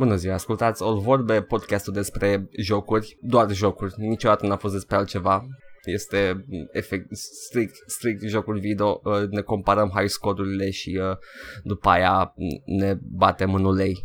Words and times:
Bună 0.00 0.16
ziua, 0.16 0.34
ascultați 0.34 0.82
All 0.82 0.98
Vorbe, 0.98 1.42
podcastul 1.42 1.92
despre 1.92 2.48
jocuri, 2.58 3.18
doar 3.20 3.50
jocuri, 3.50 3.94
niciodată 3.96 4.46
n-a 4.46 4.56
fost 4.56 4.74
despre 4.74 4.96
altceva. 4.96 5.46
Este 5.84 6.44
efect, 6.72 7.16
strict, 7.16 7.74
strict 7.86 8.22
jocuri 8.22 8.60
video, 8.60 9.00
uh, 9.04 9.28
ne 9.28 9.40
comparăm 9.40 9.90
high 9.94 10.08
score-urile 10.08 10.70
și 10.70 10.98
uh, 11.02 11.16
după 11.62 11.88
aia 11.88 12.34
ne 12.64 12.94
batem 13.00 13.54
în 13.54 13.64
ulei. 13.64 14.04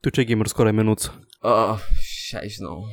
Tu 0.00 0.08
ce 0.08 0.24
gamer 0.24 0.46
score 0.46 0.68
ai 0.68 0.74
menuț? 0.74 1.04
Uh, 1.40 1.78
69. 2.00 2.84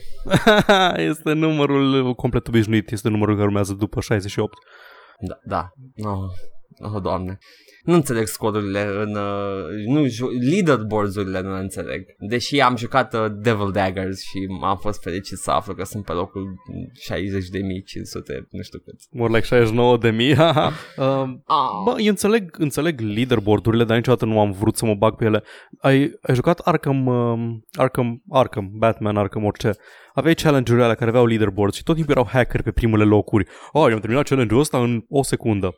este 1.12 1.32
numărul 1.34 2.14
complet 2.14 2.48
obișnuit, 2.48 2.92
este 2.92 3.10
numărul 3.10 3.34
care 3.34 3.48
urmează 3.48 3.74
după 3.74 4.02
68. 4.02 4.58
Da, 5.20 5.40
da. 5.44 5.70
Oh, 6.10 6.30
oh 6.94 7.02
doamne. 7.02 7.38
Nu 7.84 7.94
înțeleg 7.94 8.26
scorurile 8.26 8.82
în... 8.82 9.16
Uh, 9.16 9.86
nu, 9.86 10.06
leaderboards-urile 10.52 11.42
nu 11.42 11.54
le 11.54 11.60
înțeleg. 11.60 12.06
Deși 12.20 12.60
am 12.60 12.76
jucat 12.76 13.14
uh, 13.14 13.26
Devil 13.36 13.72
Daggers 13.72 14.22
și 14.22 14.48
am 14.62 14.78
fost 14.78 15.02
fericit 15.02 15.38
să 15.38 15.52
aflu 15.52 15.74
că 15.74 15.84
sunt 15.84 16.06
pe 16.06 16.12
locul 16.12 16.44
60.500, 16.44 17.18
nu 18.50 18.62
știu 18.62 18.80
cât. 18.80 18.96
More 19.12 19.34
like 19.34 19.66
69.000. 19.66 20.38
uh, 20.38 20.74
ah. 21.46 21.82
Bă, 21.86 21.96
eu 21.98 22.10
înțeleg, 22.10 22.56
înțeleg 22.60 23.00
leaderboard-urile, 23.00 23.84
dar 23.84 23.96
niciodată 23.96 24.26
nu 24.26 24.40
am 24.40 24.52
vrut 24.52 24.76
să 24.76 24.86
mă 24.86 24.94
bag 24.94 25.16
pe 25.16 25.26
ele. 25.26 25.44
Ai, 25.80 26.18
ai 26.22 26.36
jucat 26.36 26.60
Arkham, 26.60 27.06
uh, 27.06 27.40
Arkham, 27.72 28.24
Arkham, 28.30 28.70
Batman, 28.74 29.18
Arkham, 29.18 29.44
orice 29.44 29.72
aveai 30.14 30.34
challenge-urile 30.34 30.84
alea 30.84 30.96
care 30.96 31.10
aveau 31.10 31.26
leaderboard 31.26 31.74
și 31.74 31.84
tot 31.84 31.96
timpul 31.96 32.14
erau 32.14 32.28
hacker 32.32 32.62
pe 32.62 32.72
primele 32.72 33.04
locuri. 33.04 33.48
Oh, 33.72 33.86
eu 33.88 33.94
am 33.94 34.00
terminat 34.00 34.28
challenge-ul 34.28 34.60
ăsta 34.60 34.78
în 34.78 35.04
o 35.10 35.24
secundă. 35.24 35.76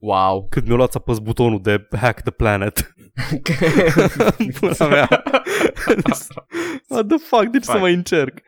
Wow. 0.00 0.46
Cât 0.50 0.66
mi-a 0.66 0.76
luat 0.76 0.90
să 0.90 0.98
apăs 0.98 1.18
butonul 1.18 1.60
de 1.62 1.88
hack 1.96 2.20
the 2.20 2.30
planet. 2.30 2.94
Pula 4.60 4.88
mea. 4.88 5.08
What 6.88 7.06
the 7.06 7.16
fuck? 7.16 7.46
De 7.50 7.58
ce 7.58 7.64
să 7.64 7.78
mai 7.78 7.94
încerc? 7.94 8.38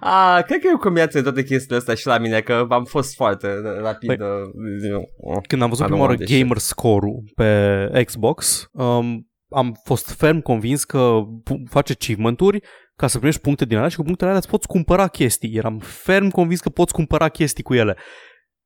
A, 0.00 0.40
cred 0.40 0.60
că 0.60 0.66
e 0.66 0.74
o 0.74 0.78
combinație 0.78 1.20
de 1.20 1.26
toate 1.26 1.44
chestiile 1.44 1.76
astea 1.76 1.94
și 1.94 2.06
la 2.06 2.18
mine, 2.18 2.40
că 2.40 2.66
am 2.68 2.84
fost 2.84 3.14
foarte 3.14 3.48
rapid. 3.82 4.16
Păi, 4.16 4.18
uh, 4.20 5.36
când 5.48 5.62
am 5.62 5.68
văzut 5.68 5.86
prima 5.86 6.00
oară 6.00 6.14
gamer 6.14 6.58
score-ul 6.58 7.22
pe 7.34 8.02
Xbox, 8.04 8.68
um, 8.72 9.30
am 9.50 9.76
fost 9.84 10.10
ferm 10.10 10.40
convins 10.40 10.84
că 10.84 11.20
face 11.68 11.92
achievement-uri 11.92 12.62
ca 13.00 13.06
să 13.06 13.16
primești 13.16 13.40
puncte 13.40 13.64
din 13.64 13.76
alea 13.76 13.88
și 13.88 13.96
cu 13.96 14.02
punctele 14.02 14.30
alea 14.30 14.42
îți 14.42 14.50
poți 14.50 14.66
cumpăra 14.66 15.08
chestii. 15.08 15.56
Eram 15.56 15.78
ferm 15.78 16.28
convins 16.28 16.60
că 16.60 16.68
poți 16.68 16.92
cumpăra 16.92 17.28
chestii 17.28 17.62
cu 17.62 17.74
ele. 17.74 17.96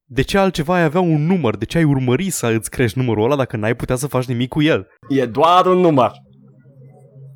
De 0.04 0.22
ce 0.22 0.38
altceva 0.38 0.74
ai 0.74 0.82
avea 0.82 1.00
un 1.00 1.26
număr? 1.26 1.56
De 1.56 1.64
ce 1.64 1.78
ai 1.78 1.84
urmări 1.84 2.30
să 2.30 2.46
îți 2.46 2.70
crești 2.70 2.98
numărul 2.98 3.24
ăla 3.24 3.36
dacă 3.36 3.56
n-ai 3.56 3.74
putea 3.74 3.96
să 3.96 4.06
faci 4.06 4.24
nimic 4.24 4.48
cu 4.48 4.62
el? 4.62 4.86
E 5.08 5.26
doar 5.26 5.66
un 5.66 5.78
număr. 5.78 6.12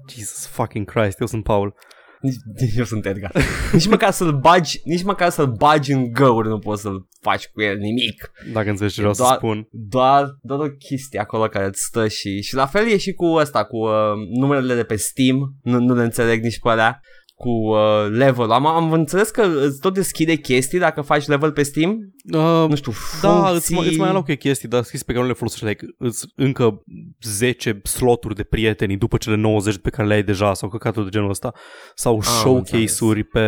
Jesus 0.08 0.46
fucking 0.46 0.90
Christ, 0.90 1.20
eu 1.20 1.26
sunt 1.26 1.44
Paul. 1.44 1.74
Nici, 2.20 2.36
eu 2.76 2.84
sunt 2.84 3.06
Edgar. 3.06 3.32
nici 3.72 3.86
măcar 3.86 4.10
să-l 4.10 4.38
bagi, 4.38 4.80
nici 4.84 5.02
măcar 5.02 5.30
să-l 5.30 5.52
bagi 5.52 5.92
în 5.92 6.12
găuri 6.12 6.48
nu 6.48 6.58
poți 6.58 6.82
să-l 6.82 7.08
faci 7.20 7.48
cu 7.48 7.62
el 7.62 7.76
nimic. 7.76 8.30
Dacă 8.52 8.68
înțelegi 8.68 8.94
ce 8.94 9.00
vreau 9.00 9.16
doar, 9.16 9.30
să 9.30 9.36
spun. 9.36 9.68
Doar, 9.70 10.38
doar 10.42 10.60
o 10.60 10.70
chestie 10.70 11.20
acolo 11.20 11.46
care 11.46 11.66
îți 11.66 11.82
stă 11.82 12.08
și... 12.08 12.42
Și 12.42 12.54
la 12.54 12.66
fel 12.66 12.86
e 12.86 12.96
și 12.96 13.12
cu 13.12 13.26
ăsta, 13.26 13.64
cu 13.64 13.76
uh, 13.76 13.92
numerele 14.38 14.74
de 14.74 14.84
pe 14.84 14.96
Steam. 14.96 15.56
Nu, 15.62 15.78
nu 15.78 15.94
le 15.94 16.02
înțeleg 16.02 16.42
nici 16.42 16.60
pe 16.60 16.68
alea 16.68 17.00
cu 17.38 17.48
uh, 17.48 18.08
level. 18.10 18.50
Am, 18.50 18.66
am 18.66 18.92
înțeles 18.92 19.30
că 19.30 19.42
îți 19.42 19.80
tot 19.80 19.94
deschide 19.94 20.34
chestii 20.34 20.78
dacă 20.78 21.00
faci 21.00 21.26
level 21.26 21.52
pe 21.52 21.62
Steam? 21.62 21.90
Uh, 22.32 22.68
nu 22.68 22.74
știu, 22.74 22.92
funcții... 22.92 23.28
Da, 23.28 23.50
îți 23.50 23.72
mai, 23.72 23.88
îți 23.88 23.98
mai 23.98 24.08
alocă 24.08 24.32
chestii, 24.32 24.68
dar 24.68 24.82
scris 24.82 25.02
pe 25.02 25.12
care 25.12 25.22
nu 25.22 25.30
le 25.30 25.36
folosești. 25.36 25.66
Like, 25.66 25.86
îți 25.98 26.26
încă 26.34 26.82
10 27.20 27.80
sloturi 27.82 28.34
de 28.34 28.42
prieteni 28.42 28.96
după 28.96 29.16
cele 29.16 29.36
90 29.36 29.78
pe 29.78 29.90
care 29.90 30.08
le 30.08 30.14
ai 30.14 30.22
deja 30.22 30.54
sau 30.54 30.68
căcatul 30.68 31.04
de 31.04 31.10
genul 31.10 31.30
ăsta. 31.30 31.52
Sau 31.94 32.16
ah, 32.18 32.24
showcase-uri 32.24 33.24
pe 33.24 33.46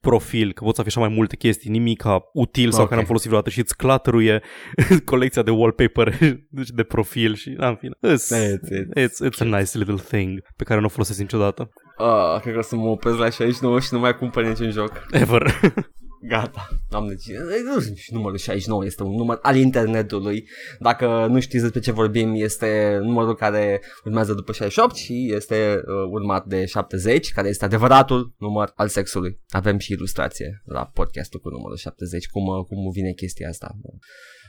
profil, 0.00 0.52
că 0.52 0.64
poți 0.64 0.80
afișa 0.80 1.00
mai 1.00 1.08
multe 1.08 1.36
chestii, 1.36 1.70
nimic 1.70 2.04
util 2.32 2.70
sau 2.70 2.78
okay. 2.78 2.88
care 2.88 3.00
am 3.00 3.06
folosit 3.06 3.26
vreodată 3.26 3.50
și 3.50 3.58
îți 3.58 3.76
clatruie 3.76 4.42
colecția 5.04 5.42
de 5.42 5.50
wallpaper 5.50 6.18
de 6.78 6.82
profil 6.82 7.34
și, 7.34 7.54
în 7.56 7.76
fine, 7.76 7.94
it's, 8.14 8.28
it's, 8.56 9.04
it's, 9.04 9.30
it's 9.30 9.38
a 9.38 9.58
nice 9.58 9.78
little 9.78 10.02
thing 10.08 10.42
pe 10.56 10.64
care 10.64 10.80
nu 10.80 10.86
o 10.86 10.88
folosesc 10.88 11.18
niciodată. 11.18 11.70
Ah, 11.96 12.40
cred 12.40 12.52
că 12.52 12.58
o 12.58 12.62
să 12.62 12.76
mă 12.76 12.88
opresc 12.88 13.18
la 13.18 13.30
69 13.30 13.80
și 13.80 13.88
nu 13.92 13.98
mai 13.98 14.16
cumpăr 14.16 14.44
niciun 14.44 14.70
joc. 14.70 15.06
Ever. 15.10 15.50
Gata, 16.28 16.68
am 16.90 17.06
deci, 17.06 18.10
numărul 18.10 18.36
69 18.36 18.84
este 18.84 19.02
un 19.02 19.14
număr 19.14 19.38
al 19.42 19.56
internetului. 19.56 20.48
Dacă 20.78 21.26
nu 21.26 21.40
știți 21.40 21.62
despre 21.62 21.80
ce 21.80 21.92
vorbim, 21.92 22.34
este 22.34 22.98
numărul 23.02 23.34
care 23.34 23.82
urmează 24.04 24.34
după 24.34 24.52
68 24.52 24.94
și 24.94 25.32
este 25.34 25.74
uh, 25.76 26.08
urmat 26.10 26.46
de 26.46 26.64
70, 26.64 27.32
care 27.32 27.48
este 27.48 27.64
adevăratul 27.64 28.34
număr 28.38 28.72
al 28.74 28.88
sexului. 28.88 29.40
Avem 29.48 29.78
și 29.78 29.92
ilustrație 29.92 30.62
la 30.64 30.84
podcastul 30.84 31.40
cu 31.40 31.48
numărul 31.48 31.76
70, 31.76 32.28
cum, 32.28 32.46
uh, 32.46 32.64
cum 32.66 32.90
vine 32.90 33.12
chestia 33.12 33.48
asta. 33.48 33.76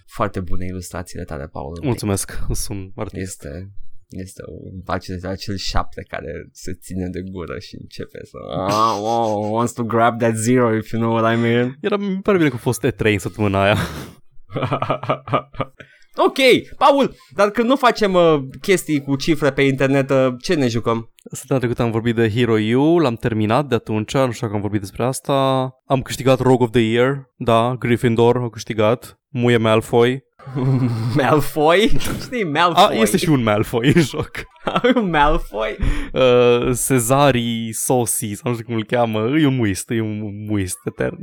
Foarte 0.06 0.40
bune 0.40 0.66
ilustrațiile 0.66 1.24
tale, 1.24 1.48
Paul. 1.48 1.80
Mulțumesc, 1.84 2.40
sunt 2.52 2.92
artist. 2.96 3.22
Este 3.22 3.72
este 4.10 4.44
un 4.48 4.82
pace 4.82 5.16
de 5.16 5.28
acel 5.28 5.56
șapte 5.58 6.02
care 6.08 6.50
se 6.52 6.74
ține 6.74 7.08
de 7.08 7.22
gură 7.32 7.60
și 7.60 7.78
începe 7.82 8.20
să 8.24 8.38
ah, 8.68 8.98
wow, 9.00 9.54
wants 9.54 9.74
to 9.74 9.84
grab 9.84 10.20
that 10.20 10.36
zero 10.36 10.76
if 10.76 10.92
you 10.92 11.02
know 11.02 11.14
what 11.16 11.34
I 11.34 11.42
mean. 11.42 11.78
Era, 11.82 11.98
mi 11.98 12.22
pare 12.22 12.38
bine 12.38 12.50
că 12.50 12.56
a 12.56 12.60
fost 12.60 12.88
E3 12.88 13.12
în 13.12 13.20
săptămâna 13.20 13.64
aia. 13.64 13.78
ok, 16.28 16.38
Paul, 16.78 17.16
dar 17.36 17.50
când 17.50 17.68
nu 17.68 17.76
facem 17.76 18.14
uh, 18.14 18.40
chestii 18.62 19.02
cu 19.02 19.16
cifre 19.16 19.52
pe 19.52 19.62
internet, 19.62 20.10
uh, 20.10 20.28
ce 20.42 20.54
ne 20.54 20.68
jucăm? 20.68 21.14
Săptămâna 21.32 21.66
trecută 21.66 21.82
am 21.82 21.92
vorbit 21.92 22.16
de 22.16 22.30
Hero 22.30 22.78
U, 22.78 23.00
l-am 23.00 23.16
terminat 23.16 23.68
de 23.68 23.76
atunci, 23.76 24.14
nu 24.14 24.32
știu 24.32 24.46
dacă 24.46 24.54
am 24.54 24.62
vorbit 24.62 24.80
despre 24.80 25.04
asta. 25.04 25.70
Am 25.86 26.02
câștigat 26.02 26.40
Rogue 26.40 26.66
of 26.66 26.72
the 26.72 26.82
Year, 26.82 27.34
da, 27.38 27.76
Gryffindor 27.80 28.38
a 28.38 28.50
câștigat, 28.50 29.20
Muie 29.28 29.58
Malfoy, 29.58 30.25
Malfoy? 31.16 31.92
Știi, 32.22 32.44
Malfoy. 32.44 32.98
A, 32.98 33.02
este 33.02 33.18
și 33.18 33.30
un 33.30 33.44
Malfoy 33.44 33.92
în 33.96 34.02
joc. 34.02 34.32
un 34.96 35.10
Malfoy? 35.10 35.78
Uh, 36.14 36.78
Cezarii 36.88 37.74
Sosi, 37.74 38.34
sau 38.34 38.52
nu 38.52 38.54
știu 38.54 38.66
cum 38.66 38.76
îl 38.76 38.86
cheamă, 38.86 39.40
e 39.40 39.46
un 39.46 39.56
muist, 39.56 39.90
e 39.90 40.02
un 40.02 40.46
muist 40.48 40.78
etern. 40.86 41.18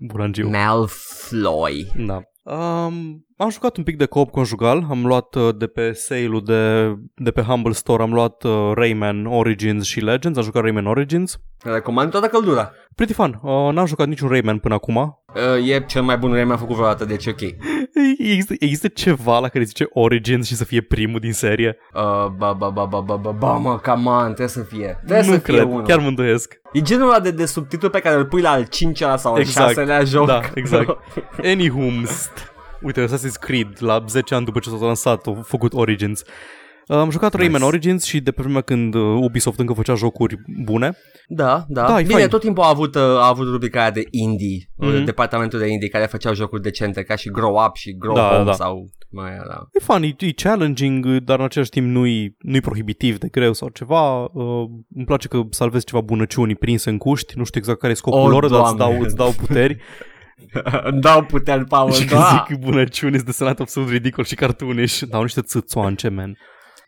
Burangiu. 0.00 0.48
Malfoy. 0.48 1.86
Da. 1.96 2.20
Um, 2.42 3.24
am 3.42 3.50
jucat 3.50 3.76
un 3.76 3.82
pic 3.82 3.96
de 3.96 4.06
co-op 4.06 4.30
conjugal, 4.30 4.86
am 4.90 5.06
luat 5.06 5.34
uh, 5.34 5.48
de 5.56 5.66
pe 5.66 5.92
sale-ul 5.92 6.42
de, 6.44 6.94
de 7.14 7.30
pe 7.30 7.40
Humble 7.40 7.72
Store, 7.72 8.02
am 8.02 8.12
luat 8.12 8.42
uh, 8.42 8.72
Rayman 8.74 9.26
Origins 9.26 9.86
și 9.86 10.00
Legends, 10.00 10.38
am 10.38 10.44
jucat 10.44 10.62
Rayman 10.62 10.86
Origins. 10.86 11.40
Recomand 11.62 12.10
toată 12.10 12.26
căldura. 12.26 12.72
Pretty 12.94 13.12
fun. 13.12 13.40
Uh, 13.42 13.72
n-am 13.72 13.86
jucat 13.86 14.06
niciun 14.06 14.28
Rayman 14.28 14.58
până 14.58 14.74
acum. 14.74 14.96
Uh, 14.96 15.68
e 15.68 15.84
cel 15.86 16.02
mai 16.02 16.16
bun 16.18 16.32
Rayman 16.32 16.56
făcut 16.56 16.74
vreodată, 16.74 17.04
deci 17.04 17.26
ok. 17.26 17.40
Există, 18.18 18.54
există 18.58 18.88
ceva 18.88 19.38
la 19.38 19.48
care 19.48 19.64
zice 19.64 19.86
Origins 19.90 20.46
și 20.46 20.54
să 20.54 20.64
fie 20.64 20.80
primul 20.80 21.20
din 21.20 21.32
serie? 21.32 21.76
Uh, 21.94 22.26
ba, 22.36 22.52
ba, 22.52 22.68
ba, 22.68 22.84
ba, 22.84 23.00
ba, 23.00 23.16
ba, 23.16 23.30
ba, 23.30 23.52
mă, 23.52 23.78
come 23.78 24.08
on, 24.08 24.24
trebuie 24.24 24.48
să 24.48 24.62
fie. 24.62 25.00
Trebuie 25.06 25.26
nu 25.26 25.32
să 25.32 25.40
cred, 25.40 25.56
fie 25.56 25.64
unul. 25.64 25.82
chiar 25.82 25.98
mă 25.98 26.06
îndoiesc. 26.06 26.60
E 26.72 26.80
genul 26.80 27.08
ăla 27.08 27.20
de, 27.20 27.30
de 27.30 27.46
subtitlu 27.46 27.90
pe 27.90 28.00
care 28.00 28.16
îl 28.16 28.24
pui 28.24 28.40
la 28.40 28.50
al 28.50 28.64
cincilea 28.64 29.16
sau 29.16 29.32
al 29.32 29.40
exact. 29.40 29.66
șaselea 29.68 30.04
joc. 30.04 30.26
Da, 30.26 30.40
exact. 30.54 30.98
Anyhoomst. 31.52 32.49
Uite, 32.82 33.04
Assassin's 33.04 33.38
Creed, 33.40 33.76
la 33.78 34.04
10 34.08 34.34
ani 34.34 34.44
după 34.44 34.58
ce 34.58 34.68
s-a 34.68 34.76
lansat, 34.80 35.26
a 35.26 35.40
făcut 35.42 35.72
Origins. 35.72 36.22
Am 36.86 37.10
jucat 37.10 37.32
nice. 37.32 37.42
Rayman 37.42 37.62
Origins 37.62 38.04
și 38.04 38.20
de 38.20 38.30
pe 38.30 38.42
vremea 38.42 38.60
când 38.60 38.94
uh, 38.94 39.02
Ubisoft 39.02 39.58
încă 39.58 39.72
făcea 39.72 39.94
jocuri 39.94 40.36
bune. 40.64 40.96
Da, 41.28 41.64
da. 41.68 41.86
da 41.86 41.96
Bine, 41.96 42.14
fain. 42.14 42.28
tot 42.28 42.40
timpul 42.40 42.62
a 42.62 42.68
avut, 42.68 42.94
uh, 42.94 43.02
a 43.02 43.26
avut 43.26 43.46
rubrica 43.46 43.80
aia 43.80 43.90
de 43.90 44.02
indie, 44.10 44.70
mm-hmm. 44.82 45.04
departamentul 45.04 45.58
de 45.58 45.66
indie 45.66 45.88
care 45.88 46.06
făceau 46.06 46.34
jocuri 46.34 46.62
decente, 46.62 47.02
ca 47.02 47.16
și 47.16 47.30
Grow 47.30 47.64
Up 47.66 47.74
și 47.76 47.96
Grow 47.96 48.14
da, 48.14 48.28
Home 48.28 48.44
da. 48.44 48.52
sau 48.52 48.90
mai 49.10 49.30
da. 49.48 49.68
E 49.72 49.78
fun, 49.80 50.02
e, 50.02 50.14
e 50.18 50.32
challenging, 50.32 51.06
dar 51.06 51.38
în 51.38 51.44
același 51.44 51.70
timp 51.70 51.86
nu-i, 51.86 52.36
nu-i 52.38 52.60
prohibitiv 52.60 53.18
de 53.18 53.28
greu 53.28 53.52
sau 53.52 53.68
ceva. 53.68 54.22
Uh, 54.22 54.64
îmi 54.94 55.04
place 55.04 55.28
că 55.28 55.42
salvezi 55.50 55.84
ceva 55.84 56.00
bunăciuni 56.00 56.54
prinse 56.54 56.90
în 56.90 56.98
cuști, 56.98 57.32
nu 57.36 57.44
știu 57.44 57.60
exact 57.60 57.78
care 57.78 57.92
e 57.92 57.96
scopul 57.96 58.20
oh, 58.20 58.30
lor, 58.30 58.48
dar 58.48 58.60
îți 58.60 58.76
dau, 58.76 59.00
îți 59.00 59.16
dau 59.16 59.30
puteri. 59.30 59.76
Îmi 60.82 61.00
dau 61.00 61.24
puteri, 61.24 61.64
Paul, 61.64 61.92
și 61.92 62.06
da. 62.06 62.44
zic 62.48 62.58
bunăciuni, 62.58 63.14
este 63.14 63.26
desenat 63.26 63.60
absolut 63.60 63.90
ridicol 63.90 64.24
și 64.24 64.34
cartuniș. 64.34 65.00
Dau 65.00 65.22
niște 65.22 65.40
țâțoance, 65.40 66.08
man 66.08 66.36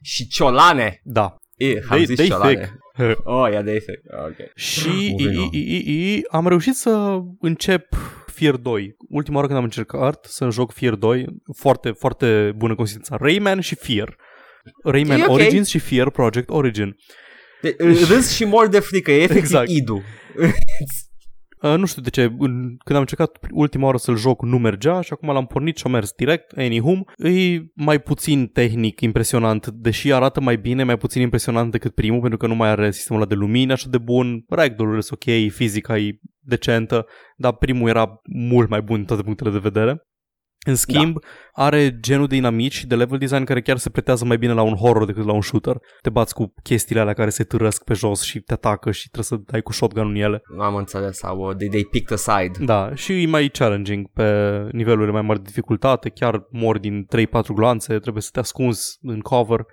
și 0.03 0.27
ciolane. 0.27 1.01
Da. 1.03 1.37
E, 1.57 1.67
am 1.67 1.83
they, 1.89 2.05
zis 2.05 2.17
they 2.17 2.27
ciolane. 2.27 2.79
oh, 3.25 3.51
yeah, 3.51 3.65
they 3.65 3.79
thick. 3.79 4.03
Ok. 4.27 4.55
Și 4.55 5.15
i, 5.19 5.49
i, 5.51 5.59
i, 5.59 6.15
i, 6.15 6.23
am 6.31 6.49
reușit 6.49 6.75
să 6.75 7.21
încep 7.41 7.89
Fear 8.27 8.57
2. 8.57 8.97
Ultima 9.09 9.37
oară 9.37 9.47
când 9.47 9.59
am 9.59 9.65
încercat 9.65 10.27
să 10.29 10.49
joc 10.51 10.73
Fear 10.73 10.95
2, 10.95 11.27
foarte, 11.57 11.91
foarte 11.91 12.53
bună 12.57 12.75
consistență. 12.75 13.17
Rayman 13.21 13.61
și 13.61 13.75
Fear. 13.75 14.17
Rayman 14.85 15.21
okay. 15.21 15.35
Origins 15.35 15.69
și 15.69 15.79
Fear 15.79 16.11
Project 16.11 16.51
Origin. 16.51 16.97
De, 17.61 17.77
râs 18.09 18.35
și 18.35 18.45
mor 18.45 18.69
de 18.69 18.81
frică, 18.81 19.11
e 19.11 19.23
efectiv 19.23 19.37
exact. 19.37 19.69
idu. 19.69 20.03
Uh, 21.63 21.75
nu 21.77 21.87
știu 21.87 22.03
de 22.03 22.11
ce, 22.11 22.23
în, 22.23 22.77
când 22.85 22.95
am 22.95 23.01
încercat 23.01 23.39
ultima 23.51 23.85
oară 23.85 23.97
să-l 23.97 24.17
joc 24.17 24.43
nu 24.43 24.59
mergea 24.59 25.01
și 25.01 25.13
acum 25.13 25.29
l-am 25.29 25.47
pornit 25.47 25.77
și 25.77 25.83
am 25.87 25.93
mers 25.93 26.13
direct, 26.13 26.53
Anywhom. 26.57 27.03
E 27.17 27.61
mai 27.75 28.01
puțin 28.01 28.47
tehnic 28.47 29.01
impresionant, 29.01 29.67
deși 29.67 30.13
arată 30.13 30.41
mai 30.41 30.57
bine, 30.57 30.85
mai 30.85 30.97
puțin 30.97 31.23
impresionant 31.23 31.71
decât 31.71 31.95
primul, 31.95 32.21
pentru 32.21 32.39
că 32.39 32.47
nu 32.47 32.55
mai 32.55 32.69
are 32.69 32.91
sistemul 32.91 33.23
ăla 33.23 33.31
de 33.31 33.37
lumină 33.37 33.73
așa 33.73 33.89
de 33.91 33.99
bun, 33.99 34.45
ragdoll 34.49 35.01
sunt 35.01 35.19
ok, 35.23 35.53
fizica 35.53 35.99
e 35.99 36.19
decentă, 36.41 37.07
dar 37.37 37.53
primul 37.53 37.89
era 37.89 38.21
mult 38.25 38.69
mai 38.69 38.83
bun 38.83 38.97
din 38.97 39.05
toate 39.05 39.23
punctele 39.23 39.51
de 39.51 39.59
vedere. 39.59 40.07
În 40.67 40.75
schimb, 40.75 41.21
da. 41.21 41.65
are 41.65 41.99
genul 42.01 42.27
de 42.27 42.37
inamici 42.37 42.73
și 42.73 42.87
de 42.87 42.95
level 42.95 43.19
design 43.19 43.45
care 43.45 43.61
chiar 43.61 43.77
se 43.77 43.91
pretează 43.91 44.25
mai 44.25 44.39
bine 44.39 44.53
la 44.53 44.63
un 44.63 44.75
horror 44.75 45.05
decât 45.05 45.25
la 45.25 45.33
un 45.33 45.41
shooter. 45.41 45.77
Te 46.01 46.11
bați 46.11 46.35
cu 46.35 46.55
chestiile 46.63 47.01
alea 47.01 47.13
care 47.13 47.31
se 47.31 47.45
târăsc 47.45 47.85
pe 47.85 47.95
jos 47.95 48.23
și 48.23 48.41
te 48.41 48.53
atacă 48.53 48.91
și 48.91 49.11
trebuie 49.11 49.25
să 49.25 49.51
dai 49.53 49.63
cu 49.63 49.73
shotgun 49.73 50.09
în 50.09 50.15
ele. 50.15 50.43
Nu 50.57 50.63
am 50.63 50.75
înțeles, 50.75 51.17
sau 51.17 51.39
uh, 51.39 51.57
they, 51.57 51.69
they 51.69 51.85
picked 51.85 52.13
a 52.13 52.17
side. 52.17 52.65
Da, 52.65 52.95
și 52.95 53.23
e 53.23 53.27
mai 53.27 53.49
challenging 53.49 54.07
pe 54.13 54.59
nivelurile 54.73 55.13
mai 55.13 55.23
mari 55.23 55.39
de 55.39 55.47
dificultate, 55.49 56.09
chiar 56.09 56.47
mor 56.51 56.79
din 56.79 57.07
3-4 57.17 57.27
gloanțe, 57.55 57.99
trebuie 57.99 58.23
să 58.23 58.31
te 58.33 58.39
ascunzi 58.39 58.99
în 59.01 59.21
cover. 59.21 59.67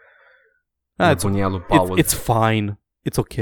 Ah, 0.95 1.15
it's, 1.15 1.23
it's, 1.23 2.03
it's 2.03 2.23
fine, 2.23 2.79
it's 3.09 3.17
ok. 3.17 3.37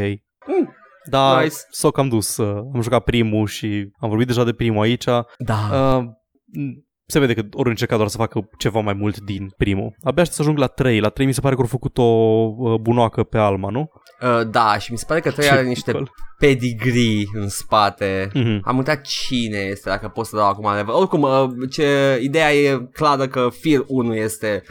Mm. 0.48 0.76
Da, 1.10 1.42
nice. 1.42 1.56
s-o 1.70 1.92
cam 1.92 2.10
dus. 2.10 2.38
Uh, 2.38 2.70
am 2.74 2.82
jucat 2.82 3.04
primul 3.04 3.48
și 3.48 3.90
am 4.00 4.10
vorbit 4.10 4.28
deja 4.28 4.44
de 4.44 4.54
primul 4.54 4.82
aici. 4.82 5.06
Da. 5.38 5.96
Uh, 5.98 6.06
se 7.10 7.20
vede 7.20 7.34
că 7.34 7.44
ori 7.54 7.70
încerca 7.70 7.96
doar 7.96 8.08
să 8.08 8.18
facă 8.18 8.50
ceva 8.58 8.80
mai 8.80 8.94
mult 8.94 9.20
din 9.20 9.54
primul. 9.58 9.96
Abia 10.04 10.22
aștept 10.22 10.36
să 10.36 10.42
ajung 10.42 10.58
la 10.58 10.68
3. 10.68 11.00
La 11.00 11.10
3 11.10 11.26
mi 11.26 11.34
se 11.34 11.42
pare 11.42 11.56
că 11.56 11.62
au 11.62 11.68
făcut 11.68 11.98
o 11.98 12.04
uh, 12.04 12.80
bunoacă 12.80 13.24
pe 13.24 13.38
Alma, 13.38 13.70
nu? 13.70 13.92
Uh, 14.22 14.48
da, 14.50 14.78
și 14.78 14.92
mi 14.92 14.98
se 14.98 15.06
pare 15.08 15.20
că 15.20 15.32
3 15.32 15.50
are 15.50 15.64
niște 15.64 16.04
pedigree 16.40 17.24
în 17.34 17.50
spate. 17.50 18.28
Mm-hmm. 18.30 18.60
Am 18.62 18.78
uitat 18.78 19.02
cine 19.02 19.58
este, 19.58 19.90
dacă 19.90 20.08
pot 20.08 20.26
să 20.26 20.36
dau 20.36 20.48
acum 20.48 20.74
level. 20.74 20.94
Oricum, 20.94 21.22
uh, 21.22 21.70
ce, 21.72 22.20
ideea 22.22 22.54
e 22.54 22.90
clară 22.94 23.28
că 23.28 23.50
Fear 23.62 23.84
1 23.88 24.16
este 24.16 24.64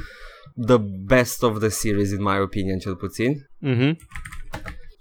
the 0.66 0.78
best 1.04 1.42
of 1.42 1.58
the 1.58 1.68
series, 1.68 2.10
in 2.10 2.22
my 2.22 2.40
opinion, 2.42 2.78
cel 2.78 2.94
puțin. 2.96 3.32
Mm-hmm 3.66 3.96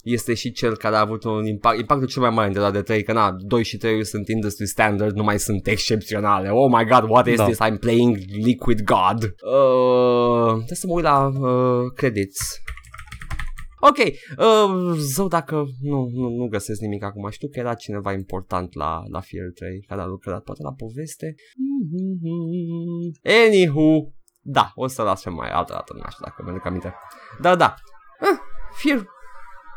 este 0.06 0.34
și 0.34 0.52
cel 0.52 0.76
care 0.76 0.96
a 0.96 1.00
avut 1.00 1.24
un 1.24 1.46
impact, 1.46 1.78
impactul 1.78 2.08
cel 2.08 2.22
mai 2.22 2.30
mare 2.30 2.52
de 2.52 2.58
la 2.58 2.70
de 2.70 2.82
3, 2.82 3.02
că 3.02 3.12
na, 3.12 3.36
2 3.38 3.62
și 3.62 3.76
3 3.76 4.04
sunt 4.04 4.28
industry 4.28 4.66
standard, 4.66 5.16
nu 5.16 5.22
mai 5.22 5.38
sunt 5.38 5.66
excepționale. 5.66 6.48
Oh 6.48 6.70
my 6.76 6.84
god, 6.84 7.10
what 7.10 7.26
is 7.26 7.36
da. 7.36 7.44
this? 7.44 7.58
I'm 7.62 7.78
playing 7.80 8.16
Liquid 8.44 8.82
God. 8.82 9.22
Uh, 9.22 10.52
trebuie 10.52 10.82
să 10.82 10.86
mă 10.86 10.92
uit 10.92 11.04
la 11.04 11.26
uh, 11.26 11.92
credits. 11.94 12.60
Ok, 13.80 13.96
uh, 13.98 14.96
zău 14.96 15.28
dacă 15.28 15.64
nu, 15.80 16.08
nu, 16.12 16.28
nu 16.28 16.46
găsesc 16.46 16.80
nimic 16.80 17.02
acum. 17.02 17.30
Știu 17.30 17.48
că 17.48 17.58
era 17.58 17.74
cineva 17.74 18.12
important 18.12 18.74
la, 18.74 19.02
la 19.10 19.20
Fear 19.20 19.46
3 19.54 19.84
care 19.88 20.00
a 20.00 20.06
lucrat 20.06 20.42
poate 20.42 20.62
la 20.62 20.72
poveste. 20.72 21.34
Anywho, 23.22 24.12
da, 24.40 24.72
o 24.74 24.86
să 24.86 25.02
las 25.02 25.22
pe 25.22 25.30
mai 25.30 25.50
altă 25.50 25.72
dată, 25.72 25.92
nu 25.94 26.02
știu 26.10 26.24
dacă 26.24 26.42
mi-aduc 26.44 26.66
aminte. 26.66 26.94
Da, 27.40 27.56
da. 27.56 27.74
Ah, 28.20 28.38
Fear 28.82 29.06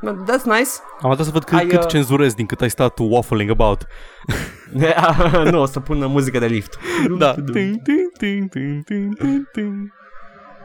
That's 0.01 0.45
nice. 0.45 0.69
Am 1.01 1.11
atât 1.11 1.25
să 1.25 1.31
văd 1.31 1.43
cât, 1.43 1.57
ai, 1.57 1.65
cât 1.65 1.83
uh... 1.83 1.87
cenzurez 1.87 2.33
din 2.33 2.45
cât 2.45 2.61
ai 2.61 2.69
stat 2.69 2.93
tu 2.93 3.03
waffling 3.03 3.49
about. 3.49 3.87
nu, 5.51 5.61
o 5.61 5.65
să 5.65 5.79
pun 5.79 6.05
muzică 6.05 6.39
de 6.39 6.45
lift. 6.45 6.77
da. 7.17 7.35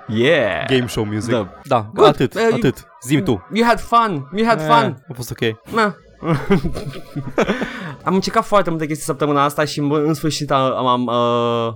Yeah. 0.08 0.66
Game 0.66 0.86
show 0.86 1.04
music. 1.04 1.30
Da, 1.30 1.60
da 1.64 1.90
Good. 1.94 2.08
atât, 2.08 2.34
uh, 2.34 2.48
atât. 2.52 2.86
Zim 3.02 3.22
tu. 3.22 3.46
You 3.52 3.66
had 3.66 3.80
fun. 3.80 4.28
You 4.36 4.46
had 4.46 4.60
yeah, 4.60 4.80
fun. 4.80 5.04
A 5.08 5.12
fost 5.14 5.30
ok. 5.30 5.72
Na. 5.74 5.96
am 8.04 8.14
încercat 8.14 8.44
foarte 8.44 8.70
multe 8.70 8.86
chestii 8.86 9.04
săptămâna 9.04 9.44
asta 9.44 9.64
și 9.64 9.78
în 9.78 10.14
sfârșit 10.14 10.50
am, 10.50 10.86
am, 10.86 11.04
uh, 11.06 11.72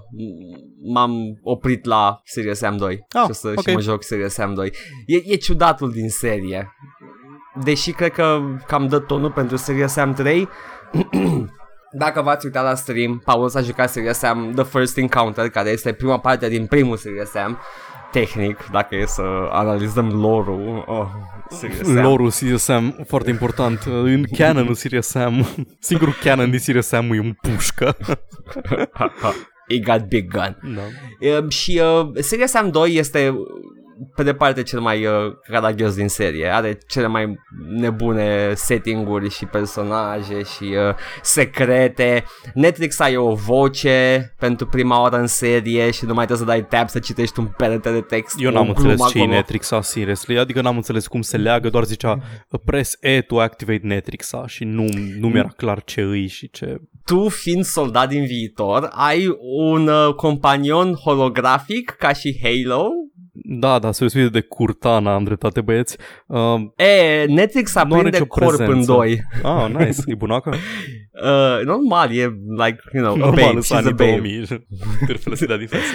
m-am 0.93 1.39
oprit 1.43 1.85
la 1.85 2.21
Serious 2.25 2.59
Sam 2.59 2.77
2 2.77 3.07
oh, 3.15 3.23
și, 3.27 3.33
să, 3.33 3.49
okay. 3.49 3.63
și 3.65 3.71
mă 3.73 3.81
joc 3.81 4.03
Serious 4.03 4.33
Sam 4.33 4.55
2. 4.55 4.73
E, 5.07 5.17
e 5.33 5.37
ciudatul 5.37 5.91
din 5.93 6.09
serie 6.09 6.73
deși 7.63 7.93
cred 7.93 8.13
că 8.13 8.41
cam 8.67 8.87
dă 8.87 8.99
tonul 8.99 9.31
pentru 9.31 9.57
seria 9.57 9.87
Sam 9.87 10.13
3, 10.13 10.49
dacă 11.91 12.23
v-ați 12.23 12.47
uitat 12.47 12.65
la 12.65 12.75
stream, 12.75 13.23
Paul 13.25 13.49
s-a 13.49 13.61
jucat 13.61 13.91
seria 13.91 14.13
Sam 14.13 14.53
The 14.55 14.65
First 14.65 14.97
Encounter, 14.97 15.49
care 15.49 15.69
este 15.69 15.93
prima 15.93 16.19
parte 16.19 16.49
din 16.49 16.67
primul 16.67 16.97
seria 16.97 17.25
Sam, 17.25 17.59
tehnic, 18.13 18.67
dacă 18.73 18.97
e 18.97 19.07
să 19.07 19.23
analizăm 19.51 20.09
lore-ul. 20.09 20.85
Oh, 20.87 21.07
Lore-ul 21.83 22.31
Serious 22.31 22.63
Sam, 22.63 23.05
foarte 23.07 23.31
important. 23.31 23.83
În 23.87 24.25
canonul 24.37 24.75
Serious 24.75 25.07
Sam, 25.07 25.47
singurul 25.81 26.15
canon 26.23 26.51
din 26.51 26.59
Serious 26.59 26.87
Sam 26.87 27.13
e 27.13 27.21
un 27.21 27.33
pușcă. 27.41 27.97
He 29.69 29.79
got 29.79 30.09
big 30.09 30.31
gun. 30.31 30.57
Da. 30.75 30.81
Uh, 31.29 31.51
și 31.51 31.81
uh, 31.83 32.11
Serious 32.15 32.51
Sam 32.51 32.71
2 32.71 32.95
este 32.95 33.35
pe 34.15 34.23
departe 34.23 34.63
cel 34.63 34.81
mai 34.81 35.07
uh, 35.07 35.13
caragios 35.51 35.95
din 35.95 36.09
serie. 36.09 36.55
Are 36.55 36.79
cele 36.89 37.07
mai 37.07 37.39
nebune 37.69 38.53
settinguri 38.55 39.31
și 39.31 39.45
personaje 39.45 40.43
și 40.43 40.65
uh, 40.65 40.95
secrete. 41.23 42.25
Netflix 42.55 42.99
ai 43.01 43.17
o 43.17 43.35
voce 43.35 44.35
pentru 44.39 44.67
prima 44.67 45.01
oară 45.01 45.17
în 45.17 45.27
serie 45.27 45.91
și 45.91 46.05
nu 46.05 46.15
mai 46.15 46.27
trebuie 46.27 46.47
să 46.47 46.53
dai 46.53 46.67
tab 46.67 46.89
să 46.89 46.99
citești 46.99 47.39
un 47.39 47.47
perete 47.57 47.93
de 47.93 48.01
text. 48.01 48.37
Eu 48.41 48.51
n-am 48.51 48.69
înțeles 48.69 49.09
ce 49.11 49.19
e 49.19 49.27
Netflix 49.27 49.73
seriously, 49.81 50.39
adică 50.39 50.61
n-am 50.61 50.77
înțeles 50.77 51.07
cum 51.07 51.23
se 51.23 51.37
leagă, 51.37 51.71
doar 51.71 51.85
zicea 51.85 52.19
press 52.65 52.97
E 53.01 53.21
to 53.21 53.41
activate 53.41 53.81
Netflix 53.83 54.31
și 54.47 54.65
nu, 54.65 54.87
nu 55.19 55.29
mi-era 55.29 55.49
clar 55.57 55.83
ce 55.85 56.01
îi 56.01 56.27
și 56.27 56.51
ce... 56.51 56.81
Tu, 57.05 57.29
fiind 57.29 57.65
soldat 57.65 58.09
din 58.09 58.25
viitor, 58.25 58.89
ai 58.93 59.37
un 59.41 59.89
uh, 59.89 60.15
companion 60.15 60.95
holografic 60.95 61.91
ca 61.91 62.13
și 62.13 62.41
Halo 62.43 62.89
da, 63.51 63.79
da, 63.79 63.93
se 63.93 64.07
vede 64.13 64.29
de 64.29 64.41
Curtana, 64.41 65.15
am 65.15 65.25
dreptate 65.25 65.61
băieți. 65.61 65.97
Uh, 66.27 66.55
e, 66.77 67.25
Netflix 67.25 67.75
a 67.75 67.87
prinde 67.87 68.19
corp 68.19 68.57
prezență. 68.57 68.73
în 68.73 68.85
doi. 68.85 69.21
Ah, 69.43 69.71
nice, 69.71 70.01
e 70.07 70.15
bunacă? 70.15 70.51
uh, 71.25 71.65
normal, 71.65 72.11
e 72.11 72.39
like, 72.57 72.79
you 72.93 73.05
know, 73.05 73.17
normal, 73.17 73.45
a 73.45 73.53
babe, 73.53 73.59
she's 73.61 73.87
a 73.87 73.91
babe. 73.91 74.05
2000, 74.05 74.47
să 75.35 75.47
dea 75.47 75.57
diferență. 75.57 75.91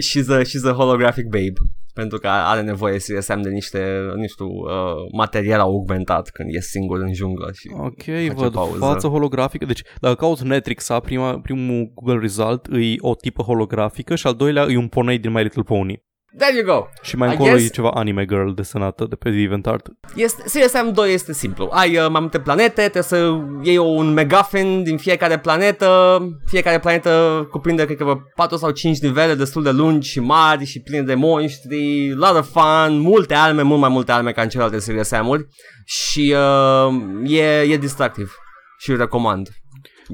she's, 0.00 0.28
a, 0.28 0.40
she's 0.40 0.70
a 0.70 0.72
holographic 0.72 1.24
babe 1.24 1.52
pentru 1.94 2.18
că 2.18 2.28
are 2.28 2.60
nevoie 2.60 2.98
să 2.98 3.20
Sam 3.20 3.42
de 3.42 3.48
niște, 3.48 4.00
nu 4.16 4.26
știu, 4.26 4.46
uh, 4.46 5.12
material 5.12 5.60
augmentat 5.60 6.30
când 6.30 6.54
e 6.54 6.60
singur 6.60 7.00
în 7.00 7.14
junglă 7.14 7.50
și 7.52 7.70
Ok, 7.78 8.34
văd 8.34 8.52
pauză. 8.52 8.78
față 8.78 9.06
holografică. 9.06 9.64
Deci, 9.64 9.82
dacă 10.00 10.14
cauți 10.14 10.46
Netrix, 10.46 10.88
prima, 11.02 11.40
primul 11.40 11.92
Google 11.94 12.20
Result 12.20 12.66
e 12.66 12.94
o 12.98 13.14
tipă 13.14 13.42
holografică 13.42 14.14
și 14.14 14.26
al 14.26 14.34
doilea 14.34 14.66
e 14.68 14.76
un 14.76 14.88
ponei 14.88 15.18
din 15.18 15.32
My 15.32 15.42
Little 15.42 15.62
Pony. 15.62 16.02
There 16.38 16.56
you 16.56 16.64
go. 16.64 16.86
Și 17.02 17.16
mai 17.16 17.28
încolo 17.28 17.50
guess... 17.50 17.64
e 17.64 17.68
ceva 17.68 17.90
Anime 17.90 18.24
Girl 18.24 18.50
desenată 18.50 19.06
de 19.08 19.14
pe 19.14 19.28
Event 19.28 19.66
Art. 19.66 19.86
Este, 20.14 20.42
Serious 20.46 20.70
Sam 20.70 20.92
2 20.92 21.12
este 21.12 21.32
simplu. 21.32 21.68
Ai 21.72 21.96
uh, 21.96 22.08
mai 22.10 22.20
multe 22.20 22.40
planete, 22.40 22.80
trebuie 22.80 23.02
să 23.02 23.38
iei 23.62 23.76
un 23.76 24.12
megafin 24.12 24.82
din 24.82 24.96
fiecare 24.96 25.38
planetă. 25.38 26.18
Fiecare 26.46 26.78
planetă 26.78 27.46
cuprinde, 27.50 27.84
cred 27.84 27.96
că, 27.96 28.18
4 28.34 28.56
sau 28.56 28.70
5 28.70 29.00
nivele 29.00 29.34
destul 29.34 29.62
de 29.62 29.70
lungi 29.70 30.10
și 30.10 30.20
mari 30.20 30.64
și 30.64 30.80
pline 30.80 31.02
de 31.02 31.14
monștri. 31.14 32.08
Lot 32.14 32.36
of 32.36 32.50
fun, 32.50 32.98
multe 32.98 33.34
arme, 33.34 33.62
mult 33.62 33.80
mai 33.80 33.90
multe 33.90 34.12
arme 34.12 34.32
ca 34.32 34.42
în 34.42 34.48
celelalte 34.48 34.78
Serious 34.78 35.08
Sam-uri. 35.08 35.46
Și 35.84 36.34
uh, 36.36 37.30
e, 37.30 37.60
e 37.60 37.76
distractiv. 37.76 38.36
Și 38.78 38.90
îl 38.90 38.96
recomand. 38.96 39.48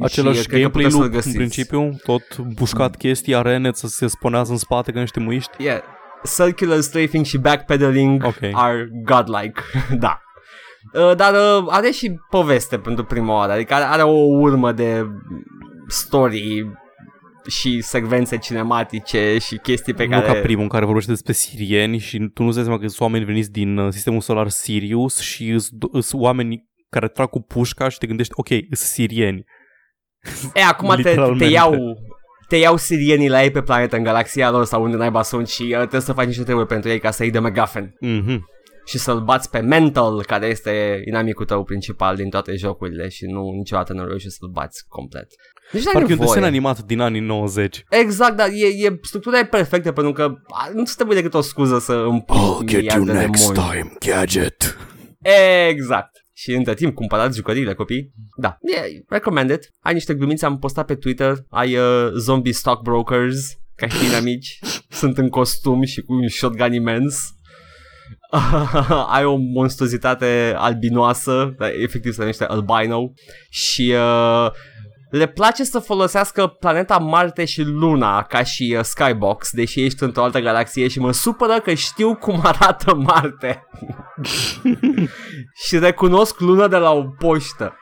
Același 0.01 0.41
și 0.41 0.47
gameplay 0.49 0.91
loop 0.91 1.15
în 1.25 1.33
principiu, 1.33 1.97
tot 2.05 2.39
bușcat 2.39 2.97
chestii, 2.97 3.35
arene 3.35 3.71
să 3.73 3.87
se 3.87 4.07
spunează 4.07 4.53
în 4.53 4.59
spate 4.59 4.93
ca 4.93 5.01
niște 5.01 5.21
muiști. 5.21 5.51
Yeah, 5.59 5.81
circular 6.37 6.81
strafing 6.81 7.25
și 7.25 7.39
backpedaling 7.39 8.25
okay. 8.25 8.51
are 8.55 8.89
godlike, 9.05 9.61
da. 10.05 10.21
Uh, 10.93 11.17
dar 11.17 11.35
uh, 11.35 11.67
are 11.69 11.91
și 11.91 12.13
poveste 12.31 12.79
pentru 12.79 13.05
prima 13.05 13.35
oară, 13.35 13.53
adică 13.53 13.75
are, 13.75 13.85
are 13.85 14.03
o 14.03 14.39
urmă 14.41 14.73
de 14.73 15.07
story 15.87 16.71
și 17.49 17.81
secvențe 17.81 18.39
cinematice 18.39 19.39
și 19.39 19.57
chestii 19.57 19.95
pe 19.95 20.05
nu 20.05 20.11
care... 20.11 20.27
Nu 20.27 20.33
ca 20.33 20.41
primul 20.41 20.63
în 20.63 20.69
care 20.69 20.85
vorbește 20.85 21.11
despre 21.11 21.33
sirieni 21.33 21.99
și 21.99 22.31
tu 22.35 22.43
nu 22.43 22.51
zici 22.51 22.63
seama 22.63 22.79
că 22.79 22.87
sunt 22.87 23.01
oameni 23.01 23.25
veniți 23.25 23.51
din 23.51 23.77
uh, 23.77 23.93
sistemul 23.93 24.21
solar 24.21 24.49
Sirius 24.49 25.21
și 25.21 25.59
sunt 25.59 26.13
oameni 26.13 26.67
care 26.91 27.09
trag 27.09 27.29
cu 27.29 27.41
pușca 27.41 27.89
și 27.89 27.99
te 27.99 28.07
gândești, 28.07 28.33
ok, 28.37 28.49
sunt 28.49 28.77
sirieni. 28.77 29.45
E, 30.55 30.63
acum 30.63 30.95
te, 31.03 31.15
te 31.39 31.45
iau 31.45 31.75
te 32.49 32.57
iau 32.57 32.77
sirienii 32.77 33.29
la 33.29 33.43
ei 33.43 33.51
pe 33.51 33.63
planetă 33.63 33.97
în 33.97 34.03
galaxia 34.03 34.51
lor 34.51 34.65
sau 34.65 34.83
unde 34.83 34.97
naiba 34.97 35.23
sunt 35.23 35.49
și 35.49 35.63
uh, 35.63 35.77
trebuie 35.77 36.01
să 36.01 36.13
faci 36.13 36.27
niște 36.27 36.43
treburi 36.43 36.67
pentru 36.67 36.91
ei 36.91 36.99
ca 36.99 37.11
să 37.11 37.23
iei 37.23 37.33
de 37.33 37.39
McGuffin. 37.39 37.95
Mm-hmm. 38.05 38.39
Și 38.85 38.99
să-l 38.99 39.21
bați 39.21 39.51
pe 39.51 39.59
Mental, 39.59 40.25
care 40.25 40.47
este 40.47 41.03
inamicul 41.05 41.45
tău 41.45 41.65
principal 41.65 42.17
din 42.17 42.29
toate 42.29 42.55
jocurile 42.57 43.09
și 43.09 43.25
nu 43.25 43.51
niciodată 43.51 43.93
nu 43.93 44.05
reușești 44.05 44.39
să-l 44.39 44.49
bați 44.49 44.85
complet. 44.89 45.27
Deci 45.73 45.85
Parcă 45.93 46.13
e 46.13 46.15
un 46.15 46.21
desen 46.21 46.43
animat 46.43 46.83
din 46.83 47.01
anii 47.01 47.21
90. 47.21 47.85
Exact, 47.91 48.37
dar 48.37 48.49
e, 48.49 48.87
e, 48.87 48.99
structura 49.03 49.39
e 49.39 49.45
perfectă 49.45 49.93
pentru 49.93 50.13
că 50.13 50.35
nu 50.75 50.85
ți 50.85 50.95
trebuie 50.95 51.17
decât 51.17 51.35
o 51.35 51.41
scuză 51.41 51.79
să 51.79 51.93
împingi 51.93 52.77
I'll 52.77 52.83
get 52.83 52.93
you 52.93 53.05
next 53.05 53.53
time, 53.53 53.93
gadget. 54.07 54.77
Exact. 55.69 56.27
Și 56.41 56.53
între 56.53 56.75
timp 56.75 56.95
cumpărați 56.95 57.37
jucăriile, 57.37 57.75
copii. 57.75 58.13
Da, 58.37 58.59
e 58.61 59.03
recommended. 59.09 59.61
Ai 59.81 59.93
niște 59.93 60.15
glumițe, 60.15 60.47
am 60.47 60.59
postat 60.59 60.87
pe 60.87 60.95
Twitter. 60.95 61.35
Ai 61.49 61.77
uh, 61.77 62.11
zombie 62.17 62.53
stockbrokers, 62.53 63.39
ca 63.75 63.89
și 63.89 64.15
amici. 64.15 64.59
Sunt 65.01 65.19
în 65.19 65.29
costum 65.29 65.83
și 65.83 66.01
cu 66.01 66.13
un 66.13 66.29
shotgun 66.29 66.73
imens. 66.73 67.33
ai 69.15 69.25
o 69.25 69.37
monstruozitate 69.37 70.55
albinoasă, 70.57 71.55
efectiv 71.83 72.13
se 72.13 72.21
numește 72.21 72.45
albino 72.45 73.13
și 73.49 73.95
uh, 73.95 74.51
le 75.11 75.27
place 75.27 75.65
să 75.65 75.79
folosească 75.79 76.47
planeta 76.47 76.99
Marte 76.99 77.45
și 77.45 77.63
Luna 77.63 78.23
ca 78.23 78.43
și 78.43 78.75
uh, 78.79 78.85
skybox, 78.85 79.51
deși 79.51 79.85
ești 79.85 80.03
într-o 80.03 80.23
altă 80.23 80.41
galaxie 80.41 80.89
și 80.89 81.01
mă 81.01 81.13
supără 81.13 81.61
că 81.61 81.75
știu 81.75 82.15
cum 82.15 82.41
arată 82.53 82.95
Marte. 82.95 83.67
și 85.67 85.79
recunosc 85.79 86.41
Luna 86.41 86.69
de 86.69 86.77
la 86.77 86.91
o 86.91 87.03
poștă. 87.03 87.77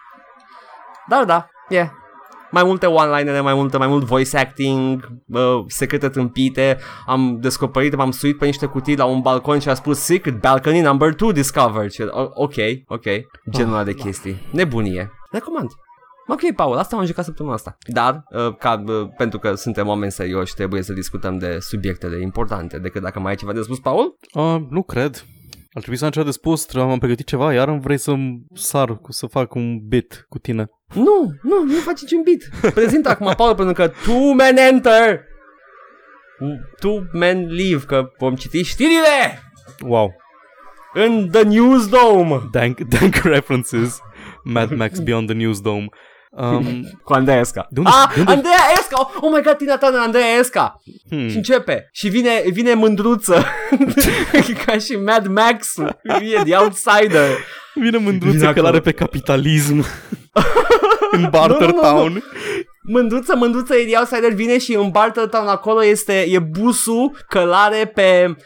Dar 1.08 1.24
da, 1.24 1.46
e, 1.68 1.74
yeah 1.74 1.90
mai 2.50 2.64
multe 2.64 2.86
one-linere, 2.86 3.40
mai, 3.40 3.54
multe, 3.54 3.76
mai 3.76 3.86
mult 3.86 4.04
voice 4.04 4.36
acting, 4.36 5.08
uh, 5.26 5.64
secrete 5.66 6.08
tâmpite. 6.08 6.78
Am 7.06 7.38
descoperit, 7.40 7.94
m-am 7.94 8.10
suit 8.10 8.38
pe 8.38 8.44
niște 8.44 8.66
cutii 8.66 8.96
la 8.96 9.04
un 9.04 9.20
balcon 9.20 9.58
și 9.58 9.68
a 9.68 9.74
spus 9.74 9.98
Secret 9.98 10.40
Balcony 10.40 10.80
Number 10.80 11.14
2 11.14 11.32
Discovered. 11.32 11.90
Și, 11.90 12.02
ok, 12.34 12.54
ok, 12.86 13.04
genul 13.50 13.78
oh, 13.78 13.84
de 13.84 13.94
chestii. 13.94 14.46
Nebunie. 14.50 15.10
Recomand. 15.30 15.70
Ok, 16.28 16.54
Paul, 16.54 16.76
asta 16.76 16.96
am 16.96 17.04
jucat 17.04 17.24
săptămâna 17.24 17.54
asta. 17.54 17.76
Dar, 17.86 18.24
uh, 18.30 18.56
ca, 18.56 18.84
uh, 18.86 19.08
pentru 19.16 19.38
că 19.38 19.54
suntem 19.54 19.88
oameni 19.88 20.12
serioși, 20.12 20.54
trebuie 20.54 20.82
să 20.82 20.92
discutăm 20.92 21.38
de 21.38 21.58
subiectele 21.60 22.22
importante. 22.22 22.78
Decât 22.78 23.02
dacă 23.02 23.20
mai 23.20 23.30
ai 23.30 23.36
ceva 23.36 23.52
de 23.52 23.62
spus, 23.62 23.78
Paul? 23.78 24.18
Uh, 24.34 24.56
nu 24.70 24.82
cred. 24.82 25.24
Ar 25.72 25.82
trebui 25.82 25.98
să 25.98 26.04
am 26.04 26.10
ceva 26.10 26.24
de 26.24 26.30
spus, 26.30 26.74
am 26.74 26.98
pregătit 26.98 27.26
ceva, 27.26 27.52
iar 27.52 27.68
îmi 27.68 27.80
vrei 27.80 27.98
să 27.98 28.14
sar, 28.54 29.00
să 29.08 29.26
fac 29.26 29.54
un 29.54 29.78
bit 29.88 30.26
cu 30.28 30.38
tine. 30.38 30.66
Nu, 30.94 31.30
nu, 31.42 31.62
nu 31.64 31.74
faci 31.74 32.00
niciun 32.00 32.22
bit. 32.22 32.72
Prezint 32.74 33.06
acum, 33.06 33.32
Paul, 33.36 33.54
pentru 33.54 33.74
că 33.74 33.92
two 34.04 34.32
men 34.32 34.56
enter, 34.56 35.20
two 36.80 37.02
men 37.12 37.46
leave, 37.46 37.84
că 37.86 38.08
vom 38.18 38.34
citi 38.34 38.62
știrile. 38.62 39.42
Wow. 39.80 40.14
În 40.94 41.28
The 41.30 41.42
News 41.42 41.88
Dome. 41.88 42.40
Dank, 42.50 42.80
dank 42.80 43.14
references. 43.14 44.00
Mad 44.44 44.70
Max 44.70 44.98
Beyond 44.98 45.28
the 45.28 45.36
News 45.36 45.60
Dome. 45.60 45.88
Um, 46.38 46.82
cu 47.04 47.12
Andreea 47.12 47.40
Esca. 47.40 47.66
De 47.70 47.78
unde, 47.80 47.90
ah, 47.92 48.12
de 48.14 48.20
unde? 48.20 48.32
Andreea 48.32 48.72
Esca! 48.78 49.10
Oh 49.20 49.30
my 49.34 49.42
god, 49.42 49.56
Tina 49.56 49.76
Turner, 49.76 50.00
Andreea 50.00 50.38
Esca! 50.38 50.82
Hmm. 51.08 51.28
Și 51.28 51.36
începe. 51.36 51.88
Și 51.92 52.08
vine, 52.08 52.42
vine 52.52 52.74
mândruță. 52.74 53.44
Ca 54.66 54.78
și 54.78 54.92
Mad 54.92 55.26
Max. 55.26 55.74
Vine 56.18 56.42
The 56.44 56.56
Outsider. 56.56 57.30
Vine 57.74 57.98
mândruță 57.98 58.36
vine 58.36 58.52
că 58.52 58.66
are 58.66 58.80
pe 58.80 58.92
capitalism. 58.92 59.84
în 61.10 61.26
Bartertown. 61.30 61.96
No, 61.96 62.08
no, 62.08 62.08
no. 62.08 62.20
Mândruță, 62.88 63.36
mândruță, 63.36 63.74
The 63.74 63.98
Outsider 63.98 64.32
vine 64.32 64.58
și 64.58 64.74
în 64.74 64.90
Bartertown 64.90 65.48
acolo 65.48 65.84
este, 65.84 66.26
e 66.28 66.38
busul 66.38 67.16
călare 67.28 67.92
pe 67.94 68.36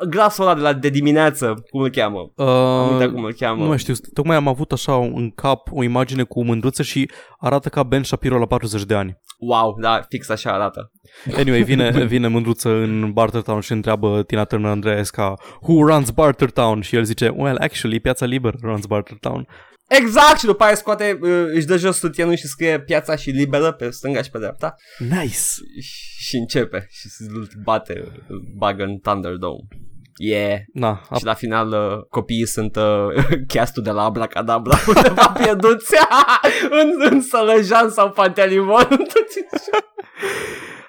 uh, 0.00 0.08
glasul 0.08 0.44
ăla 0.44 0.54
de, 0.54 0.60
la, 0.60 0.72
de 0.72 0.88
dimineață, 0.88 1.64
cum 1.70 1.80
îl 1.80 1.90
cheamă? 1.90 2.18
Uh, 2.36 3.08
cum 3.12 3.24
îl 3.24 3.32
cheamă. 3.32 3.62
Nu 3.62 3.68
mai 3.68 3.78
știu, 3.78 3.94
tocmai 4.12 4.36
am 4.36 4.48
avut 4.48 4.72
așa 4.72 4.94
în 4.94 5.30
cap 5.30 5.68
o 5.72 5.82
imagine 5.82 6.22
cu 6.22 6.44
mândruță 6.44 6.82
și 6.82 7.10
arată 7.38 7.68
ca 7.68 7.82
Ben 7.82 8.02
Shapiro 8.02 8.38
la 8.38 8.46
40 8.46 8.84
de 8.84 8.94
ani. 8.94 9.18
Wow, 9.38 9.76
da, 9.80 10.00
fix 10.08 10.28
așa 10.28 10.50
arată. 10.50 10.92
Anyway, 11.36 11.62
vine, 11.62 11.90
vine 12.14 12.28
mândruță 12.28 12.68
în 12.68 13.12
Bartertown 13.12 13.60
și 13.60 13.72
întreabă 13.72 14.22
Tina 14.22 14.44
Turner 14.44 14.70
Andreesca 14.70 15.34
Who 15.60 15.86
runs 15.86 16.10
Bartertown? 16.10 16.80
Și 16.80 16.96
el 16.96 17.04
zice, 17.04 17.28
well, 17.36 17.56
actually, 17.60 18.00
Piața 18.00 18.26
Liber 18.26 18.54
runs 18.62 18.86
Bartertown. 18.86 19.46
Exact! 19.88 20.38
Și 20.38 20.44
după 20.44 20.64
aia 20.64 20.74
scoate, 20.74 21.18
uh, 21.22 21.44
își 21.52 21.66
dă 21.66 21.76
jos 21.76 21.98
sutienul 21.98 22.34
și 22.34 22.46
scrie 22.46 22.80
piața 22.80 23.16
și 23.16 23.30
liberă 23.30 23.72
pe 23.72 23.90
stânga 23.90 24.22
și 24.22 24.30
pe 24.30 24.38
dreapta. 24.38 24.74
Nice! 24.98 25.38
Și 26.18 26.36
începe 26.36 26.86
și 26.90 27.08
se 27.08 27.24
bate, 27.62 28.04
bagă 28.56 28.82
în 28.82 28.98
Thunderdome. 28.98 29.66
Yeah. 30.18 30.58
Na, 30.72 31.00
și 31.16 31.24
la 31.24 31.34
final 31.34 31.68
uh, 31.68 32.04
copiii 32.08 32.46
sunt 32.46 32.76
uh, 32.76 33.24
castul 33.54 33.82
de 33.82 33.90
la 33.90 34.02
Abracadabra 34.02 34.76
undeva 34.94 35.28
pierduți 35.28 35.94
în, 36.80 36.92
în 37.10 37.22
Sălăjan 37.22 37.90
sau 37.90 38.10
Pantelimon. 38.10 38.88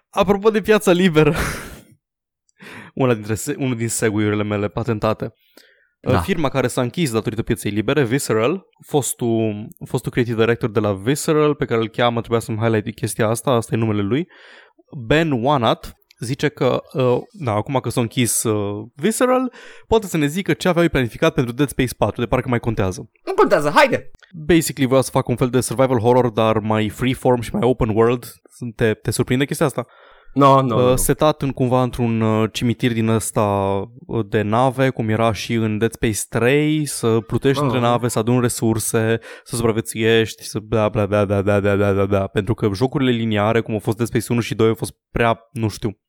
Apropo 0.10 0.50
de 0.50 0.62
piața 0.62 0.92
liberă, 0.92 1.36
una 2.94 3.14
dintre, 3.14 3.36
unul 3.58 3.76
din 3.76 3.90
seguiurile 3.90 4.44
mele 4.44 4.68
patentate. 4.68 5.34
Da. 6.02 6.20
Firma 6.20 6.50
care 6.50 6.68
s-a 6.68 6.82
închis 6.82 7.12
datorită 7.12 7.42
pieței 7.42 7.72
libere, 7.72 8.04
Visceral, 8.04 8.66
fostul, 8.86 9.68
fostul 9.86 10.12
creative 10.12 10.36
director 10.36 10.70
de 10.70 10.80
la 10.80 10.94
Visceral, 10.94 11.56
pe 11.56 11.66
care 11.66 11.82
îl 11.82 11.90
cheamă, 11.90 12.20
trebuia 12.20 12.40
să-mi 12.40 12.58
highlight 12.58 12.96
chestia 12.96 13.28
asta, 13.28 13.52
asta 13.52 13.76
e 13.76 13.78
numele 13.78 14.02
lui, 14.02 14.28
Ben 15.08 15.32
Wanat, 15.32 15.94
zice 16.20 16.48
că, 16.48 16.82
uh, 16.94 17.18
da, 17.32 17.52
acum 17.52 17.80
că 17.80 17.90
s-a 17.90 18.02
închis 18.02 18.44
uh, 18.44 18.88
Visceral, 18.96 19.54
poate 19.88 20.06
să 20.06 20.18
ne 20.18 20.26
zică 20.26 20.54
ce 20.54 20.68
aveau 20.68 20.88
planificat 20.88 21.34
pentru 21.34 21.54
Dead 21.54 21.70
Space 21.70 21.94
4, 21.98 22.22
de 22.22 22.28
parcă 22.28 22.50
mai 22.50 22.60
contează. 22.60 23.10
Nu 23.26 23.34
contează, 23.34 23.72
haide! 23.76 24.12
Basically 24.46 24.90
voia 24.90 25.02
să 25.02 25.12
fac 25.12 25.28
un 25.28 25.36
fel 25.36 25.50
de 25.50 25.62
survival 25.62 26.00
horror, 26.00 26.30
dar 26.30 26.58
mai 26.58 26.90
freeform 26.90 27.42
și 27.42 27.54
mai 27.54 27.68
open 27.68 27.90
world. 27.90 28.26
Te, 28.76 28.94
te 28.94 29.12
surprinde 29.12 29.46
chestia 29.46 29.66
asta? 29.66 29.88
No, 30.34 30.62
no, 30.62 30.76
uh, 30.76 30.82
no. 30.82 30.96
Setat 30.96 31.42
în, 31.42 31.52
cumva 31.52 31.82
într-un 31.82 32.22
uh, 32.22 32.50
cimitir 32.52 32.94
din 32.94 33.08
ăsta 33.08 33.42
uh, 34.06 34.26
de 34.30 34.42
nave, 34.42 34.90
cum 34.90 35.10
era 35.10 35.34
și 35.34 35.54
în 35.54 35.78
Dead 35.78 35.92
Space 35.92 36.20
3, 36.30 36.86
să 36.86 37.20
plutești 37.20 37.60
uh. 37.60 37.66
între 37.66 37.80
nave, 37.80 38.08
să 38.08 38.20
aduni 38.20 38.42
resurse, 38.42 39.20
să 39.44 39.56
supraviețuiești, 39.56 40.44
să 40.44 40.60
bla 40.60 40.90
bla 40.90 41.06
bla 41.06 41.26
bla 41.26 41.42
bla 41.42 41.60
bla 41.60 41.76
bla 41.76 41.92
bla 41.92 42.06
bla. 42.06 42.28
Pentru 42.28 42.54
că 42.54 42.70
jocurile 42.74 43.12
liniare, 43.12 43.62
cum 43.62 43.74
au 43.74 43.80
fost 43.80 43.98
Dead 43.98 44.10
Space 44.10 44.32
1 44.32 44.40
și 44.40 44.56
2, 44.56 44.68
au 44.68 44.76
fost 44.76 44.94
prea, 45.12 45.40
nu 45.52 45.68
știu, 45.68 46.00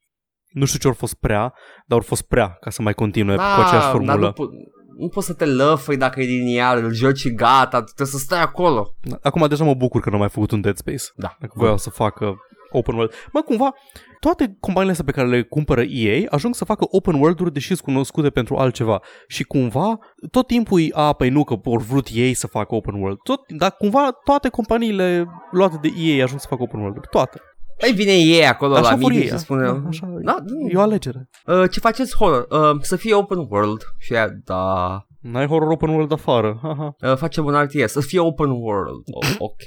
nu 0.50 0.65
știu 0.65 0.79
ce 0.79 0.87
au 0.87 0.93
fost 0.93 1.15
prea, 1.15 1.55
dar 1.87 1.99
au 1.99 2.05
fost 2.07 2.23
prea 2.23 2.57
ca 2.61 2.71
să 2.71 2.83
mai 2.83 2.95
continue 2.95 3.37
da, 3.37 3.55
cu 3.55 3.61
aceeași 3.61 3.89
formulă. 3.91 4.35
Nu, 4.37 4.45
po- 4.45 4.79
nu 4.99 5.09
poți 5.09 5.27
să 5.27 5.35
te 5.35 5.45
lăfăi 5.45 5.97
dacă 5.97 6.21
e 6.21 6.25
liniar, 6.25 6.77
îl 6.77 6.93
joci 6.93 7.19
și 7.19 7.35
gata, 7.35 7.83
trebuie 7.83 8.07
să 8.07 8.19
stai 8.19 8.43
acolo. 8.43 8.95
Acum 9.23 9.49
deja 9.49 9.65
mă 9.65 9.75
bucur 9.75 10.00
că 10.00 10.09
nu 10.09 10.15
am 10.15 10.21
mai 10.21 10.31
făcut 10.31 10.50
un 10.50 10.61
Dead 10.61 10.77
Space. 10.77 11.05
Da. 11.15 11.37
Dacă 11.41 11.53
voiau 11.57 11.77
să 11.77 11.91
facă 11.91 12.37
open 12.71 12.95
world. 12.95 13.12
Mă, 13.33 13.41
cumva, 13.41 13.75
toate 14.21 14.57
companiile 14.61 14.91
astea 14.91 15.12
pe 15.12 15.21
care 15.21 15.29
le 15.29 15.43
cumpără 15.43 15.83
EA 15.83 16.27
ajung 16.31 16.55
să 16.55 16.65
facă 16.65 16.87
open 16.91 17.15
world-uri 17.15 17.53
deși 17.53 17.67
sunt 17.67 17.81
cunoscute 17.81 18.31
pentru 18.31 18.57
altceva. 18.57 19.00
Și 19.27 19.45
cumva, 19.45 19.99
tot 20.31 20.47
timpul 20.47 20.81
e, 20.81 20.89
a, 20.93 21.12
păi 21.12 21.29
nu, 21.29 21.45
că 21.45 21.55
vor 21.62 21.81
vrut 21.81 22.09
ei 22.12 22.35
să 22.35 22.47
facă 22.47 22.75
open 22.75 22.95
world. 22.95 23.19
Tot, 23.23 23.53
dar 23.53 23.71
cumva 23.71 24.11
toate 24.25 24.49
companiile 24.49 25.27
luate 25.50 25.79
de 25.83 25.89
EA 25.99 26.25
ajung 26.25 26.41
să 26.41 26.47
facă 26.50 26.62
open 26.62 26.81
world-uri. 26.81 27.09
Toate. 27.11 27.41
Păi 27.81 27.93
vine 27.93 28.12
ei 28.12 28.47
acolo 28.47 28.75
așa 28.75 28.91
la 28.91 28.97
mine 28.97 29.23
și 29.23 29.39
spune 29.39 29.65
da, 29.65 29.83
așa, 29.89 30.07
da, 30.21 30.37
e 30.69 30.77
o 30.77 30.81
alegere. 30.81 31.29
Uh, 31.47 31.71
ce 31.71 31.81
faceți 31.81 32.17
horror? 32.17 32.47
Uh, 32.50 32.81
să 32.81 32.97
fie 32.97 33.15
open 33.15 33.47
world. 33.49 33.83
Și 33.99 34.12
ea, 34.12 34.29
da, 34.45 35.05
N-ai 35.21 35.47
horror 35.47 35.71
open 35.71 35.89
world 35.89 36.12
afară. 36.12 36.61
Aha. 36.62 36.97
Uh, 37.00 37.17
facem 37.17 37.45
un 37.45 37.62
RTS. 37.62 37.91
Să 37.91 38.00
fie 38.00 38.21
open 38.21 38.50
world. 38.50 39.05
Oh, 39.12 39.35
ok, 39.39 39.62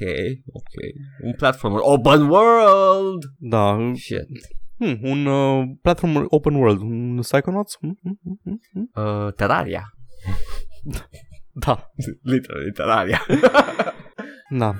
ok. 0.52 0.72
Un 1.24 1.34
platformer. 1.34 1.80
Open 1.82 2.30
world! 2.30 3.24
Da. 3.38 3.92
Shit. 3.96 4.28
Hmm, 4.78 4.98
un 5.02 5.26
uh, 5.26 5.64
platform 5.82 6.26
open 6.28 6.56
world. 6.56 6.82
Un 6.82 7.20
Psychonauts? 7.22 7.78
Hmm, 7.80 8.00
hmm, 8.04 8.20
hmm, 8.24 8.40
hmm. 8.44 8.60
hmm. 8.74 9.26
Uh, 9.26 9.34
Terraria. 9.34 9.94
da. 11.52 11.92
Literally 12.34 12.72
Terraria. 12.72 13.26
da. 14.50 14.76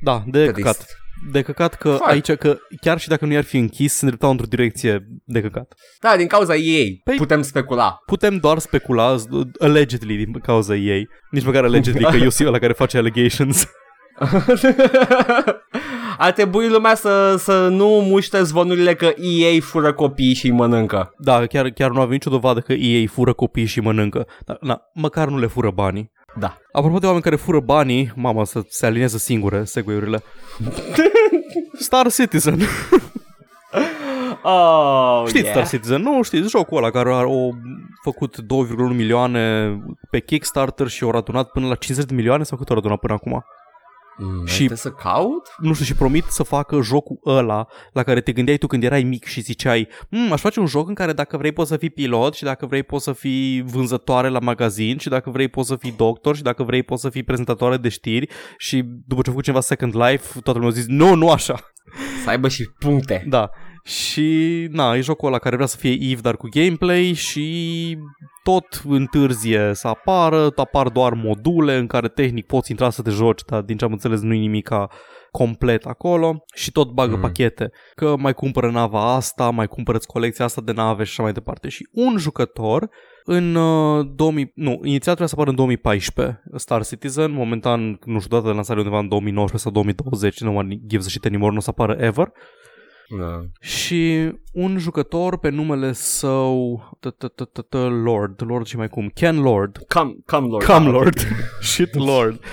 Da, 0.00 0.24
de 0.26 0.46
căcat 0.46 0.86
de 1.30 1.42
căcat 1.42 1.74
că 1.74 1.88
Foarte. 1.88 2.12
aici, 2.12 2.32
că 2.38 2.56
chiar 2.80 2.98
și 2.98 3.08
dacă 3.08 3.24
nu 3.24 3.32
i-ar 3.32 3.44
fi 3.44 3.56
închis, 3.56 3.92
se 3.92 3.98
îndreptau 4.02 4.30
într-o 4.30 4.46
direcție 4.46 5.06
de 5.24 5.40
căcat. 5.40 5.74
Da, 6.00 6.16
din 6.16 6.26
cauza 6.26 6.54
ei 6.54 7.00
păi, 7.04 7.16
putem 7.16 7.42
specula. 7.42 7.98
Putem 8.06 8.36
doar 8.36 8.58
specula, 8.58 9.16
allegedly 9.58 10.16
din 10.16 10.32
cauza 10.32 10.76
ei. 10.76 11.08
Nici 11.30 11.44
măcar 11.44 11.64
allegedly, 11.64 12.04
că 12.04 12.16
eu 12.16 12.28
sunt 12.28 12.48
la 12.48 12.58
care 12.58 12.72
face 12.72 12.98
allegations. 12.98 13.66
Ar 16.18 16.32
trebui 16.32 16.68
lumea 16.68 16.94
să, 16.94 17.36
să 17.38 17.68
nu 17.68 17.86
muște 17.86 18.42
zvonurile 18.42 18.94
că 18.94 19.04
EA 19.04 19.60
fură 19.60 19.92
copii 19.92 20.34
și 20.34 20.46
îi 20.46 20.52
mănâncă. 20.52 21.10
Da, 21.18 21.46
chiar, 21.46 21.68
chiar 21.68 21.90
nu 21.90 22.00
avem 22.00 22.12
nicio 22.12 22.30
dovadă 22.30 22.60
că 22.60 22.72
EA 22.72 23.06
fură 23.06 23.32
copii 23.32 23.64
și 23.64 23.80
mănâncă. 23.80 24.26
Dar, 24.44 24.56
na, 24.60 24.80
măcar 24.94 25.28
nu 25.28 25.38
le 25.38 25.46
fură 25.46 25.70
banii. 25.70 26.12
Da. 26.38 26.58
Apropo 26.72 26.98
de 26.98 27.06
oameni 27.06 27.22
care 27.22 27.36
fură 27.36 27.60
banii, 27.60 28.12
mama, 28.14 28.44
să 28.44 28.64
se 28.68 28.86
alinieze 28.86 29.18
singure 29.18 29.64
segway 29.64 30.00
Star 31.78 32.12
Citizen. 32.12 32.60
Oh, 34.48 35.22
știți 35.26 35.44
yeah. 35.44 35.56
Star 35.56 35.68
Citizen, 35.68 36.02
nu 36.02 36.22
știți, 36.22 36.48
jocul 36.48 36.76
ăla 36.76 36.90
care 36.90 37.12
a 37.12 37.24
făcut 38.02 38.36
2,1 38.40 38.44
milioane 38.76 39.76
pe 40.10 40.20
Kickstarter 40.20 40.88
și 40.88 41.02
au 41.02 41.10
adunat 41.10 41.50
până 41.50 41.66
la 41.66 41.74
50 41.74 42.08
de 42.08 42.14
milioane 42.14 42.42
sau 42.42 42.58
cât 42.58 42.70
au 42.70 42.76
adunat 42.76 42.98
până 42.98 43.12
acum? 43.12 43.44
Mm, 44.18 44.46
Și- 44.46 44.68
și 44.68 44.76
să 44.76 44.90
caut? 44.90 45.48
nu 45.58 45.72
știu, 45.72 45.84
și 45.84 45.94
promit 45.94 46.24
să 46.24 46.42
facă 46.42 46.80
jocul 46.82 47.18
ăla 47.26 47.66
la 47.92 48.02
care 48.02 48.20
te 48.20 48.32
gândeai 48.32 48.56
tu 48.56 48.66
când 48.66 48.82
erai 48.84 49.02
mic 49.02 49.24
și 49.24 49.40
ziceai 49.40 49.88
mm, 50.10 50.32
aș 50.32 50.40
face 50.40 50.60
un 50.60 50.66
joc 50.66 50.88
în 50.88 50.94
care 50.94 51.12
dacă 51.12 51.36
vrei 51.36 51.52
poți 51.52 51.68
să 51.68 51.76
fii 51.76 51.90
pilot 51.90 52.34
și 52.34 52.44
dacă 52.44 52.66
vrei 52.66 52.82
poți 52.82 53.04
să 53.04 53.12
fii 53.12 53.62
vânzătoare 53.62 54.28
la 54.28 54.38
magazin 54.38 54.98
și 54.98 55.08
dacă 55.08 55.30
vrei 55.30 55.48
poți 55.48 55.68
să 55.68 55.76
fii 55.76 55.94
doctor 55.96 56.36
și 56.36 56.42
dacă 56.42 56.62
vrei 56.62 56.82
poți 56.82 57.02
să 57.02 57.08
fii 57.08 57.22
prezentatoare 57.22 57.76
de 57.76 57.88
știri 57.88 58.28
și 58.58 58.82
după 59.06 59.22
ce 59.22 59.28
a 59.28 59.30
făcut 59.30 59.42
cineva 59.44 59.60
Second 59.62 59.94
Life, 59.96 60.40
toată 60.40 60.58
lumea 60.58 60.68
a 60.68 60.78
zis 60.78 60.86
nu, 60.86 61.14
nu 61.14 61.30
așa. 61.30 61.60
Să 62.24 62.30
aibă 62.30 62.48
și 62.48 62.70
puncte. 62.78 63.24
Da. 63.28 63.50
Și, 63.86 64.66
na, 64.70 64.94
e 64.94 65.00
jocul 65.00 65.28
ăla 65.28 65.38
care 65.38 65.54
vrea 65.54 65.66
să 65.66 65.76
fie 65.76 65.98
Eve, 66.00 66.20
dar 66.20 66.36
cu 66.36 66.48
gameplay 66.50 67.12
și 67.12 67.98
tot 68.42 68.82
întârzie 68.88 69.70
să 69.74 69.88
apară, 69.88 70.52
apar 70.56 70.88
doar 70.88 71.12
module 71.12 71.76
în 71.76 71.86
care 71.86 72.08
tehnic 72.08 72.46
poți 72.46 72.70
intra 72.70 72.90
să 72.90 73.02
te 73.02 73.10
joci, 73.10 73.42
dar 73.46 73.62
din 73.62 73.76
ce 73.76 73.84
am 73.84 73.92
înțeles 73.92 74.20
nu-i 74.20 74.38
nimica 74.38 74.88
complet 75.30 75.84
acolo 75.84 76.44
și 76.54 76.72
tot 76.72 76.90
bagă 76.90 77.14
Mm. 77.14 77.20
pachete. 77.20 77.70
Că 77.94 78.14
mai 78.18 78.34
cumpără 78.34 78.70
nava 78.70 79.14
asta, 79.14 79.50
mai 79.50 79.66
cumpărăți 79.66 80.06
colecția 80.06 80.44
asta 80.44 80.60
de 80.60 80.72
nave 80.72 81.04
și 81.04 81.10
așa 81.10 81.22
mai 81.22 81.32
departe. 81.32 81.68
Și 81.68 81.88
un 81.92 82.16
jucător 82.18 82.88
în 83.24 83.54
uh, 83.54 84.06
2000, 84.14 84.50
nu, 84.54 84.70
inițial 84.70 84.98
trebuia 85.00 85.26
să 85.26 85.34
apară 85.34 85.50
în 85.50 85.56
2014 85.56 86.42
Star 86.54 86.84
Citizen, 86.84 87.30
momentan, 87.32 87.98
nu 88.04 88.20
știu, 88.20 88.36
data 88.36 88.48
de 88.48 88.54
lansare 88.54 88.78
undeva 88.78 88.98
în 88.98 89.08
2019 89.08 89.62
sau 89.62 89.72
2020, 89.72 90.40
nu 90.40 90.56
one 90.56 90.78
gives 90.86 91.06
a 91.06 91.08
shit 91.08 91.24
anymore, 91.24 91.52
nu 91.52 91.58
o 91.58 91.60
să 91.60 91.70
apară 91.70 91.96
ever. 91.98 92.32
Da. 93.08 93.40
Și 93.60 94.32
un 94.52 94.78
jucător 94.78 95.38
pe 95.38 95.48
numele 95.48 95.92
său 95.92 96.82
Lord, 98.02 98.42
Lord 98.46 98.66
și 98.66 98.76
mai 98.76 98.88
cum, 98.88 99.10
Ken 99.14 99.40
Lord. 99.40 99.78
Cam, 99.88 100.22
cam 100.26 100.44
lord. 100.46 100.64
Cam 100.64 100.84
Da, 100.84 100.90
Lord. 100.90 101.18
Shit 101.60 101.94
Lord. 101.94 102.40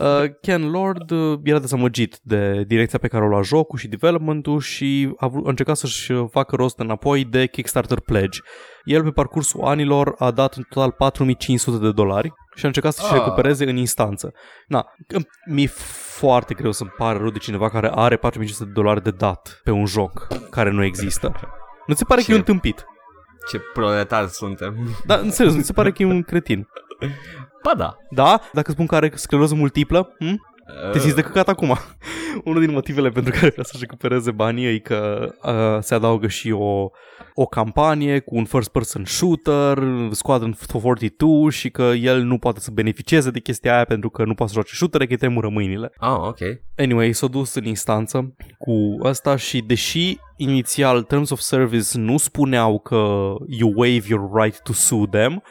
Uh, 0.00 0.24
Ken 0.40 0.70
Lord 0.70 1.10
uh, 1.10 1.38
era 1.42 1.58
dezamăgit 1.58 2.18
de 2.22 2.64
direcția 2.66 2.98
pe 2.98 3.08
care 3.08 3.24
o 3.24 3.28
lua 3.28 3.42
jocul 3.42 3.78
și 3.78 3.88
development-ul 3.88 4.60
și 4.60 5.12
a, 5.16 5.26
vrut, 5.26 5.46
a 5.46 5.48
încercat 5.48 5.76
să-și 5.76 6.12
facă 6.30 6.56
rost 6.56 6.78
înapoi 6.78 7.24
de 7.24 7.46
Kickstarter 7.46 8.00
Pledge. 8.00 8.38
El 8.90 9.02
pe 9.02 9.10
parcursul 9.10 9.60
anilor 9.64 10.14
a 10.18 10.30
dat 10.30 10.54
în 10.54 10.62
total 10.68 10.90
4500 10.90 11.84
de 11.84 11.92
dolari 11.92 12.32
și 12.54 12.64
a 12.64 12.66
încercat 12.66 12.92
să-și 12.92 13.12
Ah. 13.12 13.18
recupereze 13.18 13.68
în 13.68 13.76
instanță. 13.76 14.32
Na, 14.66 14.86
că 15.06 15.18
mi-e 15.46 15.66
foarte 16.18 16.54
greu 16.54 16.72
să-mi 16.72 16.90
pare 16.96 17.18
rău 17.18 17.30
de 17.30 17.38
cineva 17.38 17.68
care 17.70 17.90
are 17.94 18.16
4500 18.16 18.64
de 18.64 18.70
dolari 18.80 19.02
de 19.02 19.10
dat 19.10 19.60
pe 19.64 19.70
un 19.70 19.86
joc 19.86 20.26
care 20.50 20.70
nu 20.70 20.84
există. 20.84 21.32
Nu 21.86 21.92
ți 21.94 21.98
se 21.98 22.04
pare 22.04 22.20
că 22.20 22.26
e 22.30 22.32
Ce? 22.34 22.38
un 22.38 22.44
tâmpit? 22.44 22.84
Ce 23.50 23.58
proletari 23.72 24.28
suntem. 24.28 24.76
Da, 25.06 25.14
în 25.16 25.30
serios, 25.30 25.54
nu 25.54 25.60
ți 25.60 25.66
se 25.66 25.72
pare 25.72 25.92
că 25.92 26.02
e 26.02 26.06
un 26.06 26.22
cretin? 26.22 26.68
Ba 27.62 27.74
da. 27.76 27.96
Da? 28.10 28.40
Dacă 28.52 28.70
spun 28.70 28.86
că 28.86 28.94
are 28.94 29.10
scleroză 29.14 29.54
multiplă, 29.54 30.14
hm? 30.18 30.40
Te 30.92 30.98
simți 30.98 31.14
de 31.14 31.22
căcat 31.22 31.48
acum. 31.48 31.76
Unul 32.44 32.60
din 32.60 32.72
motivele 32.72 33.08
pentru 33.08 33.32
care 33.32 33.50
vrea 33.50 33.64
să-și 33.64 33.80
recupereze 33.80 34.30
banii 34.30 34.66
e 34.66 34.78
că 34.78 35.28
uh, 35.42 35.82
se 35.82 35.94
adaugă 35.94 36.26
și 36.26 36.50
o, 36.50 36.90
o 37.34 37.46
campanie 37.46 38.18
cu 38.18 38.36
un 38.36 38.44
first-person 38.44 39.04
shooter, 39.04 39.78
Squadron 40.10 40.56
42 40.72 41.50
și 41.50 41.70
că 41.70 41.82
el 41.82 42.22
nu 42.22 42.38
poate 42.38 42.60
să 42.60 42.70
beneficieze 42.72 43.30
de 43.30 43.40
chestia 43.40 43.74
aia 43.74 43.84
pentru 43.84 44.10
că 44.10 44.24
nu 44.24 44.34
poate 44.34 44.52
să 44.52 44.58
joace 44.58 44.74
shootere, 44.74 45.04
că 45.04 45.12
îi 45.12 45.18
tremură 45.18 45.48
mâinile. 45.48 45.92
Ah, 45.96 46.16
ok. 46.16 46.38
Anyway, 46.76 47.12
s-a 47.12 47.26
dus 47.26 47.54
în 47.54 47.64
instanță 47.64 48.34
cu 48.58 48.98
asta 49.02 49.36
și 49.36 49.60
deși 49.60 50.18
inițial 50.36 51.02
Terms 51.02 51.30
of 51.30 51.38
Service 51.38 51.98
nu 51.98 52.16
spuneau 52.16 52.78
că 52.78 53.32
you 53.46 53.72
waive 53.74 54.06
your 54.08 54.42
right 54.42 54.62
to 54.62 54.72
sue 54.72 55.06
them, 55.10 55.42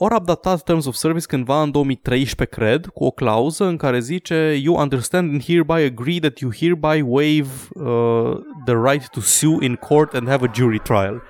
ori 0.00 0.14
updatat 0.14 0.62
Terms 0.62 0.86
of 0.86 0.94
Service 0.94 1.26
cândva 1.26 1.62
în 1.62 1.70
2013, 1.70 2.56
cred, 2.56 2.86
cu 2.86 3.04
o 3.04 3.10
clauză 3.10 3.64
în 3.64 3.76
care 3.76 3.98
zice 4.00 4.60
You 4.62 4.76
understand 4.76 5.30
and 5.30 5.44
hereby 5.44 5.72
agree 5.72 6.18
that 6.18 6.38
you 6.38 6.50
hereby 6.60 7.00
waive 7.06 7.48
uh, 7.74 8.36
the 8.64 8.74
right 8.74 9.08
to 9.08 9.20
sue 9.20 9.56
in 9.60 9.74
court 9.74 10.14
and 10.14 10.28
have 10.28 10.46
a 10.46 10.50
jury 10.54 10.78
trial. 10.78 11.22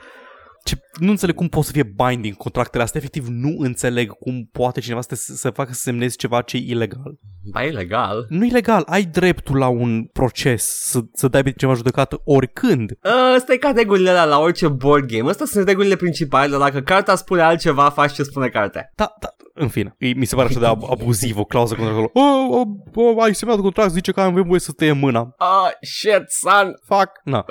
Ce, 0.69 0.79
nu 1.01 1.11
înțeleg 1.11 1.35
cum 1.35 1.49
pot 1.49 1.65
să 1.65 1.73
fie 1.73 1.95
binding 1.97 2.37
contractele 2.37 2.83
astea, 2.83 3.01
efectiv 3.01 3.27
nu 3.29 3.57
înțeleg 3.59 4.11
cum 4.11 4.49
poate 4.53 4.81
cineva 4.81 5.01
să, 5.01 5.09
te, 5.09 5.15
să 5.15 5.51
facă 5.51 5.73
să 5.73 5.81
semnezi 5.81 6.17
ceva 6.17 6.43
ce 6.43 6.57
e 6.57 6.61
ilegal. 6.61 7.19
Ba, 7.53 7.65
e 7.65 7.71
legal. 7.71 8.27
Nu 8.29 8.45
e 8.45 8.51
legal, 8.51 8.83
ai 8.87 9.05
dreptul 9.05 9.57
la 9.57 9.69
un 9.69 10.05
proces 10.05 10.65
să, 10.65 11.01
să 11.13 11.29
dai 11.29 11.43
pe 11.43 11.53
ceva 11.53 11.75
judecată 11.75 12.21
oricând. 12.25 12.91
Ăsta 13.37 13.53
e 13.53 13.57
ca 13.57 13.73
regulile 13.77 14.11
alea 14.11 14.25
la 14.25 14.39
orice 14.39 14.69
board 14.69 15.05
game. 15.05 15.31
Astea 15.31 15.47
sunt 15.47 15.69
regulile 15.69 15.97
principale, 15.97 16.51
dar 16.51 16.59
dacă 16.59 16.81
cartea 16.81 17.15
spune 17.15 17.43
altceva, 17.43 17.91
faci 17.91 18.13
ce 18.13 18.23
spune 18.23 18.49
cartea. 18.49 18.93
Da, 18.95 19.15
da, 19.21 19.35
în 19.59 19.69
fine, 19.69 19.95
e- 19.99 20.13
mi 20.13 20.25
se 20.25 20.35
pare 20.35 20.49
așa 20.49 20.61
de 20.61 20.67
ab- 20.67 20.91
abuziv 20.91 21.39
o 21.39 21.45
clauză 21.45 21.75
contra 21.75 21.93
acolo. 21.93 22.11
Oh, 22.15 22.59
oh, 22.61 22.67
oh, 22.95 23.23
ai 23.23 23.35
semnat 23.35 23.61
contract, 23.61 23.91
zice 23.91 24.13
că 24.13 24.21
avem 24.21 24.43
voie 24.47 24.61
să 24.61 24.73
tăiem 24.73 24.99
mâna. 24.99 25.35
Ah, 25.37 25.71
shit, 25.81 26.25
son. 26.29 26.75
Fuck. 26.87 27.11
Na, 27.25 27.45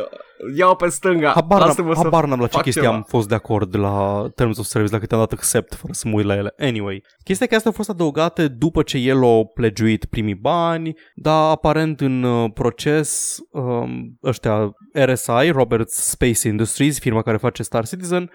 Iau 0.57 0.75
pe 0.75 0.87
stânga. 0.89 1.31
habar, 1.31 1.59
Lasă-mă 1.59 1.87
n-am, 1.87 1.95
să 1.95 2.03
habar 2.03 2.25
n-am 2.25 2.39
la 2.39 2.45
ce 2.47 2.51
fac 2.53 2.63
chestie 2.63 2.81
ceva. 2.81 2.93
am 2.93 3.03
fost 3.07 3.27
de 3.27 3.35
acord 3.35 3.75
la 3.75 4.27
Terms 4.35 4.57
of 4.57 4.65
Service, 4.65 4.91
dacă 4.93 5.05
te-am 5.05 5.19
dat 5.19 5.31
accept 5.31 5.73
fără 5.75 5.93
să 5.93 6.07
mă 6.07 6.13
uit 6.15 6.25
la 6.25 6.35
ele. 6.35 6.53
Anyway, 6.57 7.03
chestia 7.23 7.45
e 7.45 7.49
că 7.49 7.55
astea 7.55 7.71
au 7.71 7.77
fost 7.77 7.89
adăugate 7.89 8.47
după 8.47 8.81
ce 8.83 8.97
el 8.97 9.23
a 9.23 9.43
plegiuit 9.53 10.05
primii 10.05 10.35
bani, 10.35 10.93
dar 11.15 11.49
aparent 11.51 12.01
în 12.01 12.23
uh, 12.23 12.51
proces 12.53 13.37
um, 13.51 14.17
ăștia 14.23 14.69
RSI, 14.93 15.49
Roberts 15.51 15.93
Space 15.93 16.47
Industries, 16.47 16.99
firma 16.99 17.21
care 17.21 17.37
face 17.37 17.63
Star 17.63 17.87
Citizen, 17.87 18.29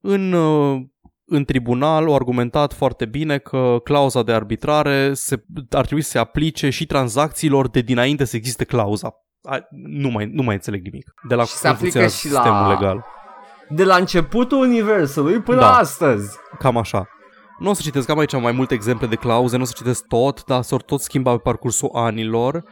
în 0.00 0.32
uh, 0.32 0.80
în 1.28 1.44
tribunal 1.44 2.06
au 2.06 2.14
argumentat 2.14 2.72
foarte 2.72 3.04
bine 3.04 3.38
că 3.38 3.76
clauza 3.84 4.22
de 4.22 4.32
arbitrare 4.32 5.14
se, 5.14 5.44
ar 5.70 5.84
trebui 5.84 6.02
să 6.02 6.10
se 6.10 6.18
aplice 6.18 6.70
și 6.70 6.86
tranzacțiilor 6.86 7.68
de 7.68 7.80
dinainte 7.80 8.24
să 8.24 8.36
existe 8.36 8.64
clauza. 8.64 9.14
A, 9.42 9.58
nu, 9.86 10.08
mai, 10.08 10.30
nu 10.32 10.42
mai 10.42 10.54
înțeleg 10.54 10.84
nimic. 10.84 11.12
De 11.28 11.34
la 11.34 11.44
Și 11.44 11.50
se 11.50 11.58
cum 11.60 11.70
aplică 11.70 11.98
funcționează 11.98 12.16
și 12.16 12.32
la- 12.32 12.40
sistemul 12.42 12.68
legal. 12.68 13.04
De 13.68 13.84
la 13.84 13.96
începutul 13.96 14.58
universului 14.58 15.40
până 15.40 15.60
Da. 15.60 15.76
astăzi. 15.76 16.36
Cam 16.58 16.76
așa. 16.76 17.08
Nu 17.58 17.70
o 17.70 17.72
să 17.72 17.80
citesc, 17.82 18.08
am 18.08 18.18
aici 18.18 18.40
mai 18.40 18.52
multe 18.52 18.74
exemple 18.74 19.06
de 19.06 19.14
clauze, 19.16 19.56
nu 19.56 19.62
o 19.62 19.66
să 19.66 19.72
citesc 19.76 20.06
tot, 20.06 20.44
dar 20.44 20.62
s-au 20.62 20.78
tot 20.78 21.00
schimbat 21.00 21.34
pe 21.34 21.40
parcursul 21.44 21.90
anilor. 21.92 22.62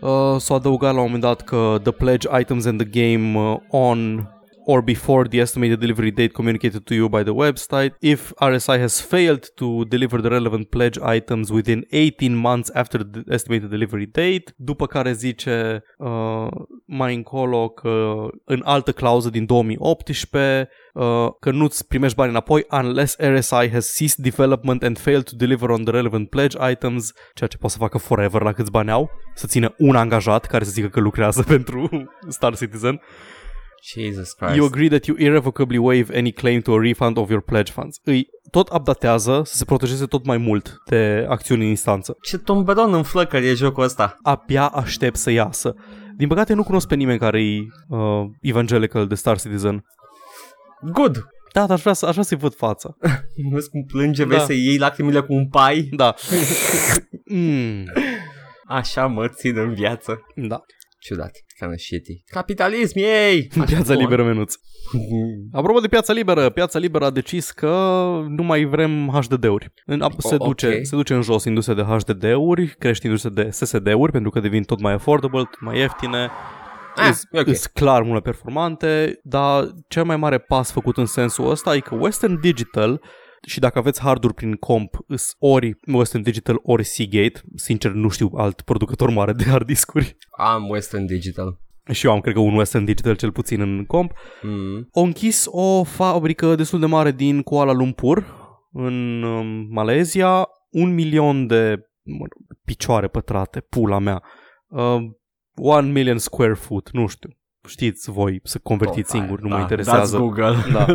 Uh, 0.00 0.36
s-a 0.38 0.54
adăugat 0.54 0.92
la 0.94 0.98
un 1.00 1.04
moment 1.04 1.22
dat 1.22 1.40
că 1.40 1.76
the 1.82 1.92
pledge 1.92 2.28
items 2.40 2.64
in 2.64 2.76
the 2.76 2.86
game 3.14 3.38
uh, 3.38 3.56
on 3.70 4.26
or 4.66 4.82
before 4.82 5.24
the 5.28 5.40
estimated 5.40 5.80
delivery 5.80 6.10
date 6.10 6.32
communicated 6.32 6.84
to 6.84 6.94
you 6.94 7.08
by 7.08 7.22
the 7.22 7.34
website. 7.34 7.92
If 8.00 8.32
RSI 8.40 8.78
has 8.78 9.00
failed 9.00 9.44
to 9.54 9.84
deliver 9.84 10.20
the 10.20 10.30
relevant 10.30 10.70
pledge 10.70 10.98
items 11.16 11.50
within 11.50 11.84
18 11.90 12.34
months 12.34 12.70
after 12.74 13.02
the 13.02 13.22
estimated 13.28 13.70
delivery 13.70 14.06
date, 14.06 14.54
după 14.56 14.86
care 14.86 15.12
zice 15.12 15.82
uh, 15.98 16.46
mai 16.84 17.14
încolo 17.14 17.68
că 17.68 18.28
în 18.44 18.62
altă 18.64 18.92
clauză 18.92 19.30
din 19.30 19.46
2018 19.46 20.68
uh, 20.94 21.28
că 21.40 21.50
nu-ți 21.50 21.86
primești 21.86 22.16
bani 22.16 22.30
înapoi 22.30 22.66
unless 22.70 23.16
RSI 23.18 23.70
has 23.72 23.94
ceased 23.96 24.24
development 24.24 24.82
and 24.82 24.98
failed 24.98 25.24
to 25.24 25.36
deliver 25.36 25.68
on 25.68 25.84
the 25.84 25.92
relevant 25.92 26.28
pledge 26.28 26.70
items, 26.70 27.12
ceea 27.34 27.48
ce 27.48 27.56
poate 27.56 27.74
să 27.74 27.80
facă 27.80 27.98
forever 27.98 28.42
la 28.42 28.52
câți 28.52 28.70
bani 28.70 28.90
au, 28.90 29.10
să 29.34 29.46
țină 29.46 29.74
un 29.78 29.96
angajat 29.96 30.46
care 30.46 30.64
să 30.64 30.70
zică 30.70 30.88
că 30.88 31.00
lucrează 31.00 31.42
pentru 31.52 31.88
Star 32.28 32.56
Citizen. 32.56 33.00
Jesus 33.82 34.32
Christ. 34.32 34.54
You 34.56 34.66
agree 34.66 34.88
that 34.88 35.04
you 35.06 35.16
irrevocably 35.18 35.78
waive 35.78 36.16
any 36.18 36.32
claim 36.32 36.60
to 36.60 36.72
a 36.74 36.78
refund 36.80 37.16
of 37.16 37.30
your 37.30 37.42
pledge 37.42 37.72
funds. 37.72 38.00
Îi 38.04 38.26
tot 38.50 38.68
updatează 38.72 39.42
să 39.44 39.56
se 39.56 39.64
protejeze 39.64 40.06
tot 40.06 40.24
mai 40.24 40.36
mult 40.36 40.82
de 40.86 41.26
acțiuni 41.28 41.62
în 41.62 41.68
instanță. 41.68 42.16
Ce 42.22 42.38
tomberon 42.38 42.94
în 42.94 43.02
flăcări 43.02 43.48
e 43.48 43.54
jocul 43.54 43.82
ăsta. 43.82 44.16
Abia 44.22 44.66
aștept 44.66 45.16
să 45.16 45.30
iasă. 45.30 45.74
Din 46.16 46.28
păcate 46.28 46.54
nu 46.54 46.62
cunosc 46.62 46.86
pe 46.88 46.94
nimeni 46.94 47.18
care 47.18 47.42
e 47.44 47.58
uh, 47.88 48.24
evangelical 48.40 49.06
de 49.06 49.14
Star 49.14 49.40
Citizen. 49.40 49.84
Good. 50.92 51.26
Da, 51.52 51.60
dar 51.60 51.70
aș 51.70 51.80
vrea, 51.80 51.92
să, 51.92 52.06
aș 52.06 52.12
vrea 52.12 52.24
să-i 52.24 52.36
văd 52.36 52.54
fața. 52.54 52.96
Vezi 53.52 53.70
cum 53.70 53.84
plânge, 53.84 54.24
Da. 54.24 54.28
vezi 54.34 54.44
să 54.46 54.52
iei 54.52 54.78
lacrimile 54.78 55.20
cu 55.20 55.32
un 55.34 55.48
pai. 55.48 55.88
Da. 55.90 56.14
mm, 57.24 57.84
Așa 58.66 59.06
mă 59.06 59.28
țin 59.28 59.58
în 59.58 59.74
viață. 59.74 60.20
da. 60.34 60.60
Ciudat. 61.04 61.30
Kind 61.58 61.72
of 61.72 61.78
shitty. 61.78 62.22
Capitalism, 62.26 62.98
ei! 62.98 63.48
Piața 63.66 63.94
liberă, 63.94 64.24
menuț. 64.24 64.54
Apropo 65.58 65.78
de 65.80 65.88
piața 65.88 66.12
liberă, 66.12 66.50
piața 66.50 66.78
liberă 66.78 67.04
a 67.04 67.10
decis 67.10 67.50
că 67.50 67.68
nu 68.28 68.42
mai 68.42 68.64
vrem 68.64 69.08
HDD-uri. 69.08 69.72
În, 69.86 70.00
a- 70.00 70.08
se, 70.18 70.34
O- 70.38 70.46
duce, 70.46 70.66
ok. 70.66 70.86
se 70.86 70.96
duce 70.96 71.14
în 71.14 71.22
jos 71.22 71.44
industria 71.44 71.76
de 71.76 71.82
HDD-uri, 71.82 72.74
crește 72.78 73.06
industria 73.06 73.44
de 73.44 73.50
SSD-uri 73.50 74.12
pentru 74.12 74.30
că 74.30 74.40
devin 74.40 74.62
tot 74.62 74.80
mai 74.80 74.92
affordable, 74.92 75.38
tot 75.38 75.60
mai 75.60 75.78
ieftine. 75.78 76.30
Ah, 76.96 77.08
Is, 77.10 77.22
e 77.30 77.40
ok. 77.40 77.46
is 77.46 77.66
clar 77.66 78.00
mult 78.00 78.12
mai 78.12 78.22
performante, 78.22 79.20
dar 79.22 79.68
cel 79.88 80.04
mai 80.04 80.16
mare 80.16 80.38
pas 80.38 80.72
făcut 80.72 80.96
în 80.96 81.06
sensul 81.06 81.50
ăsta 81.50 81.74
e 81.74 81.78
că 81.80 81.94
Western 81.94 82.40
Digital 82.40 83.00
și 83.46 83.60
dacă 83.60 83.78
aveți 83.78 84.00
harduri 84.00 84.34
prin 84.34 84.54
comp, 84.54 84.96
îs 85.06 85.34
ori 85.38 85.78
Western 85.92 86.22
Digital, 86.22 86.60
ori 86.62 86.84
Seagate, 86.84 87.40
sincer 87.54 87.90
nu 87.90 88.08
știu 88.08 88.30
alt 88.34 88.60
producător 88.60 89.10
mare 89.10 89.32
de 89.32 89.44
hard 89.44 89.66
discuri. 89.66 90.16
Am 90.36 90.68
Western 90.68 91.06
Digital. 91.06 91.60
Și 91.90 92.06
eu 92.06 92.12
am, 92.12 92.20
cred 92.20 92.34
că, 92.34 92.40
un 92.40 92.56
Western 92.56 92.84
Digital 92.84 93.16
cel 93.16 93.32
puțin 93.32 93.60
în 93.60 93.84
comp. 93.84 94.12
Mm. 94.42 94.88
Au 94.92 95.04
închis 95.04 95.46
o 95.48 95.84
fabrică 95.84 96.54
destul 96.54 96.80
de 96.80 96.86
mare 96.86 97.10
din 97.10 97.42
Kuala 97.42 97.72
Lumpur, 97.72 98.40
în 98.72 99.22
um, 99.22 99.66
Malezia, 99.70 100.48
un 100.70 100.94
milion 100.94 101.46
de 101.46 101.76
mă 102.02 102.26
rog, 102.30 102.58
picioare 102.64 103.08
pătrate, 103.08 103.60
pula 103.60 103.98
mea. 103.98 104.22
Uh, 104.66 104.96
one 105.54 105.90
million 105.90 106.18
square 106.18 106.54
foot, 106.54 106.90
nu 106.90 107.06
știu. 107.06 107.30
Știți 107.68 108.10
voi 108.10 108.40
să 108.42 108.58
convertiți 108.58 109.16
oh, 109.16 109.20
singur, 109.20 109.40
nu 109.40 109.48
da, 109.48 109.54
mă 109.54 109.60
interesează. 109.60 110.18
Google. 110.18 110.54
Da. 110.72 110.86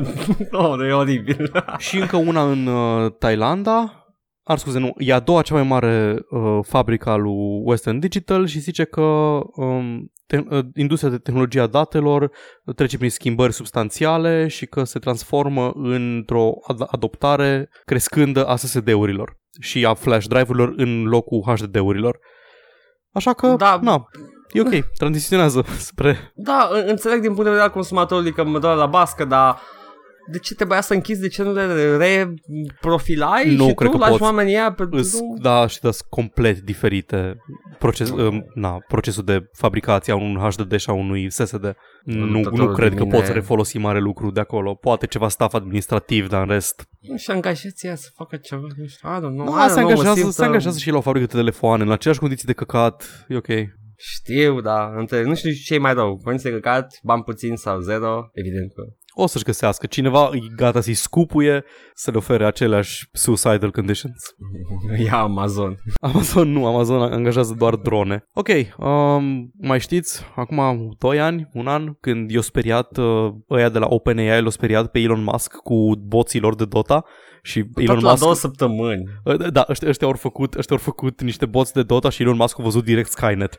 oh, 0.64 0.88
e 0.88 0.92
oribil. 0.92 1.52
și 1.78 1.98
încă 1.98 2.18
una 2.18 2.52
în 2.52 2.68
uh, 2.68 3.12
Thailanda, 3.20 4.08
ar 4.44 4.58
scuze, 4.58 4.80
nu, 4.80 4.94
e 4.98 5.14
a 5.14 5.20
doua 5.20 5.42
cea 5.42 5.54
mai 5.54 5.64
mare 5.64 6.20
uh, 6.30 6.60
fabrică 6.62 7.10
a 7.10 7.16
lui 7.16 7.62
Western 7.64 8.00
Digital 8.00 8.46
și 8.46 8.60
zice 8.60 8.84
că 8.84 9.02
um, 9.02 10.12
te- 10.28 10.44
uh, 10.50 10.66
industria 10.76 11.10
de 11.10 11.18
tehnologie 11.18 11.62
a 11.62 11.68
datelor 11.68 12.32
trece 12.76 12.98
prin 12.98 13.10
schimbări 13.10 13.54
substanțiale 13.54 14.48
și 14.48 14.66
că 14.66 14.84
se 14.84 15.00
transformă 15.00 15.72
într-o 15.76 16.52
ad- 16.74 16.88
adoptare 16.88 17.70
crescândă 17.86 18.46
a 18.46 18.56
SSD-urilor 18.56 19.38
și 19.60 19.86
a 19.86 19.94
flash 19.94 20.28
drive-urilor 20.28 20.74
în 20.76 21.04
locul 21.04 21.44
HDD-urilor. 21.46 22.20
Așa 23.12 23.34
că, 23.34 23.56
da. 23.58 23.80
na, 23.82 24.06
e 24.52 24.62
ok, 24.62 24.92
tranziționează 24.98 25.66
spre... 25.90 26.32
Da, 26.36 26.70
înțeleg 26.86 27.20
din 27.20 27.30
punct 27.30 27.44
de 27.44 27.50
vedere 27.50 27.68
al 27.68 27.72
consumatorului 27.72 28.34
că 28.34 28.44
mă 28.44 28.60
doare 28.60 28.78
la 28.78 28.86
bască, 28.86 29.26
dar 29.26 29.60
de 30.30 30.40
ce 30.40 30.56
trebuia 30.56 30.82
să 30.82 30.94
închizi, 30.94 31.22
de 31.22 31.28
ce 31.28 31.44
nu 31.44 31.54
le 31.54 31.98
reprofilai 31.98 33.56
nu, 33.56 33.68
și 33.68 33.74
cred 33.74 33.90
tu 33.90 33.98
că 33.98 34.04
lași 34.04 34.12
poți. 34.12 34.24
oamenii 34.24 34.56
aia 34.56 34.72
pe... 34.72 34.88
Îs, 34.92 35.20
da, 35.42 35.68
și 35.68 35.80
da, 35.82 35.92
sunt 35.92 36.10
complet 36.10 36.60
diferite 36.60 37.38
proces, 37.80 38.10
uh, 38.10 38.38
na, 38.54 38.78
procesul 38.88 39.24
de 39.24 39.50
fabricație 39.54 40.14
a 40.14 40.16
unui 40.16 40.50
HDD 40.50 40.76
și 40.76 40.90
a 40.90 40.94
unui 40.94 41.32
SSD. 41.32 41.76
Nu, 42.04 42.42
nu 42.52 42.72
cred 42.72 42.94
că 42.94 43.06
poți 43.06 43.32
refolosi 43.32 43.78
mare 43.78 44.00
lucru 44.00 44.32
de 44.32 44.40
acolo. 44.40 44.74
Poate 44.74 45.06
ceva 45.06 45.30
staff 45.30 45.54
administrativ, 45.54 46.28
dar 46.28 46.42
în 46.42 46.48
rest... 46.48 46.90
Și 47.18 47.32
angajați 47.32 47.88
să 47.96 48.10
facă 48.16 48.36
ceva, 48.36 48.68
nu 48.78 48.88
știu, 48.88 49.10
I 49.10 49.18
don't 49.18 49.20
know. 49.20 49.46
No, 49.46 49.68
se, 49.68 49.80
angajează, 49.80 50.30
se 50.30 50.44
angajează 50.44 50.80
și 50.80 50.92
la 50.92 50.98
o 50.98 51.02
fabrică 51.02 51.26
de 51.26 51.38
telefoane, 51.38 51.84
în 51.84 51.92
aceleași 51.92 52.20
condiții 52.20 52.48
de 52.48 52.54
căcat, 52.54 53.26
e 53.28 53.36
ok. 53.36 53.48
Știu, 53.98 54.62
da, 54.62 54.94
între, 54.96 55.24
nu 55.24 55.36
știu 55.36 55.52
ce 55.52 55.74
e 55.74 55.78
mai 55.78 55.94
rău, 55.94 56.18
condiții 56.24 56.50
de 56.50 56.56
căcat, 56.56 57.00
bani 57.04 57.24
puțin 57.24 57.56
sau 57.56 57.80
zero, 57.80 58.30
evident 58.34 58.74
că 58.74 58.84
o 59.20 59.28
să-și 59.28 59.44
găsească. 59.44 59.86
Cineva 59.86 60.30
e 60.34 60.40
gata 60.56 60.82
să-i 60.82 60.94
scupuie 60.94 61.64
să 61.94 62.12
le 62.12 62.18
ofere 62.18 62.46
aceleași 62.46 63.10
suicidal 63.12 63.72
conditions. 63.72 64.36
Ia 65.06 65.18
Amazon. 65.18 65.78
Amazon 66.00 66.52
nu, 66.52 66.66
Amazon 66.66 67.02
angajează 67.02 67.56
doar 67.58 67.76
drone. 67.76 68.28
Ok, 68.34 68.48
um, 68.78 69.52
mai 69.62 69.80
știți, 69.80 70.24
acum 70.36 70.96
2 71.00 71.20
ani, 71.20 71.50
un 71.54 71.68
an, 71.68 71.94
când 72.00 72.32
i-au 72.32 72.42
speriat 72.42 72.98
uh, 72.98 73.34
ăia 73.50 73.70
de 73.70 73.80
la 73.80 73.88
OpenAI, 73.90 74.42
l-au 74.42 74.50
speriat 74.50 74.92
pe 74.92 75.00
Elon 75.00 75.24
Musk 75.24 75.56
cu 75.56 75.96
boții 75.96 76.40
lor 76.40 76.56
de 76.56 76.66
Dota 76.66 77.06
și 77.48 77.64
Tot 77.64 77.84
Elon 77.84 78.00
la 78.00 78.10
Musk... 78.10 78.22
două 78.22 78.36
săptămâni. 78.36 79.04
Uh, 79.24 79.52
da, 79.52 79.66
ăștia, 79.70 79.88
ăștia, 79.90 80.08
au 80.08 80.14
făcut, 80.14 80.54
ăștia 80.54 80.76
au 80.76 80.82
făcut 80.82 81.22
niște 81.22 81.46
boți 81.46 81.74
de 81.74 81.84
Dota 81.84 82.10
și 82.10 82.22
Elon 82.22 82.36
Musk 82.36 82.60
a 82.60 82.64
văzut 82.64 82.84
direct 82.84 83.12
Skynet. 83.12 83.58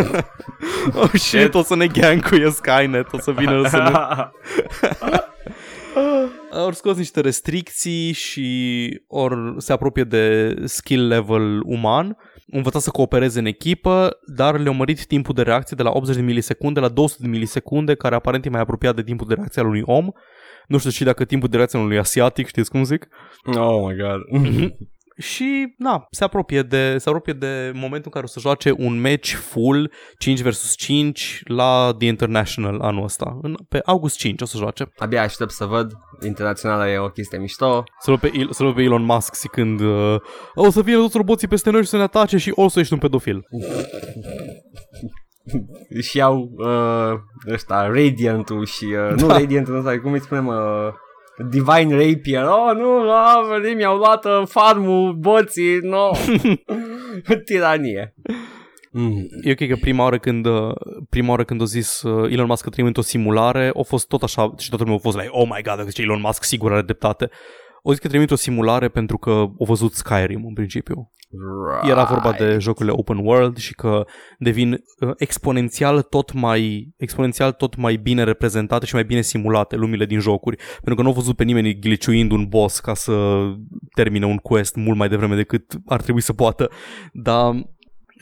oh 1.02 1.10
shit, 1.12 1.54
o 1.54 1.62
să 1.62 1.76
ne 1.76 1.86
gankuie 1.86 2.50
Skynet, 2.50 3.12
o 3.12 3.18
să 3.18 3.30
vină 3.30 3.68
să 3.68 3.76
ne... 3.76 3.90
Au 6.52 6.72
scos 6.72 6.96
niște 6.96 7.20
restricții 7.20 8.12
și 8.12 9.00
or 9.06 9.54
se 9.56 9.72
apropie 9.72 10.04
de 10.04 10.54
skill 10.64 11.06
level 11.06 11.60
uman 11.64 12.16
învăța 12.50 12.78
să 12.78 12.90
coopereze 12.90 13.38
în 13.38 13.46
echipă, 13.46 14.18
dar 14.26 14.58
le-au 14.58 14.74
mărit 14.74 15.06
timpul 15.06 15.34
de 15.34 15.42
reacție 15.42 15.76
de 15.76 15.82
la 15.82 15.90
80 15.90 16.16
de 16.16 16.22
milisecunde 16.22 16.80
la 16.80 16.88
200 16.88 17.22
de 17.22 17.28
milisecunde, 17.28 17.94
care 17.94 18.14
aparent 18.14 18.44
e 18.44 18.50
mai 18.50 18.60
apropiat 18.60 18.94
de 18.94 19.02
timpul 19.02 19.26
de 19.26 19.34
reacție 19.34 19.62
al 19.62 19.68
unui 19.68 19.82
om. 19.84 20.10
Nu 20.70 20.78
știu 20.78 20.90
și 20.90 21.04
dacă 21.04 21.24
timpul 21.24 21.48
de 21.48 21.56
reacție 21.56 21.78
al 21.78 21.84
unui 21.84 21.98
asiatic, 21.98 22.46
știți 22.46 22.70
cum 22.70 22.84
zic? 22.84 23.08
Oh 23.44 23.86
my 23.86 23.96
god. 23.96 24.42
Mhm. 24.42 24.74
și, 25.18 25.74
na, 25.78 26.06
se 26.10 26.24
apropie, 26.24 26.62
de, 26.62 26.98
se 26.98 27.08
apropie 27.08 27.32
de 27.32 27.70
momentul 27.74 28.04
în 28.04 28.10
care 28.10 28.24
o 28.24 28.28
să 28.28 28.40
joace 28.40 28.74
un 28.76 29.00
match 29.00 29.28
full 29.32 29.92
5 30.18 30.40
vs 30.40 30.74
5 30.76 31.42
la 31.44 31.94
The 31.98 32.06
International 32.06 32.80
anul 32.80 33.04
ăsta. 33.04 33.38
În, 33.42 33.54
pe 33.68 33.80
august 33.84 34.16
5 34.16 34.40
o 34.40 34.44
să 34.44 34.56
joace. 34.56 34.92
Abia 34.96 35.22
aștept 35.22 35.50
să 35.50 35.64
văd. 35.64 35.92
Internaționala 36.24 36.90
e 36.90 36.98
o 36.98 37.08
chestie 37.08 37.38
mișto. 37.38 37.84
Să 38.00 38.16
pe, 38.20 38.30
să 38.50 38.72
pe 38.74 38.82
Elon 38.82 39.02
Musk 39.02 39.34
zicând 39.36 39.80
uh, 39.80 40.16
o 40.54 40.70
să 40.70 40.82
vină 40.82 40.98
toți 40.98 41.16
roboții 41.16 41.48
peste 41.48 41.70
noi 41.70 41.82
și 41.82 41.88
să 41.88 41.96
ne 41.96 42.02
atace 42.02 42.36
și 42.36 42.52
o 42.54 42.68
să 42.68 42.80
ești 42.80 42.92
un 42.92 42.98
pedofil. 42.98 43.46
și 46.06 46.16
iau 46.16 46.50
uh, 46.56 47.12
ăsta, 47.52 47.86
Radiant-ul 47.86 48.64
și... 48.64 48.84
Uh, 48.84 49.14
da. 49.16 49.26
Nu 49.26 49.28
Radiant-ul 49.28 49.76
ăsta, 49.76 50.00
cum 50.00 50.12
îi 50.12 50.20
spunem... 50.20 50.46
Uh, 50.46 50.92
Divine 51.48 51.94
Rapier. 51.94 52.44
Oh, 52.44 52.76
nu, 52.76 53.04
la, 53.04 53.40
venim, 53.48 53.76
mi-au 53.76 53.96
luat 53.96 54.24
uh, 54.24 54.42
farmul, 54.46 55.12
boții, 55.12 55.78
no. 55.82 56.10
Tiranie. 57.44 58.14
Mm. 58.92 59.26
Eu 59.42 59.54
cred 59.54 59.68
că 59.68 59.76
prima 59.80 60.02
oară 60.02 60.18
când, 60.18 60.46
uh, 60.46 60.72
prima 61.10 61.30
oară 61.30 61.44
când 61.44 61.60
a 61.60 61.64
zis 61.64 62.02
uh, 62.02 62.32
Elon 62.32 62.46
Musk 62.46 62.62
că 62.64 62.70
trăim 62.70 62.86
într-o 62.86 63.02
simulare, 63.02 63.72
a 63.76 63.82
fost 63.82 64.08
tot 64.08 64.22
așa 64.22 64.54
și 64.58 64.68
toată 64.68 64.84
lumea 64.84 64.98
a 64.98 65.02
fost 65.02 65.16
like, 65.16 65.30
oh 65.32 65.48
my 65.48 65.62
god, 65.62 65.76
dacă 65.76 65.88
zice 65.88 66.02
Elon 66.02 66.20
Musk 66.20 66.44
sigur 66.44 66.72
are 66.72 66.82
dreptate. 66.82 67.30
O 67.82 67.90
zis 67.90 68.00
că 68.00 68.06
trăim 68.06 68.22
într-o 68.22 68.36
simulare 68.36 68.88
pentru 68.88 69.18
că 69.18 69.30
au 69.30 69.64
văzut 69.66 69.92
Skyrim 69.92 70.46
în 70.46 70.52
principiu. 70.52 71.10
Right. 71.30 71.90
Era 71.90 72.04
vorba 72.04 72.32
de 72.32 72.58
jocurile 72.58 72.94
open 72.96 73.16
world 73.16 73.56
și 73.56 73.74
că 73.74 74.06
devin 74.38 74.72
uh, 74.72 75.10
exponențial 75.16 76.02
tot 76.02 76.32
mai 76.32 76.92
exponențial 76.96 77.52
tot 77.52 77.76
mai 77.76 77.96
bine 77.96 78.24
reprezentate 78.24 78.86
și 78.86 78.94
mai 78.94 79.04
bine 79.04 79.20
simulate 79.20 79.76
lumile 79.76 80.06
din 80.06 80.18
jocuri, 80.18 80.56
pentru 80.56 80.94
că 80.94 81.02
nu 81.02 81.08
au 81.08 81.14
văzut 81.14 81.36
pe 81.36 81.44
nimeni 81.44 81.78
gliciuind 81.78 82.30
un 82.32 82.46
boss 82.48 82.80
ca 82.80 82.94
să 82.94 83.40
termine 83.94 84.26
un 84.26 84.36
quest 84.36 84.74
mult 84.74 84.98
mai 84.98 85.08
devreme 85.08 85.36
decât 85.36 85.72
ar 85.86 86.02
trebui 86.02 86.20
să 86.20 86.32
poată, 86.32 86.70
dar 87.12 87.54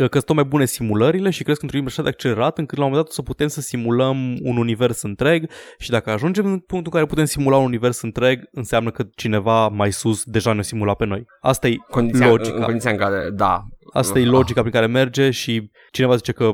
că 0.06 0.12
sunt 0.12 0.24
tot 0.24 0.34
mai 0.34 0.44
bune 0.44 0.64
simulările 0.64 1.30
și 1.30 1.42
cresc 1.42 1.62
într-un 1.62 1.86
așa 1.86 2.02
de 2.02 2.08
accelerat 2.08 2.58
încât 2.58 2.78
la 2.78 2.84
un 2.84 2.90
moment 2.90 3.06
dat 3.06 3.18
o 3.18 3.22
să 3.22 3.28
putem 3.28 3.48
să 3.48 3.60
simulăm 3.60 4.36
un 4.42 4.56
univers 4.56 5.02
întreg 5.02 5.50
și 5.78 5.90
dacă 5.90 6.10
ajungem 6.10 6.44
în 6.44 6.58
punctul 6.58 6.82
în 6.84 6.90
care 6.90 7.06
putem 7.06 7.24
simula 7.24 7.56
un 7.56 7.64
univers 7.64 8.00
întreg, 8.00 8.48
înseamnă 8.52 8.90
că 8.90 9.04
cineva 9.14 9.68
mai 9.68 9.92
sus 9.92 10.24
deja 10.24 10.52
ne 10.52 10.62
simula 10.62 10.94
pe 10.94 11.04
noi. 11.04 11.24
Asta 11.40 11.68
e 11.68 11.76
condiția, 11.90 12.28
logica. 12.28 12.56
În 12.56 12.62
condiția 12.62 12.90
în 12.90 12.96
care, 12.96 13.30
da. 13.30 13.64
Asta 13.92 14.18
e 14.18 14.24
logica 14.24 14.60
prin 14.60 14.72
care 14.72 14.86
merge 14.86 15.30
și 15.30 15.70
cineva 15.90 16.16
zice 16.16 16.32
că 16.32 16.52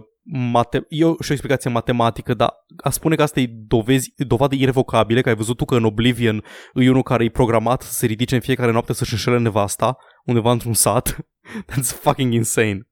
mate- 0.52 0.86
eu 0.88 1.16
și 1.20 1.30
o 1.30 1.32
explicație 1.32 1.70
matematică, 1.70 2.34
dar 2.34 2.50
a 2.82 2.90
spune 2.90 3.14
că 3.14 3.22
asta 3.22 3.40
e 3.40 3.46
dovezi, 3.66 4.12
dovadă 4.16 4.54
irrevocabile, 4.54 5.20
că 5.20 5.28
ai 5.28 5.34
văzut 5.34 5.56
tu 5.56 5.64
că 5.64 5.74
în 5.74 5.84
Oblivion 5.84 6.44
e 6.74 6.90
unul 6.90 7.02
care 7.02 7.24
e 7.24 7.30
programat 7.30 7.82
să 7.82 7.92
se 7.92 8.06
ridice 8.06 8.34
în 8.34 8.40
fiecare 8.40 8.72
noapte 8.72 8.92
să-și 8.92 9.12
înșele 9.12 9.38
nevasta 9.38 9.96
undeva 10.24 10.50
într-un 10.50 10.72
sat. 10.72 11.16
That's 11.70 12.00
fucking 12.00 12.32
insane. 12.32 12.88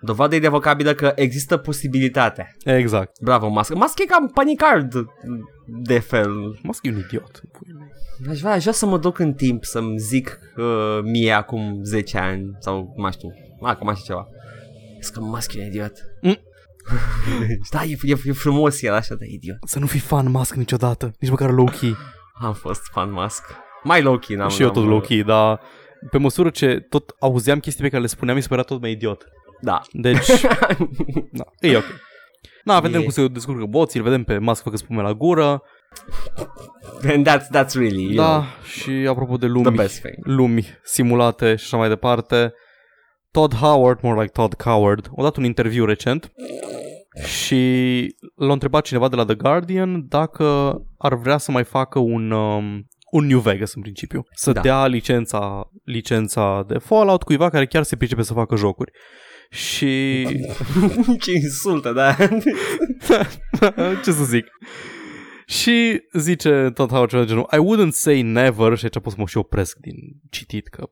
Dovadă 0.00 0.34
irrevocabilă 0.34 0.94
că 0.94 1.12
există 1.14 1.56
posibilitate. 1.56 2.56
Exact. 2.64 3.20
Bravo, 3.20 3.48
Musk. 3.48 3.74
Musk 3.74 3.98
e 3.98 4.04
cam 4.04 4.28
panicard 4.28 4.92
de 5.66 5.98
fel. 5.98 6.58
Musk 6.62 6.84
e 6.86 6.90
un 6.90 6.98
idiot. 6.98 7.40
Aș 8.30 8.40
vrea, 8.40 8.52
aș 8.52 8.60
vrea 8.60 8.72
să 8.72 8.86
mă 8.86 8.98
duc 8.98 9.18
în 9.18 9.32
timp 9.32 9.64
să-mi 9.64 9.98
zic 9.98 10.38
uh, 10.56 10.98
mie 11.02 11.32
acum 11.32 11.80
10 11.82 12.18
ani 12.18 12.56
sau 12.58 12.94
mai 12.96 13.12
știu, 13.12 13.28
acum 13.62 13.88
așa 13.88 14.02
ceva. 14.04 14.28
Zic 15.02 15.14
că 15.14 15.20
Musk 15.20 15.54
e 15.54 15.60
un 15.60 15.66
idiot. 15.66 15.92
Mm. 16.22 16.38
da, 17.72 17.82
e, 17.82 17.96
e, 18.02 18.16
e 18.24 18.32
frumos 18.32 18.82
el 18.82 18.94
așa 18.94 19.14
de 19.14 19.26
idiot. 19.28 19.58
Să 19.66 19.78
nu 19.78 19.86
fii 19.86 20.00
fan 20.00 20.30
Musk 20.30 20.54
niciodată, 20.54 21.14
nici 21.18 21.30
măcar 21.30 21.50
low-key. 21.50 21.92
Am 22.40 22.52
fost 22.52 22.82
fan 22.92 23.12
Musk. 23.12 23.44
Mai 23.82 24.02
low-key 24.02 24.36
n-am. 24.36 24.48
Și 24.48 24.62
eu 24.62 24.70
tot 24.70 24.84
low-key, 24.86 25.24
dar 25.24 25.60
pe 26.10 26.18
măsură 26.18 26.50
ce 26.50 26.86
tot 26.88 27.14
auzeam 27.18 27.58
chestii 27.58 27.82
pe 27.82 27.88
care 27.88 28.02
le 28.02 28.08
spuneam, 28.08 28.36
mi 28.36 28.42
se 28.42 28.48
părea 28.48 28.64
tot 28.64 28.80
mai 28.80 28.90
idiot. 28.90 29.24
Da. 29.60 29.80
Deci, 29.92 30.40
da, 31.38 31.44
e 31.60 31.76
ok. 31.76 31.84
Na, 32.64 32.80
vedem 32.80 33.00
e... 33.00 33.02
cum 33.02 33.12
se 33.12 33.28
descurcă 33.28 33.64
boții, 33.64 33.98
îl 33.98 34.04
vedem 34.04 34.24
pe 34.24 34.38
Musk 34.38 34.62
făcă 34.62 34.76
spume 34.76 35.02
la 35.02 35.12
gură. 35.12 35.62
And 37.08 37.28
that's, 37.28 37.46
that's 37.46 37.74
really, 37.74 38.14
Da, 38.14 38.24
know, 38.24 38.44
și 38.64 38.90
apropo 38.90 39.36
de 39.36 39.46
lumi, 39.46 39.64
the 39.64 39.74
best 39.74 40.00
thing. 40.00 40.26
lumi 40.26 40.66
simulate 40.82 41.56
și 41.56 41.64
așa 41.64 41.76
mai 41.76 41.88
departe, 41.88 42.52
Todd 43.30 43.54
Howard, 43.54 43.98
more 44.02 44.20
like 44.20 44.32
Todd 44.32 44.54
Coward, 44.54 45.10
a 45.16 45.22
dat 45.22 45.36
un 45.36 45.44
interviu 45.44 45.84
recent 45.84 46.32
și 47.24 48.14
l-a 48.34 48.52
întrebat 48.52 48.84
cineva 48.84 49.08
de 49.08 49.16
la 49.16 49.24
The 49.24 49.34
Guardian 49.34 50.08
dacă 50.08 50.76
ar 50.98 51.14
vrea 51.14 51.38
să 51.38 51.50
mai 51.50 51.64
facă 51.64 51.98
un, 51.98 52.30
um, 52.30 52.86
un 53.10 53.26
New 53.26 53.38
Vegas 53.38 53.74
în 53.74 53.82
principiu. 53.82 54.22
Să 54.30 54.52
da. 54.52 54.60
dea 54.60 54.86
licența, 54.86 55.70
licența 55.84 56.64
de 56.66 56.78
Fallout 56.78 57.22
cuiva 57.22 57.50
care 57.50 57.66
chiar 57.66 57.82
se 57.82 57.96
pricepe 57.96 58.22
să 58.22 58.32
facă 58.32 58.56
jocuri. 58.56 58.92
Și... 59.50 60.24
Ce 61.24 61.30
insultă, 61.32 61.92
da. 62.00 62.16
Ce 64.04 64.10
să 64.10 64.24
zic? 64.24 64.46
Și 65.46 66.02
zice 66.12 66.70
tot 66.74 66.90
Howard 66.90 67.10
ceva 67.10 67.22
de 67.22 67.28
genul 67.28 67.48
I 67.52 67.56
wouldn't 67.56 67.92
say 67.92 68.22
never 68.22 68.76
și 68.76 68.84
aici 68.84 68.98
pot 68.98 69.12
să 69.12 69.18
mă 69.18 69.26
și 69.26 69.36
opresc 69.36 69.76
din 69.76 69.96
citit 70.30 70.68
că 70.68 70.90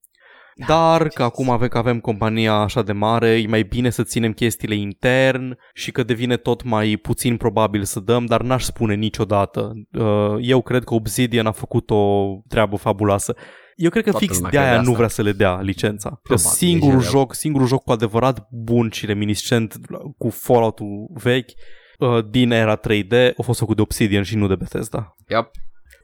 da, 0.57 0.67
dar 0.67 1.09
că 1.09 1.23
acum 1.23 1.51
avem, 1.51 1.69
că 1.69 1.79
avem 1.79 2.01
compania 2.01 2.53
așa 2.53 2.83
de 2.83 2.93
mare, 2.93 3.29
e 3.29 3.47
mai 3.47 3.63
bine 3.63 3.91
să 3.91 4.03
ținem 4.03 4.33
chestiile 4.33 4.75
intern 4.75 5.59
și 5.75 5.91
că 5.91 6.03
devine 6.03 6.37
tot 6.37 6.63
mai 6.63 6.97
puțin 6.97 7.37
probabil 7.37 7.85
să 7.85 8.01
dăm, 8.01 8.27
dar 8.27 8.43
n-aș 8.43 8.63
spune 8.63 8.95
niciodată. 8.95 9.73
Uh, 9.93 10.37
eu 10.41 10.63
cred 10.63 10.85
că 10.85 10.95
Obsidian 10.95 11.47
a 11.47 11.53
făcut 11.53 11.91
o 11.91 12.35
treabă 12.49 12.77
fabuloasă. 12.77 13.35
Eu 13.77 13.91
cred 13.91 14.05
că 14.05 14.11
Toată 14.11 14.25
fix 14.25 14.37
lumea 14.37 14.51
de 14.51 14.59
aia 14.59 14.67
crede 14.67 14.83
nu 14.83 14.89
asta. 14.89 14.97
vrea 14.97 15.09
să 15.09 15.23
le 15.23 15.33
dea 15.33 15.61
licența. 15.61 16.09
Că 16.09 16.17
Probabil, 16.23 16.51
singurul 16.51 17.01
e 17.01 17.05
joc, 17.05 17.35
singurul 17.35 17.67
joc 17.67 17.83
cu 17.83 17.93
adevărat 17.93 18.49
bun 18.51 18.91
și 18.91 19.07
reminiscent 19.07 19.77
cu 20.19 20.31
Fallout-ul 20.31 21.07
vechi 21.15 21.51
uh, 21.99 22.25
din 22.31 22.51
era 22.51 22.81
3D 22.81 23.35
a 23.37 23.43
fost 23.43 23.59
făcut 23.59 23.77
de 23.77 23.83
Obsidian 23.83 24.23
și 24.23 24.37
nu 24.37 24.47
de 24.47 24.55
Bethesda. 24.55 25.15
Yep. 25.29 25.51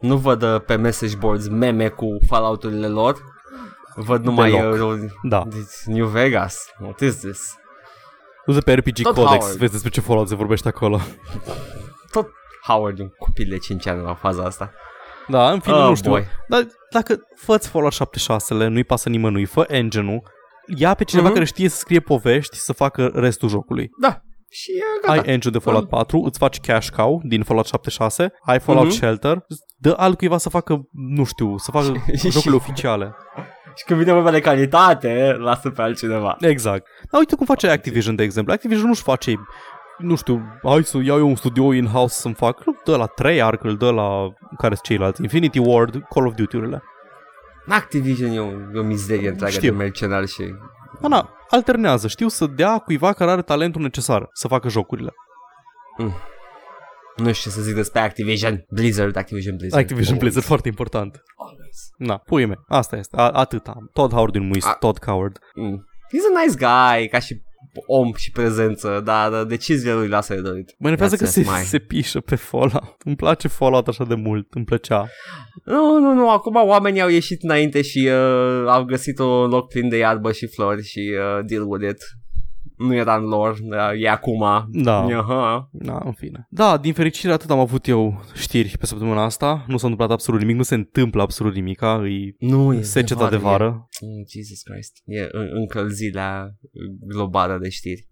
Nu 0.01 0.17
văd 0.17 0.43
uh, 0.43 0.61
pe 0.67 0.75
message 0.77 1.17
boards 1.17 1.49
meme 1.49 1.89
cu 1.89 2.07
Fallout-urile 2.27 2.87
lor. 2.87 3.23
Văd 3.95 4.25
numai 4.25 4.51
Deloc. 4.51 4.93
uh, 5.03 5.11
Da. 5.23 5.43
It's 5.49 5.85
New 5.85 6.07
Vegas. 6.07 6.57
What 6.81 7.01
is 7.01 7.17
this? 7.17 7.41
Du-te 8.47 8.61
pe 8.61 8.73
RPG 8.75 9.01
Tot 9.03 9.15
Codex, 9.15 9.31
Howard. 9.41 9.57
vezi 9.59 9.73
despre 9.73 9.91
ce 9.91 10.01
Fallout 10.01 10.29
se 10.29 10.35
vorbește 10.35 10.69
acolo. 10.69 11.01
Tot 12.11 12.29
Howard 12.67 12.99
e 12.99 13.03
un 13.03 13.09
copil 13.19 13.47
de 13.49 13.59
5 13.59 13.87
ani 13.87 14.03
la 14.03 14.15
faza 14.15 14.43
asta. 14.43 14.73
Da, 15.33 15.51
în 15.51 15.61
fine, 15.61 15.75
Oh, 15.77 15.89
nu 15.89 15.95
știu. 15.95 16.11
boy. 16.11 16.25
Dar 16.49 16.67
dacă 16.91 17.17
fă-ți 17.37 17.69
Fallout 17.69 17.93
76-le, 17.93 18.67
nu-i 18.67 18.85
pasă 18.85 19.09
nimănui, 19.09 19.45
fă 19.45 19.65
engine-ul, 19.69 20.23
ia 20.77 20.95
pe 20.95 21.05
cineva 21.05 21.27
Mhm. 21.27 21.35
care 21.35 21.47
știe 21.47 21.69
să 21.69 21.77
scrie 21.77 22.01
povești 22.01 22.57
să 22.57 22.73
facă 22.73 23.11
restul 23.15 23.49
jocului. 23.49 23.91
Da. 24.01 24.21
Și 24.49 24.71
e 24.71 25.09
Ai 25.11 25.17
gata. 25.17 25.31
engine 25.31 25.53
de 25.53 25.59
Fallout 25.59 25.89
4, 25.89 26.23
îți 26.25 26.39
faci 26.39 26.61
cash 26.61 26.89
cow 26.89 27.21
din 27.25 27.43
Fallout 27.43 27.67
76, 27.67 28.33
ai 28.47 28.59
Fallout 28.61 28.87
Mhm. 28.87 28.95
Shelter, 28.95 29.45
dă 29.77 29.95
altcuiva 29.97 30.39
să 30.39 30.49
facă, 30.49 30.81
nu 30.93 31.25
știu, 31.25 31.57
să 31.57 31.71
facă 31.71 31.93
Și- 32.19 32.31
jocurile 32.31 32.55
oficiale. 32.57 33.15
Și 33.77 33.85
când 33.85 33.99
vine 33.99 34.13
vorba 34.13 34.31
de 34.31 34.41
calitate, 34.41 35.37
lasă 35.39 35.71
pe 35.71 35.83
altcineva. 35.83 36.37
Exact. 36.41 36.87
Dar 37.11 37.21
uite 37.21 37.35
cum 37.37 37.47
face 37.47 37.69
Activision, 37.69 38.15
de 38.15 38.23
exemplu. 38.23 38.53
Activision 38.53 38.87
nu-și 38.87 39.03
face 39.03 39.35
nu 40.03 40.17
știu, 40.17 40.43
hai 40.63 40.85
să 40.85 40.99
iau 41.03 41.19
eu 41.19 41.29
un 41.29 41.35
studio 41.37 41.73
in-house 41.73 42.21
să-mi 42.21 42.35
fac, 42.35 42.65
nu, 42.67 42.77
dă 42.85 42.97
la 42.97 43.07
Treyarch, 43.07 43.65
îl 43.65 43.77
dă 43.77 43.91
la 43.91 44.33
care 44.59 44.75
sunt 44.75 44.87
ceilalți, 44.87 45.23
Infinity 45.23 45.59
Ward, 45.59 46.05
Call 46.09 46.27
of 46.27 46.35
Duty-urile. 46.35 46.83
Activision 47.69 48.31
e 48.31 48.39
o, 48.41 48.51
e 48.75 48.79
o 48.79 48.83
mizerie 48.83 49.29
întreagă 49.29 49.55
Știu. 49.55 49.71
de 49.71 49.77
mercenari 49.77 50.29
și... 50.29 50.55
Ana, 51.03 51.31
alternează, 51.51 52.09
știu 52.09 52.29
să 52.29 52.47
dea 52.47 52.79
cuiva 52.79 53.13
care 53.13 53.31
are 53.31 53.43
talentul 53.43 53.83
necesar 53.83 54.29
să 54.33 54.49
facă 54.49 54.69
jocurile. 54.69 55.13
Nu 57.17 57.33
știu 57.33 57.51
ce 57.51 57.57
să 57.57 57.63
zic 57.63 57.75
despre 57.75 58.01
Activision. 58.01 58.65
Blizzard, 58.69 59.17
Activision 59.17 59.57
Blizzard. 59.57 59.83
Activision 59.83 60.15
Always. 60.15 60.21
Blizzard, 60.21 60.45
foarte 60.47 60.69
important. 60.69 61.23
Always. 61.37 61.91
Na, 61.97 62.17
puie 62.17 62.47
me, 62.47 62.55
asta 62.69 62.97
este, 62.97 63.17
a, 63.17 63.31
atât 63.31 63.67
am. 63.67 63.91
Todd 63.93 64.13
Howard 64.13 64.35
un 64.37 64.47
muist, 64.47 64.67
A- 64.67 64.77
Todd 64.81 64.99
Coward. 64.99 65.39
Mm. 65.55 65.87
He's 66.13 66.37
a 66.37 66.43
nice 66.45 66.57
guy, 66.57 67.09
ca 67.09 67.19
și 67.19 67.43
om 67.87 68.13
și 68.15 68.31
prezență, 68.31 69.01
dar 69.05 69.31
dar 69.31 69.45
deciziile 69.45 69.95
lui 69.95 70.09
lasă 70.09 70.35
de 70.35 70.41
dorit. 70.41 70.75
Mă 70.79 70.87
enervează 70.87 71.17
că 71.17 71.25
That's 71.25 71.31
se, 71.31 71.41
it, 71.41 71.47
mai. 71.47 71.63
se 71.63 71.79
pișă 71.79 72.21
pe 72.21 72.35
Fallout. 72.35 72.97
Îmi 73.05 73.17
place 73.17 73.49
Fallout 73.49 73.89
așa 73.89 74.05
de 74.05 74.15
mult, 74.15 74.47
îmi 74.55 74.65
plăcea. 74.65 75.09
Nu, 75.65 75.99
nu, 75.99 76.15
nu, 76.15 76.31
acum 76.31 76.55
oamenii 76.55 77.01
au 77.01 77.09
ieșit 77.09 77.43
înainte 77.43 77.83
și 77.83 78.09
uh, 78.09 78.67
au 78.67 78.85
găsit 78.85 79.19
un 79.19 79.49
loc 79.49 79.69
plin 79.69 79.89
de 79.89 79.97
iarbă 79.97 80.33
și 80.33 80.47
flori 80.47 80.83
și 80.83 81.13
uh, 81.19 81.45
deal 81.47 81.65
with 81.67 81.89
it. 81.89 82.03
Nu 82.87 82.95
era 82.95 83.17
în 83.17 83.25
lor, 83.25 83.59
dar 83.61 83.95
e 83.95 84.09
acum. 84.09 84.45
Da. 84.71 85.05
Aha. 85.05 85.69
Na, 85.73 86.03
în 86.05 86.13
fine. 86.13 86.47
Da, 86.51 86.77
din 86.77 86.93
fericire 86.93 87.33
atât 87.33 87.51
am 87.51 87.59
avut 87.59 87.87
eu 87.89 88.25
știri 88.35 88.77
pe 88.79 88.87
săptămâna 88.87 89.25
asta. 89.25 89.65
Nu 89.67 89.77
s-a 89.77 89.87
întâmplat 89.89 90.11
absolut 90.11 90.41
nimic, 90.41 90.57
nu 90.57 90.63
se 90.63 90.75
întâmplă 90.75 91.23
absolut 91.23 91.55
nimic. 91.55 91.81
E 91.83 92.35
Nu, 92.39 92.75
e 92.75 92.83
seceta 92.83 93.29
de 93.31 93.37
vară. 93.37 93.89
E, 94.01 94.07
mm, 94.07 94.25
Jesus 94.29 94.63
Christ. 94.63 94.93
E 95.05 95.29
în- 95.33 95.51
încălzirea 95.53 96.55
globală 97.07 97.59
de 97.63 97.69
știri. 97.69 98.09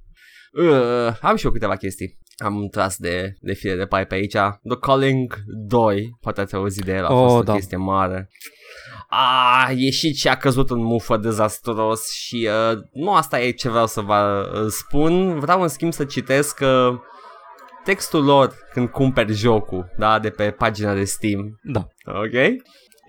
Uh, 0.53 1.17
am 1.21 1.37
și 1.37 1.45
eu 1.47 1.53
câteva 1.53 1.77
chestii. 1.77 2.19
Am 2.45 2.69
tras 2.71 2.97
de, 2.97 3.35
de 3.41 3.53
fire 3.53 3.77
de 3.77 3.85
pai 3.87 4.07
pe 4.07 4.15
aici. 4.15 4.33
The 4.33 4.79
Calling 4.81 5.35
2, 5.67 6.17
poate 6.21 6.41
ați 6.41 6.55
auzit 6.55 6.85
de 6.85 6.93
el, 6.93 7.05
a 7.05 7.13
Oh, 7.15 7.23
fost 7.29 7.37
o 7.37 7.43
da. 7.43 7.53
chestie 7.53 7.77
mare. 7.77 8.29
A 9.13 9.71
ieșit 9.77 10.17
și 10.17 10.29
a 10.29 10.37
căzut 10.37 10.71
în 10.71 10.83
mufă 10.83 11.17
dezastros 11.17 12.13
și 12.13 12.49
uh, 12.73 12.79
nu 12.93 13.13
asta 13.13 13.41
e 13.41 13.51
ce 13.51 13.69
vreau 13.69 13.87
să 13.87 14.01
vă 14.01 14.51
uh, 14.55 14.67
spun. 14.69 15.39
Vreau 15.39 15.63
în 15.63 15.69
schimb 15.69 15.93
să 15.93 16.05
citesc 16.05 16.61
uh, 16.61 16.99
textul 17.85 18.25
lor 18.25 18.55
când 18.73 18.89
cumperi 18.89 19.33
jocul, 19.33 19.91
da, 19.97 20.19
de 20.19 20.31
pe 20.31 20.51
pagina 20.51 20.95
de 20.95 21.05
Steam. 21.05 21.61
Da. 21.63 21.87
Okay. 22.05 22.63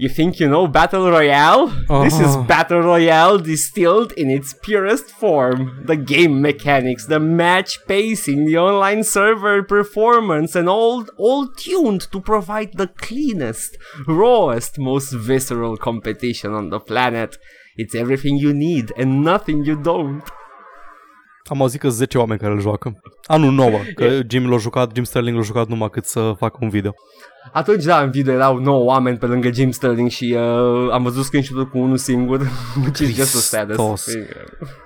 You 0.04 0.10
think 0.10 0.40
you 0.40 0.50
know 0.50 0.66
Battle 0.80 1.06
Royale? 1.18 1.68
This 2.06 2.18
is 2.26 2.34
Ah. 2.36 2.42
Battle 2.54 2.82
Royale 2.92 3.38
distilled 3.38 4.12
in 4.22 4.28
its 4.38 4.50
purest 4.66 5.08
form. 5.22 5.60
The 5.86 5.96
game 6.14 6.42
mechanics, 6.42 7.04
the 7.06 7.20
match 7.20 7.72
pacing, 7.88 8.40
the 8.46 8.58
online 8.58 9.04
server 9.04 9.62
performance, 9.62 10.52
and 10.60 10.68
all, 10.68 11.06
all 11.26 11.44
tuned 11.66 12.02
to 12.14 12.20
provide 12.20 12.72
the 12.82 12.88
cleanest, 12.88 13.78
rawest, 14.08 14.72
most 14.80 15.10
visceral 15.14 15.78
competition 15.78 16.52
on 16.60 16.66
the 16.72 16.80
planet. 16.80 17.38
It's 17.82 17.94
everything 18.04 18.36
you 18.38 18.54
need 18.54 18.86
and 18.98 19.24
nothing 19.32 19.66
you 19.70 19.76
don't. 19.92 20.24
Am 21.44 21.62
auzit 21.62 21.80
că 21.80 21.90
10 21.90 22.18
oameni 22.18 22.40
care 22.40 22.54
îl 22.54 22.60
joacă. 22.60 23.02
Anul 23.24 23.52
nouă, 23.52 23.80
că 23.96 24.20
Jim 24.28 24.50
l-a 24.50 24.58
jucat, 24.58 24.92
Jim 24.94 25.04
Sterling 25.04 25.38
l-a 25.38 25.44
jucat 25.44 25.68
numai 25.68 25.90
cât 25.90 26.06
să 26.06 26.34
facă 26.38 26.58
un 26.62 26.70
video. 26.70 26.94
Atunci, 27.52 27.84
da, 27.84 28.02
în 28.02 28.12
video 28.12 28.34
erau 28.34 28.58
9 28.58 28.84
oameni 28.84 29.18
pe 29.18 29.26
lângă 29.26 29.52
Jim 29.52 29.72
Sterling 29.72 30.10
și 30.10 30.36
uh, 30.38 30.92
am 30.92 31.04
văzut 31.04 31.24
screenshot-ul 31.24 31.68
cu 31.68 31.78
unul 31.78 31.98
singur. 31.98 32.40
Which 32.84 33.00
is 33.00 33.16
just 33.16 33.32
so 33.32 33.38
sad. 33.38 33.66
Hristos. 33.66 34.08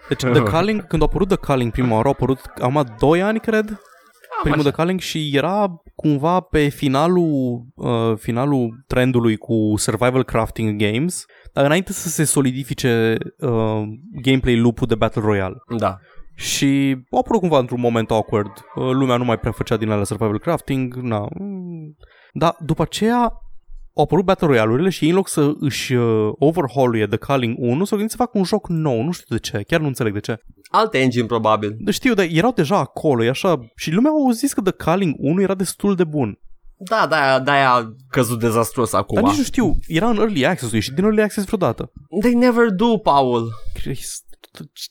Deci 0.08 0.20
The 0.20 0.44
Calling, 0.44 0.88
când 0.88 1.02
a 1.02 1.06
apărut 1.06 1.28
The 1.28 1.38
Calling 1.38 1.72
prima 1.72 1.96
oară, 1.96 2.08
a 2.08 2.12
apărut 2.12 2.40
cam 2.40 2.96
2 3.00 3.22
ani, 3.22 3.40
cred, 3.40 3.80
primul 4.42 4.60
așa. 4.60 4.70
The 4.70 4.78
Calling 4.78 5.00
și 5.00 5.32
era 5.34 5.84
cumva 5.96 6.40
pe 6.40 6.68
finalul, 6.68 7.66
uh, 7.76 8.14
finalul 8.18 8.84
trendului 8.88 9.38
cu 9.38 9.74
survival 9.76 10.24
crafting 10.24 10.82
games, 10.82 11.26
dar 11.54 11.66
înainte 11.66 11.94
să 11.94 12.08
se 12.10 12.24
solidifice 12.24 13.18
uh, 13.40 13.82
gameplay 14.22 14.58
loop-ul 14.58 14.88
de 14.88 14.96
Battle 14.96 15.22
Royale. 15.22 15.56
Da. 15.78 15.98
Și 16.36 16.98
a 17.12 17.18
apărut 17.18 17.40
cumva 17.40 17.60
într-un 17.60 17.80
moment 17.80 18.12
awkward. 18.12 18.52
Uh, 18.76 18.90
Lumea 18.92 19.18
nu 19.18 19.24
mai 19.24 19.40
prea 19.40 19.52
făcea 19.52 19.78
din 19.78 19.90
alea 19.90 20.04
survival 20.04 20.40
crafting. 20.40 20.94
Na. 20.96 21.28
mm. 21.40 21.96
Dar 22.34 22.56
după 22.60 22.82
aceea 22.82 23.34
au 23.96 24.04
apărut 24.04 24.26
Battle 24.26 24.48
Royale-urile 24.48 24.90
și 24.90 25.04
ei 25.04 25.10
în 25.10 25.16
loc 25.16 25.28
să 25.28 25.54
își 25.60 25.94
uh, 25.94 26.32
overhaul 26.40 27.08
The 27.08 27.18
Calling 27.18 27.56
1 27.60 27.86
s-au 27.86 27.98
gândit 27.98 28.16
să 28.16 28.24
facă 28.24 28.38
un 28.38 28.44
joc 28.44 28.70
nou. 28.70 29.04
Nu 29.04 29.12
știu 29.12 29.36
de 29.36 29.42
ce, 29.42 29.64
chiar 29.68 29.80
nu 29.80 29.88
înțeleg 29.88 30.14
de 30.14 30.20
ce. 30.20 30.40
Alt 30.70 30.94
engine, 30.94 31.26
probabil. 31.26 31.76
Dar 31.80 31.94
știu, 31.94 32.14
dar 32.14 32.26
erau 32.30 32.52
deja 32.52 32.78
acolo, 32.78 33.24
e 33.24 33.30
așa. 33.30 33.60
Și 33.76 33.92
lumea 33.92 34.12
au 34.12 34.32
zis 34.32 34.54
că 34.54 34.62
The 34.62 34.72
Calling 34.72 35.16
1 35.18 35.42
era 35.42 35.56
destul 35.56 35.96
de 35.96 36.04
bun. 36.04 36.40
Da, 36.78 37.08
da, 37.10 37.40
da, 37.40 37.74
a 37.74 37.96
căzut 38.10 38.40
dezastros 38.40 38.94
acum. 38.94 39.16
Dar 39.16 39.24
nici 39.24 39.38
nu 39.38 39.44
știu, 39.44 39.80
era 39.88 40.10
în 40.10 40.18
Early 40.18 40.46
Access, 40.46 40.74
și 40.74 40.92
din 40.92 41.04
Early 41.04 41.22
Access 41.22 41.46
vreodată. 41.46 41.92
They 42.22 42.34
never 42.34 42.70
do, 42.70 42.98
Paul. 42.98 43.50
Christ, 43.74 44.25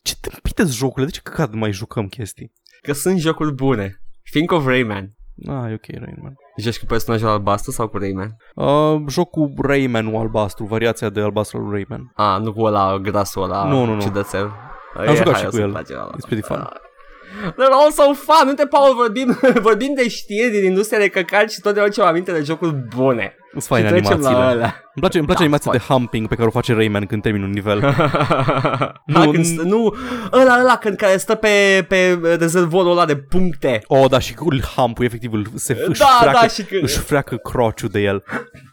ce 0.03 0.15
tâmpite 0.21 0.65
jocurile? 0.65 1.07
De 1.07 1.13
ce 1.13 1.21
căcat 1.23 1.51
nu 1.53 1.59
mai 1.59 1.73
jucăm 1.73 2.07
chestii? 2.07 2.53
Că 2.83 2.93
sunt 2.93 3.19
jocuri 3.19 3.53
bune. 3.55 4.01
Think 4.31 4.51
of 4.53 4.67
Rayman. 4.67 5.11
Ah, 5.47 5.71
e 5.71 5.75
ok, 5.75 5.87
Rayman. 6.05 6.35
Joci 6.57 6.79
cu 6.79 6.85
personajul 6.87 7.29
albastru 7.29 7.71
sau 7.71 7.89
cu 7.89 7.99
Rayman? 7.99 8.37
Uh, 8.55 9.03
joc 9.09 9.31
cu 9.31 9.53
Rayman 9.63 10.15
albastru, 10.15 10.65
variația 10.65 11.09
de 11.11 11.21
albastru 11.21 11.59
al 11.59 11.71
Rayman. 11.71 12.13
Ah, 12.15 12.41
nu 12.41 12.53
cu 12.53 12.63
ăla 12.63 12.99
grasul 12.99 13.43
ăla 13.43 13.65
Nu, 13.69 13.85
nu, 13.85 13.95
nu. 13.95 14.01
ciudățel. 14.01 14.53
Am 14.97 15.15
jucat 15.15 15.33
hai, 15.33 15.41
și 15.41 15.47
o 15.47 15.49
cu 15.49 15.55
să-mi 15.55 15.65
el. 15.65 15.71
place 15.71 15.93
ăla. 15.95 16.11
It's 16.17 16.27
pretty 16.27 16.47
fun. 16.47 16.57
Ah. 16.61 16.71
They're 17.43 17.73
all 17.81 17.91
so 17.91 18.03
fun. 18.13 18.49
Uite, 18.49 18.67
Paul, 18.67 18.95
vorbim, 18.95 19.39
vorbim 19.69 19.93
de 19.97 20.09
știri 20.09 20.51
din 20.51 20.65
industria 20.65 20.99
de 20.99 21.09
căcat 21.09 21.51
și 21.51 21.61
tot 21.61 21.75
de 21.75 21.81
aducem 21.81 22.05
aminte 22.05 22.33
de 22.33 22.43
jocuri 22.43 22.73
bune. 22.97 23.35
Îți 23.57 23.67
fain 23.67 23.85
și 23.85 23.91
trecem 23.91 24.13
animațiile. 24.13 24.45
la 24.45 24.51
ăla. 24.51 24.65
Îmi 24.95 25.01
place, 25.01 25.19
îmi 25.19 25.27
place 25.27 25.39
Da, 25.39 25.45
animația 25.45 25.73
de 25.73 25.79
humping 25.79 26.29
pe 26.29 26.35
care 26.35 26.47
o 26.47 26.51
face 26.51 26.75
Rayman 26.75 27.07
când 27.07 27.23
termin 27.23 27.43
un 27.43 27.51
nivel. 27.51 27.81
nu, 29.07 29.23
Nu, 29.25 29.31
când, 29.31 29.45
stă, 29.45 29.63
nu, 29.63 29.95
ăla, 30.33 30.59
ăla, 30.61 30.77
când 30.77 30.97
care 30.97 31.17
stă 31.17 31.35
pe, 31.35 31.85
pe 31.89 32.19
rezervorul 32.39 32.91
ăla 32.91 33.05
de 33.05 33.17
puncte. 33.17 33.83
Oh, 33.87 34.05
da, 34.11 34.19
și 34.19 34.35
cu 34.35 34.47
humpul 34.77 35.05
efectiv 35.05 35.33
îl, 35.33 35.47
se, 35.55 35.85
își, 35.89 35.99
Da, 36.01 36.07
freacă, 36.21 36.39
da, 36.41 36.49
și 36.49 36.63
când- 36.63 36.83
își 36.83 36.99
freacă 36.99 37.37
crociul 37.37 37.89
de 37.89 38.01
el. 38.01 38.23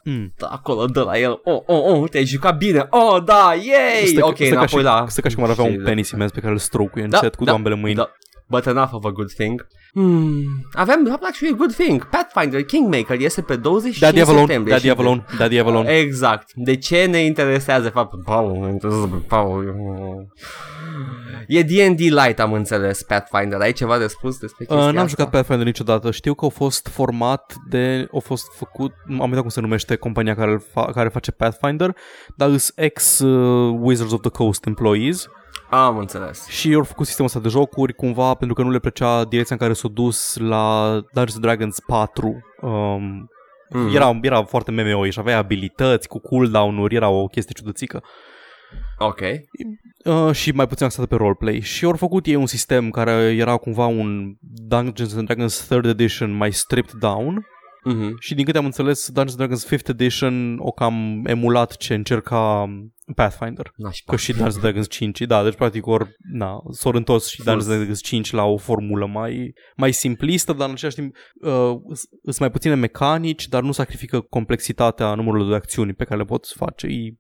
Mm. 0.04 0.34
Da, 0.38 0.48
acolo, 0.48 0.86
dă 0.86 1.02
la 1.04 1.18
el. 1.18 1.40
Oh, 1.44 1.62
oh, 1.66 1.84
oh, 1.86 2.10
te-ai 2.10 2.26
jucat 2.26 2.58
bine. 2.58 2.88
Oh, 2.90 3.24
da, 3.24 3.54
yay! 3.56 4.06
Stă, 4.06 4.26
ok, 4.26 4.36
stă, 4.36 4.44
ca 4.44 4.50
înapoi 4.50 4.80
și, 4.80 4.86
la... 4.86 5.06
stă 5.08 5.22
ca 5.22 5.30
și 5.30 5.36
cum 5.36 5.44
ar 5.44 5.50
avea 5.50 5.64
un 5.64 5.70
știrile. 5.70 5.90
penis 5.92 6.10
imens 6.10 6.32
pe 6.32 6.40
care 6.40 6.52
îl 6.52 6.58
strocuie 6.60 7.04
încet 7.04 7.36
cu 7.36 7.44
ambele 7.48 7.76
mâini. 7.76 7.96
Da. 7.96 8.12
But 8.52 8.66
enough 8.66 8.92
of 8.94 9.06
a 9.06 9.10
good 9.12 9.32
thing. 9.34 9.66
Hmm. 9.94 10.42
Avem 10.76 11.18
actually 11.22 11.54
a 11.54 11.58
good 11.58 11.74
thing. 11.76 12.08
Pathfinder 12.10 12.64
Kingmaker 12.64 13.20
este 13.20 13.42
pe 13.42 13.56
25 13.56 14.00
Daddy 14.00 14.22
Avalon, 14.22 14.40
septembrie. 14.40 14.74
Daddy 14.74 14.86
și- 14.88 14.92
Avalon, 14.92 15.26
Daddy 15.38 15.58
Avalon. 15.60 15.86
Exact. 15.88 16.50
De 16.56 16.76
ce 16.78 17.06
ne 17.06 17.18
interesează 17.20 17.90
faptul? 17.90 18.22
Paul, 18.26 18.52
ne 18.66 18.70
interesează 18.70 19.06
pe 19.08 19.24
Paul. 19.28 19.76
E 21.48 21.62
D&D 21.64 22.00
Light, 22.00 22.40
am 22.40 22.54
înțeles, 22.54 23.04
Pathfinder. 23.04 23.60
Ai 23.60 23.72
ceva 23.72 23.98
de 23.98 24.08
spus 24.08 24.38
despre 24.38 24.66
chestia 24.66 24.86
Uh, 24.88 24.94
n-am 24.94 25.04
asta? 25.04 25.08
jucat 25.08 25.30
Pathfinder 25.30 25.66
niciodată. 25.66 26.12
Știu 26.12 26.34
că 26.34 26.46
a 26.46 26.50
fost 26.50 26.88
format 26.88 27.56
de... 27.70 28.08
A 28.14 28.20
fost 28.20 28.46
făcut... 28.56 28.94
Am 29.20 29.26
uitat 29.30 29.40
cum 29.42 29.50
se 29.50 29.62
numește 29.62 29.96
compania 29.96 30.36
care, 30.36 30.52
îl 30.52 30.62
fa, 30.72 30.86
care 30.86 31.10
face 31.10 31.32
Pathfinder, 31.32 31.96
dar 32.36 32.50
îs 32.50 32.72
ex 32.76 33.20
uh, 33.20 33.78
Wizards 33.82 34.12
of 34.14 34.20
the 34.22 34.30
Coast 34.30 34.66
employees 34.66 35.28
Am 35.72 35.98
înțeles. 35.98 36.48
și 36.48 36.74
au 36.74 36.84
făcut 36.84 37.06
sistemul 37.06 37.32
ăsta 37.36 37.44
de 37.44 37.50
jocuri 37.50 37.94
cumva 37.94 38.34
pentru 38.34 38.56
că 38.56 38.62
nu 38.62 38.70
le 38.70 38.80
plăcea 38.80 39.24
direcția 39.24 39.56
în 39.56 39.62
care 39.62 39.74
s-a 39.74 39.88
dus 39.88 40.38
la 40.38 40.92
Dungeons 40.92 41.34
and 41.34 41.44
Dragons 41.44 41.80
4 41.80 42.44
um, 42.62 43.30
Mm. 43.74 43.96
Era, 43.96 44.20
era 44.22 44.44
foarte 44.44 44.72
MMO 44.72 45.10
și 45.10 45.20
avea 45.20 45.38
abilități 45.38 46.08
cu 46.08 46.20
cooldown-uri, 46.20 46.96
era 46.96 47.10
o 47.10 47.28
chestie 47.28 47.56
ciudățică. 47.58 48.04
Ok. 48.98 49.20
Uh, 50.06 50.32
și 50.32 50.52
mai 50.52 50.68
puțin 50.68 50.86
axată 50.86 51.08
pe 51.08 51.16
roleplay. 51.16 51.60
Și 51.60 51.86
au 51.86 51.94
făcut 51.96 52.26
ei 52.26 52.36
un 52.36 52.46
sistem 52.46 52.90
care 52.90 53.12
era 53.12 53.58
cumva 53.58 53.86
un 53.86 54.36
Dungeons 54.42 55.16
and 55.16 55.26
Dragons 55.26 55.70
3rd 55.74 55.86
Edition 55.86 56.32
mai 56.32 56.52
stripped 56.52 57.00
down. 57.00 57.46
Mm-hmm. 57.90 58.14
Și 58.20 58.36
din 58.36 58.46
câte 58.46 58.58
am 58.58 58.66
înțeles, 58.66 59.10
Dungeons 59.12 59.40
and 59.40 59.50
Dragons 59.50 59.68
5th 59.74 59.90
Edition 59.90 60.58
o 60.60 60.72
cam 60.72 61.22
emulat 61.26 61.78
ce 61.78 61.94
încerca 61.94 62.70
Pathfinder. 63.14 63.74
Nașpa. 63.76 64.12
Că 64.12 64.18
și 64.18 64.32
Dungeons 64.32 64.54
and 64.54 64.64
Dragons 64.64 64.90
5, 64.90 65.22
da, 65.22 65.44
deci 65.44 65.56
practic 65.56 65.86
ori, 65.86 66.16
na, 66.32 66.62
s-au 66.72 66.92
întors 66.92 67.28
și 67.28 67.38
Dungeons 67.38 67.68
and 67.68 67.76
Dragons 67.76 68.02
5 68.02 68.32
la 68.32 68.44
o 68.44 68.58
formulă 68.58 69.06
mai, 69.06 69.54
mai 69.76 69.92
simplistă, 69.92 70.54
dar 70.54 70.68
în 70.68 70.74
același 70.74 70.96
timp 70.96 71.16
uh, 71.42 71.74
sunt 72.24 72.40
mai 72.40 72.52
puține 72.52 72.76
mecanici, 72.76 73.48
dar 73.48 73.64
nu 73.64 73.72
sacrifică 73.72 74.22
complexitatea 74.22 75.14
numărului 75.14 75.50
de 75.50 75.56
acțiuni 75.56 75.94
pe 75.94 76.04
care 76.04 76.20
le 76.20 76.26
poți 76.26 76.54
face. 76.54 76.88
E 76.88 77.14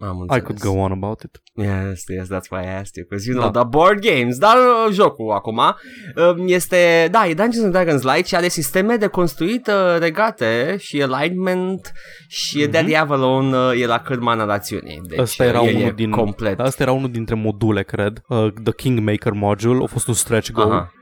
Am 0.00 0.16
I 0.16 0.20
înțeles. 0.20 0.42
could 0.42 0.58
go 0.60 0.80
on 0.82 0.92
about 0.92 1.22
it. 1.22 1.42
Yes, 1.54 2.02
yes, 2.08 2.26
that's 2.28 2.48
why 2.50 2.62
I 2.62 2.66
asked 2.80 2.96
you, 2.96 3.06
because 3.08 3.26
you 3.28 3.36
know 3.38 3.50
Da. 3.50 3.60
the 3.60 3.68
board 3.68 3.98
games. 4.00 4.38
Dar 4.38 4.56
uh, 4.56 4.92
jocul 4.92 5.30
acum 5.32 5.56
uh, 5.56 6.34
este, 6.46 7.08
da, 7.10 7.26
e 7.26 7.34
Dungeons 7.34 7.64
and 7.64 7.72
Dragons 7.72 8.02
Light 8.02 8.26
și 8.26 8.34
are 8.34 8.48
sisteme 8.48 8.96
de 8.96 9.06
construit 9.06 9.66
uh, 9.66 9.98
regate 9.98 10.76
și 10.78 11.02
alignment 11.02 11.92
și 12.28 12.66
mm-hmm. 12.66 12.70
Daddy 12.70 12.94
Avalon 12.94 13.52
uh, 13.52 13.80
e 13.80 13.86
la 13.86 13.98
cârma 13.98 14.34
narațiunii. 14.34 15.00
Deci 15.08 15.18
Ăsta 15.18 15.44
era 15.44 15.60
el 15.62 15.74
e 15.74 15.78
unul 15.78 15.92
din 15.92 16.10
complet. 16.10 16.60
Asta 16.60 16.82
era 16.82 16.92
unul 16.92 17.10
dintre 17.10 17.34
module, 17.34 17.82
cred. 17.82 18.22
Uh, 18.28 18.46
The 18.62 18.72
Kingmaker 18.72 19.32
module 19.32 19.82
a 19.82 19.86
fost 19.86 20.08
un 20.08 20.14
stretch 20.14 20.50
goal. 20.50 20.70
Aha. 20.72 20.92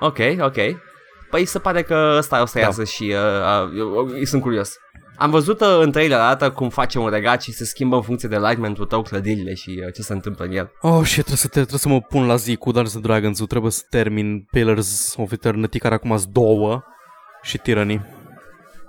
Ok, 0.00 0.18
ok. 0.40 0.56
Păi 1.30 1.44
se 1.44 1.58
pare 1.58 1.82
că 1.82 2.14
ăsta 2.18 2.42
o 2.42 2.46
să 2.46 2.58
Da. 2.58 2.64
iasă 2.64 2.84
și 2.84 3.02
uh, 3.02 3.64
uh, 3.64 3.78
eu, 3.78 4.08
eu 4.16 4.24
sunt 4.24 4.42
curios. 4.42 4.76
Am 5.16 5.30
văzut 5.30 5.60
uh, 5.60 5.78
în 5.80 5.90
trailer 5.90 6.18
arată 6.18 6.50
cum 6.50 6.68
face 6.68 6.98
un 6.98 7.08
regat 7.08 7.42
și 7.42 7.52
se 7.52 7.64
schimbă 7.64 7.96
în 7.96 8.02
funcție 8.02 8.28
de 8.28 8.34
alignment-ul 8.34 8.86
tău 8.86 9.02
clădirile 9.02 9.54
și 9.54 9.82
uh, 9.86 9.92
ce 9.94 10.02
se 10.02 10.12
întâmplă 10.12 10.44
în 10.44 10.52
el. 10.52 10.70
Oh, 10.80 11.00
shit, 11.04 11.14
trebuie 11.14 11.36
să, 11.36 11.46
te, 11.46 11.52
trebuie 11.52 11.78
să 11.78 11.88
mă 11.88 12.00
pun 12.00 12.26
la 12.26 12.36
zi 12.36 12.56
cu 12.56 12.70
Dungeons 12.70 12.94
and 12.94 13.04
Dragons. 13.04 13.42
Trebuie 13.46 13.70
să 13.70 13.82
termin 13.90 14.46
Pillars 14.50 15.14
of 15.18 15.32
Eternity, 15.32 15.78
care 15.78 15.94
acum 15.94 16.16
sunt 16.16 16.32
două, 16.32 16.82
și 17.46 17.58
Tyranny. 17.58 18.00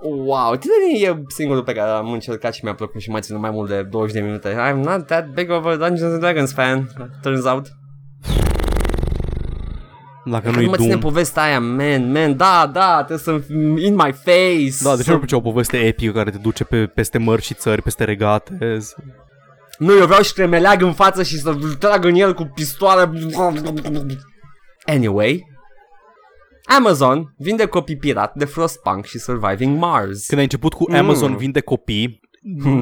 Wow, 0.02 0.56
Tyranny 0.56 1.02
e 1.04 1.24
singurul 1.28 1.64
pe 1.64 1.74
care 1.74 1.90
am 1.90 2.12
încercat 2.12 2.54
și 2.54 2.64
mi-a 2.64 2.76
plăcut 2.76 3.02
și 3.02 3.10
mai 3.10 3.22
ținut 3.22 3.42
mai 3.42 3.50
mult 3.50 3.70
de 3.70 3.84
20 3.84 4.14
de 4.14 4.22
minute. 4.22 4.56
I'm 4.70 4.84
not 4.84 5.06
that 5.06 5.34
big 5.34 5.50
of 5.52 5.66
a 5.66 5.76
Dungeons 5.76 6.12
and 6.12 6.20
Dragons 6.20 6.54
fan, 6.54 6.90
turns 7.22 7.46
out. 7.46 7.68
Dacă 10.30 10.50
Nu 10.50 10.56
nu-i 10.56 10.66
mă 10.66 10.76
ține 10.76 10.88
Doom. 10.88 11.00
povestea 11.00 11.44
aia, 11.44 11.60
man, 11.60 12.12
man, 12.12 12.38
da, 12.38 12.70
da, 12.74 13.04
trebuie 13.04 13.18
să 13.18 13.54
in 13.82 13.94
my 13.94 14.12
face. 14.24 14.84
Da, 14.84 14.92
de 14.92 14.98
ce 14.98 15.04
să... 15.04 15.12
nu 15.12 15.18
plăcea 15.18 15.36
o 15.36 15.42
poveste 15.42 15.78
epică 15.78 16.12
care 16.12 16.30
te 16.30 16.38
duce 16.38 16.64
pe, 16.64 16.86
peste 16.88 17.18
mări 17.18 17.42
și 17.42 17.54
țări, 17.54 17.82
peste 17.82 18.04
regate? 18.04 18.78
Nu, 19.78 19.98
eu 19.98 20.06
vreau 20.06 20.22
și 20.22 20.34
tremeleag 20.34 20.82
în 20.82 20.94
față 20.94 21.24
și 21.24 21.38
să 21.38 21.56
trag 21.80 22.06
în 22.06 22.16
el 22.16 22.34
cu 22.34 22.44
pistoare. 22.44 23.10
Anyway, 24.86 25.48
Amazon 26.78 27.34
vinde 27.38 27.66
copii 27.66 27.98
pirat 27.98 28.36
de 28.36 28.46
Frostpunk 28.46 29.06
și 29.06 29.18
Surviving 29.20 29.78
Mars. 29.78 30.26
Când 30.26 30.38
ai 30.38 30.44
început 30.44 30.74
cu 30.74 30.86
Mm. 30.92 30.96
Amazon 30.96 31.36
vinde 31.38 31.60
copii, 31.60 32.20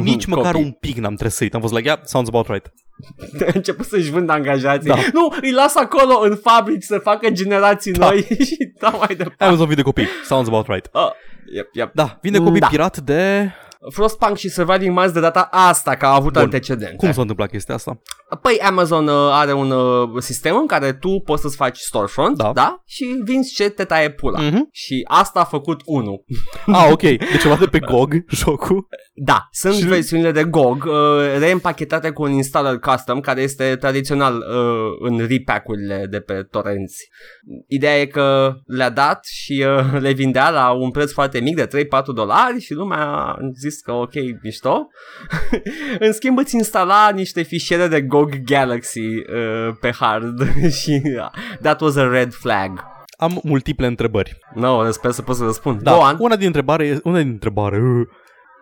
nici 0.01 0.25
măcar 0.25 0.51
Copii. 0.51 0.65
un 0.67 0.71
pic 0.71 0.97
n-am 0.97 1.15
trăsit. 1.15 1.53
Am 1.53 1.62
fost 1.62 1.73
like, 1.73 1.88
yeah, 1.88 1.99
sounds 2.03 2.29
about 2.29 2.47
right. 2.47 2.71
A 3.41 3.51
început 3.53 3.86
să-și 3.86 4.12
vândă 4.12 4.31
angajații. 4.31 4.89
Da. 4.89 4.95
Nu, 5.13 5.34
îi 5.41 5.51
las 5.51 5.75
acolo 5.75 6.19
în 6.19 6.36
fabrici 6.36 6.84
să 6.84 6.97
facă 6.97 7.29
generații 7.29 7.91
Da. 7.91 8.08
noi 8.10 8.21
și 8.49 8.73
dau 8.79 8.97
mai 8.97 9.15
departe. 9.15 9.43
Amazon 9.43 9.67
vinde 9.67 9.81
copii, 9.81 10.08
sounds 10.25 10.47
about 10.47 10.67
right. 10.67 10.89
Oh, 10.91 11.10
yep, 11.53 11.67
yep. 11.73 11.93
Da, 11.93 12.17
vinde 12.21 12.38
copii 12.38 12.60
Da. 12.60 12.67
pirat 12.67 12.97
de... 12.97 13.51
Frostpunk 13.93 14.38
și 14.38 14.50
Surviving 14.50 14.95
Mars 14.95 15.12
de 15.12 15.19
data 15.19 15.48
asta, 15.52 15.95
că 15.95 16.06
au 16.06 16.15
avut 16.15 16.34
Bun. 16.34 16.41
antecedente. 16.41 16.95
Cum 16.95 17.12
s-a 17.12 17.21
întâmplat 17.21 17.50
chestia 17.50 17.76
asta? 17.76 18.02
Păi 18.41 18.60
Amazon 18.60 19.08
uh, 19.08 19.30
are 19.32 19.54
un 19.54 19.71
uh, 19.71 20.10
sistem 20.17 20.56
în 20.56 20.65
care 20.67 20.93
tu 20.93 21.21
poți 21.26 21.41
să-ți 21.41 21.56
faci 21.56 21.78
storefront, 21.78 22.38
Da. 22.38 22.52
da? 22.54 22.82
Și 22.86 23.06
vinzi 23.24 23.54
ce 23.54 23.69
te 23.69 23.84
taie 23.84 24.10
pula. 24.12 24.41
Mhm. 24.41 24.67
Și 24.71 25.06
asta 25.08 25.39
a 25.39 25.43
făcut 25.43 25.82
unul. 25.86 26.24
Ah, 26.65 26.88
ok. 26.91 27.02
Deci 27.02 27.19
ceva 27.41 27.56
de 27.56 27.65
pe 27.65 27.80
GOG, 27.80 28.13
jocul. 28.43 28.88
Da, 29.13 29.48
sunt 29.52 29.74
Și- 29.74 29.80
și... 29.82 29.88
versiunile 29.88 30.32
de 30.32 30.43
GOG 30.43 30.84
uh, 30.86 30.93
reîmpachetate 31.39 32.10
cu 32.10 32.24
un 32.24 32.32
installer 32.32 32.80
custom 32.80 33.19
care 33.19 33.41
este 33.41 33.76
tradițional 33.80 34.36
uh, 34.36 35.10
în 35.10 35.26
repack-urile 35.28 36.08
de 36.10 36.19
pe 36.19 36.34
torenți. 36.52 37.08
Ideea 37.67 38.00
e 38.00 38.06
că 38.06 38.54
le-a 38.65 38.89
dat 38.89 39.26
și 39.26 39.65
uh, 39.67 40.00
le 40.02 40.12
vindea 40.12 40.50
la 40.50 40.71
un 40.71 40.91
preț 40.91 41.12
foarte 41.12 41.39
mic 41.39 41.56
de 41.56 41.67
3-4 41.86 42.04
dolari 42.15 42.60
și 42.60 42.74
lumea 42.74 43.06
a 43.06 43.36
zis 43.60 43.74
că 43.81 43.91
ok, 43.91 44.13
mișto. 44.43 44.88
în 45.99 46.13
schimb 46.13 46.38
îți 46.38 46.55
instala 46.55 47.09
niște 47.09 47.41
fișiere 47.41 47.88
de 47.88 48.01
GOG 48.01 48.35
Galaxy 48.45 48.99
uh, 48.99 49.75
pe 49.79 49.91
hard 49.99 50.39
și 50.81 51.01
uh, 51.03 51.29
that 51.61 51.81
was 51.81 51.95
a 51.95 52.07
red 52.07 52.33
flag. 52.33 52.83
Am 53.17 53.39
multiple 53.43 53.88
întrebări. 53.88 54.38
No, 54.53 54.91
sper 54.91 55.11
să 55.11 55.21
pot 55.21 55.35
să 55.35 55.43
răspund. 55.43 55.81
Da, 55.81 55.91
Go 55.91 55.97
on. 55.97 56.15
una 56.19 56.35
din 56.35 56.45
întrebare, 56.45 56.85
e- 56.88 56.99
una 57.03 57.17
din 57.17 57.29
întrebare, 57.29 57.77
uh, 57.81 58.07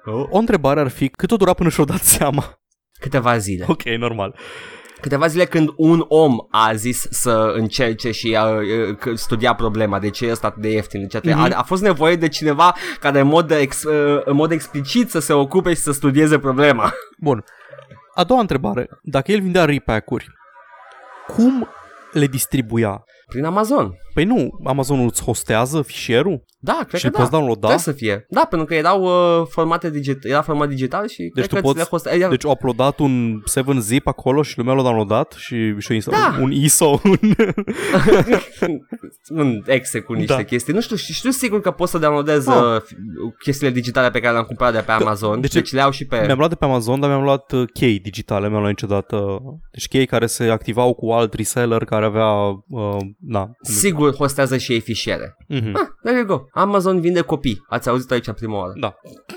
Oh. 0.06 0.26
o 0.30 0.38
întrebare 0.38 0.80
ar 0.80 0.88
fi 0.88 1.10
cât 1.10 1.32
o 1.32 1.36
dura 1.36 1.54
până 1.54 1.70
și-o 1.70 1.84
dat 1.84 2.02
seama. 2.02 2.60
Câteva 3.00 3.38
zile. 3.38 3.66
Ok, 3.68 3.84
normal. 3.84 4.36
Câteva 5.04 5.28
zile 5.28 5.46
când 5.46 5.70
un 5.76 6.06
om 6.08 6.38
a 6.50 6.74
zis 6.74 7.08
să 7.10 7.52
încerce 7.56 8.12
și 8.12 8.36
a, 8.36 8.44
a, 8.44 8.62
studia 9.14 9.54
problema, 9.54 10.00
de 10.00 10.10
ce 10.10 10.26
este 10.26 10.46
atât 10.46 10.62
de 10.62 10.72
ieftin, 10.72 11.02
etc. 11.02 11.24
Mhm. 11.24 11.34
Mm-hmm. 11.34 11.54
A, 11.54 11.58
a 11.58 11.64
fost 11.64 11.82
nevoie 11.82 12.16
de 12.16 12.28
cineva 12.28 12.76
care 13.00 13.20
în 13.20 13.28
mod, 13.28 13.52
ex, 13.52 13.84
în 14.24 14.36
mod 14.36 14.52
explicit 14.52 15.10
să 15.10 15.20
se 15.20 15.34
ocupe 15.34 15.70
și 15.70 15.80
să 15.80 15.92
studieze 15.92 16.40
problema. 16.40 16.94
Bun. 17.18 17.44
A 18.14 18.24
doua 18.24 18.40
întrebare. 18.40 18.90
Dacă 19.02 19.32
el 19.32 19.42
vindea 19.42 19.66
repack-uri, 19.66 20.28
cum 21.28 21.68
le 22.12 22.26
distribuia? 22.26 23.04
Prin 23.28 23.46
Amazon. 23.46 23.94
Păi 24.14 24.24
nu, 24.24 24.50
Amazonul 24.66 25.06
îți 25.06 25.24
hostează 25.24 25.82
fișierul 25.82 26.44
Da, 26.66 26.80
cred 26.88 27.00
și 27.00 27.06
că 27.08 27.12
îl 27.14 27.18
poți 27.20 27.32
da. 27.32 27.38
downloada? 27.38 27.60
Trebuie 27.68 27.84
să 27.84 27.92
fie. 27.92 28.26
Da, 28.30 28.46
pentru 28.50 28.68
că 28.68 28.74
erau 28.76 29.04
uh, 29.04 29.48
formate 29.50 29.90
digital, 29.90 30.32
era 30.32 30.42
format 30.42 30.70
digital 30.70 31.08
și 31.08 31.18
Deci 31.18 31.32
cred 31.34 31.48
tu 31.48 31.56
că 31.56 31.62
poți- 31.62 31.74
ți 31.74 31.80
le 31.80 31.88
hoste- 31.90 32.16
era- 32.16 32.30
Deci 32.30 32.46
au 32.46 32.52
uploadat 32.52 33.00
un 33.00 33.42
7-zip 33.60 34.04
acolo 34.04 34.42
și 34.42 34.58
lumea 34.58 34.74
l-a 34.74 34.82
downloadat 34.82 35.32
și, 35.38 35.76
și 35.80 36.04
Da. 36.10 36.38
un 36.42 36.52
ISO. 36.52 37.00
Un... 37.04 37.18
un 39.30 39.64
exe 39.66 40.00
cu 40.00 40.14
niște 40.14 40.32
Da. 40.32 40.36
da. 40.40 40.44
chestii. 40.44 40.74
Nu 40.74 40.82
știu, 40.82 40.96
știu, 40.96 41.14
știu 41.14 41.30
sigur 41.30 41.62
că 41.62 41.72
poți 41.72 41.92
să 41.92 41.98
downloadezi 41.98 42.50
Ah. 42.50 42.56
uh, 42.56 42.82
chestiile 43.44 43.74
digitale 43.74 44.10
pe 44.12 44.20
care 44.20 44.32
le-am 44.34 44.46
cumpărat 44.46 44.74
de 44.74 44.80
pe 44.80 44.92
Amazon. 44.92 45.42
deci- 45.42 45.42
Deci, 45.42 45.62
deci 45.62 45.72
le 45.74 45.82
au 45.82 45.92
și 45.92 46.06
pe... 46.06 46.24
Mi-am 46.26 46.38
luat 46.38 46.50
de 46.50 46.56
pe 46.56 46.66
Amazon, 46.66 47.00
dar 47.00 47.10
mi-am 47.10 47.24
luat 47.24 47.52
uh, 47.52 47.64
chei 47.74 48.00
digitale, 48.00 48.48
mi-am 48.48 48.60
luat 48.60 48.70
niciodată. 48.72 49.40
Deci 49.72 49.88
chei 49.88 50.06
care 50.06 50.26
se 50.26 50.44
activau 50.44 50.94
cu 50.94 51.12
alt 51.12 51.34
reseller 51.34 51.84
care 51.84 52.06
avea, 52.06 52.30
uh, 52.68 52.98
na. 53.20 53.52
Sigur 53.62 54.16
hostează 54.16 54.58
și 54.58 54.72
ei 54.72 54.80
fișiere. 54.80 55.36
Mhm. 55.48 55.76
Ah, 55.76 55.88
there 56.04 56.18
you 56.18 56.26
go. 56.26 56.42
Amazon 56.54 57.00
vinde 57.00 57.22
copii. 57.22 57.64
Ați 57.68 57.90
auzit 57.90 58.12
aici 58.12 58.32
prima 58.32 58.58
oară. 58.58 58.74
Da. 58.76 58.96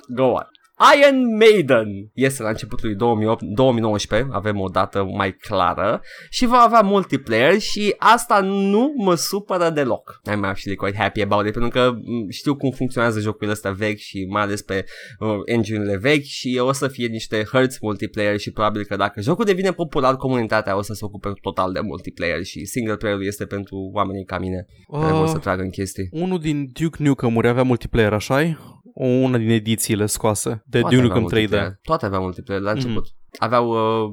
Go 0.09 0.25
on. 0.25 0.49
Iron 0.97 1.37
Maiden 1.37 2.11
iese 2.13 2.43
la 2.43 2.49
începutul 2.49 2.89
lui 2.89 2.97
2008, 2.97 3.43
2019, 3.43 4.29
avem 4.33 4.61
o 4.61 4.69
dată 4.69 5.05
mai 5.05 5.33
clară 5.37 6.01
și 6.31 6.47
va 6.47 6.57
avea 6.59 6.81
multiplayer 6.81 7.59
și 7.59 7.95
asta 7.99 8.41
nu 8.41 8.93
mă 8.97 9.15
supără 9.15 9.71
deloc. 9.71 10.21
I'm 10.31 10.43
actually 10.43 10.77
quite 10.77 10.97
happy 10.97 11.23
about 11.23 11.47
it 11.47 11.53
pentru 11.53 11.71
că 11.71 11.91
m, 11.93 12.31
știu 12.31 12.57
cum 12.57 12.71
funcționează 12.71 13.21
jocurile 13.21 13.53
astea 13.53 13.71
vechi 13.71 13.99
și 13.99 14.27
mai 14.31 14.43
ales 14.43 14.63
pe 14.63 14.85
uh, 15.19 15.29
engine-urile 15.45 15.97
vechi 15.97 16.25
și 16.25 16.61
o 16.63 16.73
să 16.73 16.89
fie 16.89 17.07
niște 17.07 17.45
hărți 17.53 17.79
multiplayer 17.81 18.39
și 18.39 18.51
probabil 18.51 18.85
că 18.85 18.97
dacă 18.97 19.21
jocul 19.21 19.45
devine 19.45 19.73
popular, 19.73 20.17
comunitatea 20.17 20.77
o 20.77 20.83
să 20.83 20.93
se 20.93 21.05
ocupe 21.05 21.33
total 21.41 21.73
de 21.73 21.81
multiplayer 21.81 22.45
și 22.45 22.65
single 22.65 22.97
player 22.97 23.19
este 23.21 23.47
pentru 23.47 23.91
oamenii 23.93 24.25
ca 24.25 24.39
mine 24.39 24.67
care 24.93 25.13
vor 25.13 25.27
să 25.27 25.35
Uh, 25.37 25.43
tragă 25.43 25.63
în 25.63 25.71
chestii. 25.71 26.09
unul 26.11 26.39
din 26.39 26.71
Duke 26.73 27.03
Nukem-uri 27.03 27.49
avea 27.49 27.63
multiplayer, 27.63 28.13
așa 28.13 28.41
o 28.41 28.86
Una 28.99 29.37
din 29.39 29.51
edițiile 29.51 30.07
scoase 30.07 30.63
de 30.67 30.81
Toate 30.81 30.95
Duke 30.97 31.07
aveau 31.09 31.21
Nukem 31.23 31.39
3D. 31.39 31.41
multiplayer. 31.41 31.79
Toate 31.83 32.07
aveau 32.07 32.23
multiplayer 32.23 32.63
la 32.63 32.73
Mhm. 32.73 32.81
început. 32.81 33.07
Aveau 33.39 33.69
uh, 34.05 34.11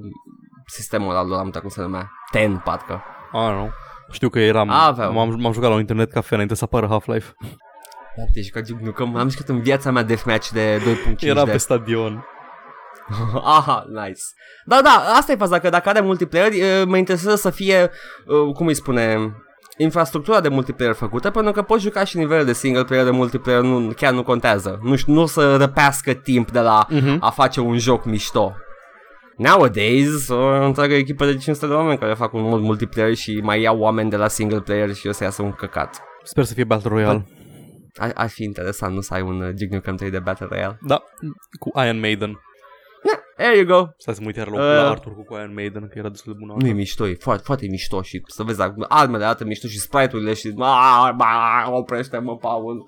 sistemul 0.68 1.10
ăla 1.10 1.24
lor, 1.24 1.38
am 1.40 1.46
uitat 1.46 1.62
cum 1.62 1.70
se 1.70 1.82
numea. 1.82 2.12
Ten, 2.32 2.62
parcă. 2.64 3.04
I 3.34 3.38
don't 3.38 3.54
know. 3.54 3.70
Știu 4.12 4.30
că 4.30 4.40
eram, 4.40 4.70
Aveau. 4.70 5.14
m-am, 5.14 5.36
m-am 5.40 5.54
jucat 5.54 5.68
la 5.70 5.74
un 5.74 5.80
internet 5.80 6.12
cafe 6.12 6.34
înainte 6.34 6.56
să 6.56 6.64
apară 6.64 6.88
Half-Life. 6.88 7.34
Da, 8.18 8.24
te 8.34 8.42
jucat 8.42 8.68
Duke 8.68 8.84
Nukem. 8.84 9.16
Am 9.16 9.30
jucat 9.30 9.48
în 9.50 9.62
viața 9.62 9.92
mea 9.92 10.04
deathmatch 10.04 10.50
de 10.50 10.82
2.5 11.10 11.16
Era 11.28 11.46
de... 11.46 11.52
pe 11.52 11.58
stadion. 11.58 12.26
Aha, 13.58 13.86
nice. 13.90 14.22
Da, 14.66 14.80
da, 14.84 14.90
asta 15.18 15.32
e 15.32 15.36
faza, 15.36 15.60
că 15.60 15.70
dacă 15.70 15.90
are 15.90 16.00
multiplayer, 16.02 16.52
uh, 16.52 16.88
mă 16.88 16.98
interesează 16.98 17.36
să 17.36 17.50
fie, 17.50 17.90
uh, 18.26 18.54
cum 18.54 18.68
îi 18.68 18.74
spune, 18.74 19.34
infrastructura 19.78 20.42
de 20.42 20.48
multiplayer 20.50 20.94
făcută, 20.94 21.30
pentru 21.30 21.52
că 21.52 21.62
poți 21.62 21.82
juca 21.84 22.04
și 22.04 22.18
nivelul 22.18 22.46
de 22.46 22.54
single 22.54 22.84
player 22.84 23.04
de 23.06 23.12
multiplayer, 23.12 23.62
nu, 23.62 23.92
chiar 23.96 24.14
nu 24.14 24.24
contează. 24.24 24.80
Nu, 24.82 24.96
știu, 24.96 25.14
nu 25.14 25.22
o 25.22 25.26
să 25.26 25.56
răpească 25.56 26.14
timp 26.14 26.52
de 26.52 26.60
la 26.60 26.86
Mhm. 26.90 27.18
a 27.20 27.30
face 27.30 27.60
un 27.60 27.78
joc 27.78 28.06
mișto. 28.06 28.54
Nowadays, 29.38 30.28
o 30.30 30.66
întreagă 30.66 30.94
echipă 30.94 31.26
de 31.26 31.36
500 31.38 31.68
de 31.68 31.74
oameni 31.74 31.98
care 31.98 32.14
fac 32.14 32.34
un 32.34 32.42
mod 32.42 32.62
multiplayer 32.62 33.14
și 33.16 33.40
mai 33.44 33.62
iau 33.62 33.80
oameni 33.80 34.10
de 34.10 34.16
la 34.16 34.28
single 34.28 34.60
player 34.60 34.94
și 34.94 35.08
o 35.08 35.12
să 35.12 35.24
iasă 35.24 35.42
un 35.42 35.52
căcat. 35.52 36.02
Sper 36.24 36.44
să 36.44 36.54
fie 36.54 36.64
Battle 36.64 36.90
Royale. 36.90 37.26
ar, 37.96 38.12
ar 38.16 38.30
fi 38.30 38.44
interesant, 38.44 38.94
nu 38.94 39.02
să 39.02 39.14
ai 39.14 39.22
un 39.22 39.42
uh, 39.42 39.48
Duke 39.48 39.68
Nukem 39.76 39.96
3 39.96 40.10
de 40.10 40.20
Battle 40.20 40.48
Royale. 40.50 40.80
Da, 40.82 41.04
cu 41.60 41.82
Iron 41.82 42.00
Maiden. 42.00 42.40
Yeah, 43.06 43.20
there 43.38 43.58
you 43.58 43.66
go. 43.66 43.88
Stai 43.98 44.14
să 44.14 44.20
mă 44.22 44.28
uit 44.28 44.36
iar 44.36 44.48
la, 44.48 44.54
Uh. 44.54 44.60
la 44.60 44.90
Arthur 44.90 45.14
cu 45.14 45.34
Iron 45.36 45.54
Maiden, 45.54 45.88
că 45.88 45.98
era 45.98 46.10
destul 46.10 46.34
de 46.34 46.38
bună. 46.46 46.54
Nu 46.60 46.68
e 46.68 46.72
mișto, 46.72 47.08
e 47.08 47.16
foarte, 47.20 47.44
foarte 47.46 47.68
mișto 47.70 48.02
și 48.02 48.22
să 48.28 48.44
vezi 48.44 48.58
dacă 48.58 48.86
armele 48.88 49.24
arată 49.24 49.44
mișto 49.46 49.68
și 49.68 49.80
sprite-urile 49.80 50.34
și 50.34 50.54
"Ah, 50.58 51.10
ba, 51.16 51.66
oprește-mă, 51.72 52.38
Paul. 52.38 52.84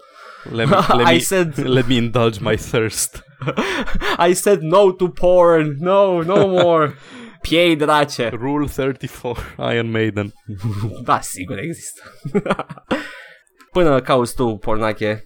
Let 0.52 0.70
me, 0.70 0.76
let, 0.76 1.08
I 1.12 1.14
me, 1.14 1.18
said- 1.20 1.58
let 1.58 1.88
me 1.88 1.94
indulge 1.96 2.40
my 2.42 2.56
thirst. 2.56 3.24
I 4.30 4.34
said 4.34 4.62
no 4.62 4.92
to 4.92 5.08
porn. 5.08 5.76
No, 5.80 6.22
no 6.24 6.48
more. 6.48 6.94
Piei 7.42 7.76
drace. 7.76 8.28
Rule 8.30 8.68
34, 8.76 9.44
Iron 9.74 9.90
Maiden. 9.92 10.34
Da, 11.04 11.20
sigur 11.22 11.58
există. 11.58 12.02
Până 13.72 14.02
cauți 14.02 14.36
tu, 14.36 14.56
pornache, 14.58 15.24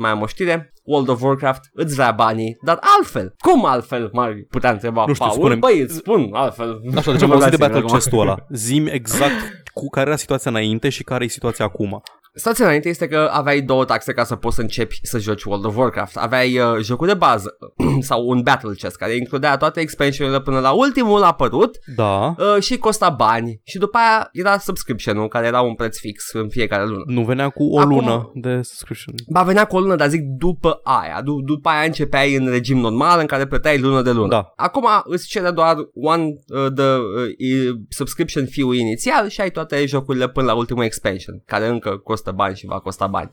mai 0.00 0.10
am 0.10 0.20
o 0.20 0.26
știre. 0.26 0.72
World 0.84 1.08
of 1.08 1.22
Warcraft 1.22 1.60
îți 1.72 1.94
vrea 1.94 2.10
banii, 2.10 2.56
dar 2.62 2.78
altfel. 2.98 3.34
Cum 3.38 3.64
altfel, 3.64 4.10
m-ar 4.12 4.34
putea 4.50 4.70
întreba 4.70 5.04
Nu 5.06 5.12
știu, 5.12 5.26
Paul? 5.26 5.38
spune-mi. 5.38 5.60
Băi, 5.60 5.80
îți 5.80 5.94
spun 5.94 6.30
altfel. 6.32 6.80
Așa, 6.96 7.12
deci 7.12 7.22
am 7.22 7.30
auzit 7.32 7.50
de 7.50 7.56
Dați-mi 7.56 7.58
Battle 7.58 7.78
acum. 7.78 7.92
Chest-ul 7.92 8.20
ăla. 8.20 8.36
Zim 8.50 8.86
exact 8.86 9.62
cu 9.74 9.88
care 9.88 10.06
era 10.08 10.16
situația 10.16 10.50
înainte 10.50 10.88
și 10.88 11.02
care 11.02 11.24
e 11.24 11.28
situația 11.28 11.64
acum. 11.64 12.02
Stația 12.34 12.64
înainte 12.64 12.88
este 12.88 13.08
că 13.08 13.28
aveai 13.32 13.60
două 13.60 13.84
taxe 13.84 14.12
ca 14.12 14.24
să 14.24 14.36
poți 14.36 14.54
să 14.54 14.60
începi 14.60 14.98
să 15.02 15.18
joci 15.18 15.42
World 15.44 15.64
of 15.64 15.76
Warcraft. 15.76 16.16
Aveai 16.16 16.58
uh, 16.58 16.76
jocul 16.82 17.06
de 17.06 17.14
bază 17.14 17.56
sau 18.00 18.28
un 18.28 18.40
Battle 18.42 18.74
Chest 18.74 18.96
care 18.96 19.16
includea 19.16 19.56
toate 19.56 19.80
expansionurile 19.80 20.42
până 20.42 20.58
la 20.58 20.70
ultimul 20.70 21.22
apărut 21.22 21.78
Da, 21.96 22.34
uh, 22.38 22.62
și 22.62 22.78
costa 22.78 23.08
bani. 23.08 23.60
Și 23.64 23.78
după 23.78 23.98
aia 23.98 24.28
era 24.32 24.58
subscription-ul 24.58 25.28
care 25.28 25.46
era 25.46 25.60
un 25.60 25.74
preț 25.74 25.98
fix 25.98 26.32
în 26.32 26.48
fiecare 26.48 26.84
lună. 26.86 27.02
nu 27.06 27.24
venea 27.24 27.48
cu 27.48 27.62
o 27.64 27.78
Acum- 27.78 27.94
lună 27.94 28.30
de 28.34 28.60
subscription. 28.62 29.14
Ba 29.28 29.42
venea 29.42 29.64
cu 29.64 29.76
o 29.76 29.80
lună, 29.80 29.94
dar 29.96 30.08
zic 30.08 30.20
după 30.22 30.80
aia. 30.82 31.20
Du- 31.24 31.40
după 31.44 31.68
aia 31.68 31.86
începeai 31.86 32.34
în 32.34 32.48
regim 32.48 32.78
normal 32.78 33.20
în 33.20 33.26
care 33.26 33.46
plăteai 33.46 33.78
lună 33.78 34.02
de 34.02 34.10
lună. 34.10 34.28
Da. 34.28 34.52
Acum 34.56 34.86
îți 35.04 35.26
cere 35.28 35.50
doar 35.50 35.76
one 35.94 36.22
uh, 36.24 36.72
the 36.74 36.84
uh, 36.84 37.28
e- 37.38 37.84
subscription 37.88 38.46
fee 38.46 38.78
inițial 38.80 39.28
și 39.28 39.40
ai 39.40 39.50
toate 39.50 39.86
jocurile 39.86 40.28
până 40.28 40.46
la 40.46 40.54
ultimul 40.54 40.84
expansion, 40.84 41.42
care 41.46 41.66
încă 41.66 41.90
costă 41.96 42.18
bani 42.30 42.56
și 42.56 42.66
va 42.66 42.78
costa 42.78 43.06
bani. 43.06 43.30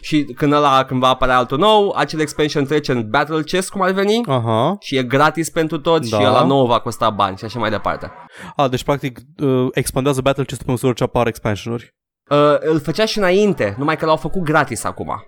Și 0.00 0.24
când 0.24 0.52
ăla, 0.52 0.84
când 0.84 1.00
va 1.00 1.08
apărea 1.08 1.36
altul 1.36 1.58
nou, 1.58 1.94
acel 1.96 2.20
expansion 2.20 2.64
trece 2.64 2.92
în 2.92 3.08
Battle 3.10 3.42
Chest, 3.42 3.70
cum 3.70 3.80
ar 3.80 3.90
veni, 3.90 4.20
Aha. 4.26 4.76
și 4.80 4.96
e 4.96 5.02
gratis 5.02 5.50
pentru 5.50 5.78
toți 5.80 6.10
Da. 6.10 6.18
și 6.18 6.24
ăla 6.26 6.44
nou 6.44 6.66
va 6.66 6.78
costa 6.80 7.10
bani 7.10 7.36
și 7.36 7.44
așa 7.44 7.58
mai 7.58 7.70
departe. 7.70 8.12
A, 8.56 8.68
deci 8.68 8.84
practic 8.84 9.18
uh, 9.42 9.66
expandează 9.72 10.20
Battle 10.20 10.44
Chest 10.44 10.62
pe 10.62 10.70
măsură 10.70 10.92
ce 10.92 11.02
apar 11.02 11.26
expansionuri. 11.26 11.94
Uh, 12.30 12.56
îl 12.60 12.80
făcea 12.80 13.04
și 13.04 13.18
înainte, 13.18 13.74
numai 13.78 13.96
că 13.96 14.06
l-au 14.06 14.16
făcut 14.16 14.42
gratis 14.42 14.84
acum. 14.84 15.22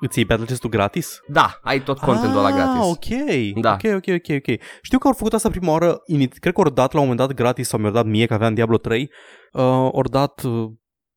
Îți 0.00 0.18
iei 0.18 0.26
Battle 0.26 0.46
Chest-ul 0.46 0.70
gratis? 0.70 1.20
Da, 1.28 1.58
ai 1.62 1.82
tot 1.82 1.98
contentul 1.98 2.38
ăla 2.38 2.48
ah, 2.48 2.54
gratis. 2.54 2.80
ok. 2.90 3.60
Da. 3.60 3.72
Ok, 3.72 3.94
ok, 3.94 4.04
ok, 4.14 4.36
ok. 4.48 4.60
Știu 4.82 4.98
că 4.98 5.06
au 5.06 5.12
făcut 5.12 5.32
asta 5.32 5.48
prima 5.48 5.72
oară, 5.72 5.96
ini- 6.12 6.38
cred 6.40 6.52
că 6.54 6.60
au 6.60 6.70
dat 6.70 6.92
la 6.92 7.00
un 7.00 7.06
moment 7.08 7.28
dat 7.28 7.36
gratis 7.36 7.68
sau 7.68 7.78
mi-au 7.78 7.92
dat 7.92 8.04
mie 8.04 8.26
că 8.26 8.34
aveam 8.34 8.54
Diablo 8.54 8.76
3. 8.76 9.10
Uh, 9.52 9.62
au 9.62 10.02
dat 10.10 10.42
uh, 10.42 10.64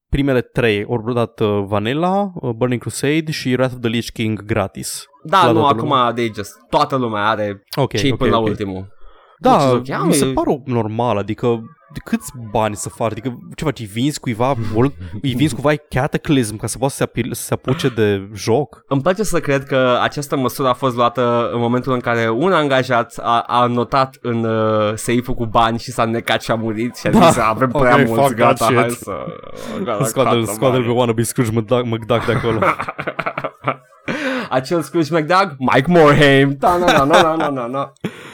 primele 0.10 0.41
trei, 0.41 0.86
au 0.89 1.12
dat 1.14 1.39
uh, 1.39 1.64
Vanilla, 1.66 2.32
uh, 2.36 2.49
Burning 2.55 2.82
Crusade 2.82 3.32
și 3.32 3.53
Wrath 3.57 3.74
of 3.74 3.80
the 3.80 3.89
Lich 3.89 4.10
King 4.14 4.45
gratis. 4.45 5.05
Da, 5.24 5.45
La 5.45 5.51
nu, 5.51 5.60
toată 5.60 5.76
acum 5.78 5.89
lumea. 5.89 6.12
they 6.14 6.32
just, 6.36 6.51
toată 6.70 6.95
lumea 6.95 7.28
are 7.28 7.64
Ok, 7.76 7.93
cei 7.93 8.12
ok, 8.12 8.18
până 8.18 8.36
ok. 8.36 8.41
la 8.43 8.49
ultimul. 8.49 8.97
Da, 9.40 9.56
Which 9.56 9.88
is 9.88 9.94
ok. 9.94 10.00
Am- 10.02 10.08
mi 10.08 10.14
se 10.14 10.26
pare 10.26 10.50
o 10.50 10.58
normal, 10.66 11.18
adică 11.18 11.62
de 11.94 12.00
câți 12.04 12.32
bani 12.52 12.76
să 12.76 12.90
faci? 12.90 13.12
Adică 13.12 13.38
ce 13.56 13.64
faci, 13.64 13.80
îi 13.80 13.86
vinzi 13.86 14.20
cuiva, 14.20 14.56
world, 14.76 14.94
îi 15.22 15.34
vinzi 15.34 15.54
cuiva 15.56 15.82
Cataclysm 15.90 16.56
ca 16.58 16.68
să 16.68 16.78
poată 16.78 16.94
să 16.94 16.98
se, 17.00 17.04
apil, 17.04 17.34
să 17.34 17.42
se 17.44 17.54
apuce 17.54 17.90
de 17.90 18.30
joc? 18.34 18.84
Îmi 18.88 19.02
place 19.02 19.24
să 19.24 19.40
cred 19.40 19.64
că 19.64 19.98
această 20.02 20.38
măsură 20.38 20.68
a 20.68 20.74
fost 20.74 20.96
luată 20.96 21.50
în 21.54 21.60
momentul 21.60 21.94
în 21.94 22.00
care 22.00 22.30
un 22.30 22.52
angajat 22.52 23.14
a, 23.22 23.40
a 23.48 23.66
notat 23.66 24.18
în 24.22 24.44
uh, 24.44 24.92
seiful 24.96 25.34
cu 25.34 25.46
bani 25.46 25.80
și 25.80 25.92
s-a 25.92 26.06
necat 26.06 26.42
și 26.42 26.52
a 26.52 26.56
murit 26.56 26.96
și 26.98 27.08
a 27.08 27.12
Da. 27.12 27.28
zis 27.28 27.38
avem 27.38 27.70
prea 27.70 27.94
Ok, 28.00 28.08
mulți, 28.08 28.24
fuck 28.24 28.36
that 28.36 28.58
gata, 28.58 28.66
shit. 28.66 28.76
hai 28.78 28.90
să... 28.90 29.12
gata, 29.84 30.04
Scoate-l, 30.06 30.40
gata, 30.40 30.52
scoate-l 30.52 30.80
pe 30.82 30.86
bani. 30.88 30.98
wannabe 30.98 31.22
Scrooge 31.24 31.52
McDuck, 31.52 31.86
McDuck 31.86 32.26
de 32.26 32.32
acolo. 32.32 32.60
Acel 34.50 34.82
Scrooge 34.82 35.14
McDuck, 35.20 35.56
Mike 35.74 35.86
Morhaime. 35.92 36.54
Da, 36.60 36.78
na, 36.78 36.86
na, 36.92 37.04
na, 37.22 37.36
na, 37.36 37.50
na, 37.50 37.66
na. 37.68 37.94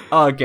Ok. 0.09 0.39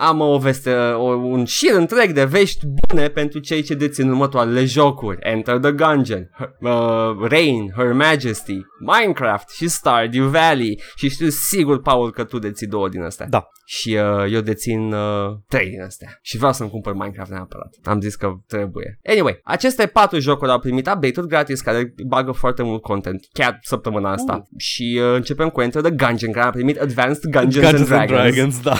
Am 0.00 0.20
o 0.20 0.38
veste, 0.38 0.74
o, 0.74 1.14
un 1.14 1.44
șir 1.44 1.74
întreg 1.74 2.12
de 2.12 2.24
vești 2.24 2.66
bune 2.66 3.08
pentru 3.08 3.38
cei 3.38 3.62
ce 3.62 3.74
dețin 3.74 4.08
următoarele 4.08 4.64
jocuri. 4.64 5.18
Enter 5.20 5.58
the 5.58 5.72
Gungeon, 5.72 6.30
Her, 6.38 6.56
uh, 6.60 7.28
Rain, 7.28 7.72
Her 7.76 7.92
Majesty, 7.92 8.60
Minecraft 8.78 9.50
și 9.50 9.68
Stardew 9.68 10.26
Valley. 10.26 10.82
Și 10.94 11.08
știu 11.08 11.28
sigur, 11.28 11.80
Paul, 11.80 12.12
că 12.12 12.24
tu 12.24 12.38
deții 12.38 12.66
două 12.66 12.88
din 12.88 13.02
astea. 13.02 13.26
Da. 13.28 13.48
Și 13.70 13.98
uh, 14.00 14.32
eu 14.32 14.40
dețin 14.40 14.92
uh, 14.92 15.36
trei 15.48 15.68
din 15.68 15.82
astea. 15.82 16.18
Și 16.22 16.36
vreau 16.36 16.52
să-mi 16.52 16.70
cumpăr 16.70 16.92
Minecraft 16.92 17.30
neapărat. 17.30 17.74
Am 17.84 18.00
zis 18.00 18.14
că 18.14 18.32
trebuie. 18.46 18.98
Anyway, 19.06 19.40
aceste 19.44 19.86
patru 19.86 20.18
jocuri 20.18 20.50
au 20.50 20.58
primit 20.58 20.86
update-uri 20.86 21.28
gratis 21.28 21.60
care 21.60 21.94
bagă 22.06 22.32
foarte 22.32 22.62
mult 22.62 22.82
content. 22.82 23.20
Chiar 23.32 23.58
săptămâna 23.62 24.12
asta. 24.12 24.34
Uh. 24.34 24.60
Și 24.60 25.00
uh, 25.02 25.14
începem 25.14 25.48
cu 25.48 25.60
Enter 25.60 25.82
the 25.82 25.90
Gungeon, 25.90 26.32
care 26.32 26.46
a 26.46 26.50
primit 26.50 26.80
Advanced 26.80 27.22
Dungeons, 27.22 27.54
Dungeons 27.54 27.90
and 27.90 28.08
Dragons. 28.08 28.34
Dragons, 28.34 28.60
da. 28.62 28.76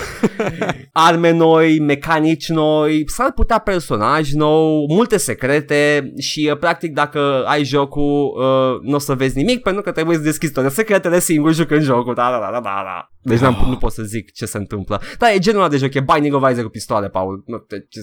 Arme 1.08 1.30
noi, 1.30 1.78
mecanici 1.78 2.48
noi, 2.48 3.02
s-ar 3.06 3.32
putea 3.32 3.58
personaj 3.58 4.32
nou, 4.32 4.86
multe 4.88 5.16
secrete 5.16 6.12
și 6.18 6.48
uh, 6.50 6.58
practic 6.58 6.92
dacă 6.92 7.44
ai 7.46 7.64
jocul 7.64 8.36
uh, 8.38 8.90
nu 8.90 8.94
o 8.94 8.98
să 8.98 9.14
vezi 9.14 9.36
nimic 9.36 9.62
pentru 9.62 9.82
că 9.82 9.92
trebuie 9.92 10.16
să 10.16 10.22
deschizi 10.22 10.52
toate 10.52 10.68
secretele 10.68 11.18
singur 11.18 11.52
jucând 11.52 11.82
jocul. 11.82 12.14
Da, 12.14 12.30
da, 12.30 12.38
da, 12.38 12.50
da, 12.50 12.60
da, 12.60 12.82
da. 12.84 13.08
Deci 13.28 13.38
n-am, 13.38 13.66
nu 13.68 13.76
pot 13.76 13.92
să 13.92 14.02
zic 14.02 14.32
ce 14.32 14.46
se 14.46 14.58
întâmplă. 14.58 15.00
Da, 15.18 15.32
e 15.32 15.38
genul 15.38 15.60
ăla 15.60 15.68
de 15.68 15.76
joc, 15.76 15.94
e 15.94 16.00
Binding 16.00 16.34
of 16.34 16.50
Isaac 16.50 16.64
cu 16.64 16.70
pistoale, 16.70 17.08
Paul. 17.08 17.42
Nu, 17.46 17.58
te, 17.58 17.76
ce... 17.88 18.00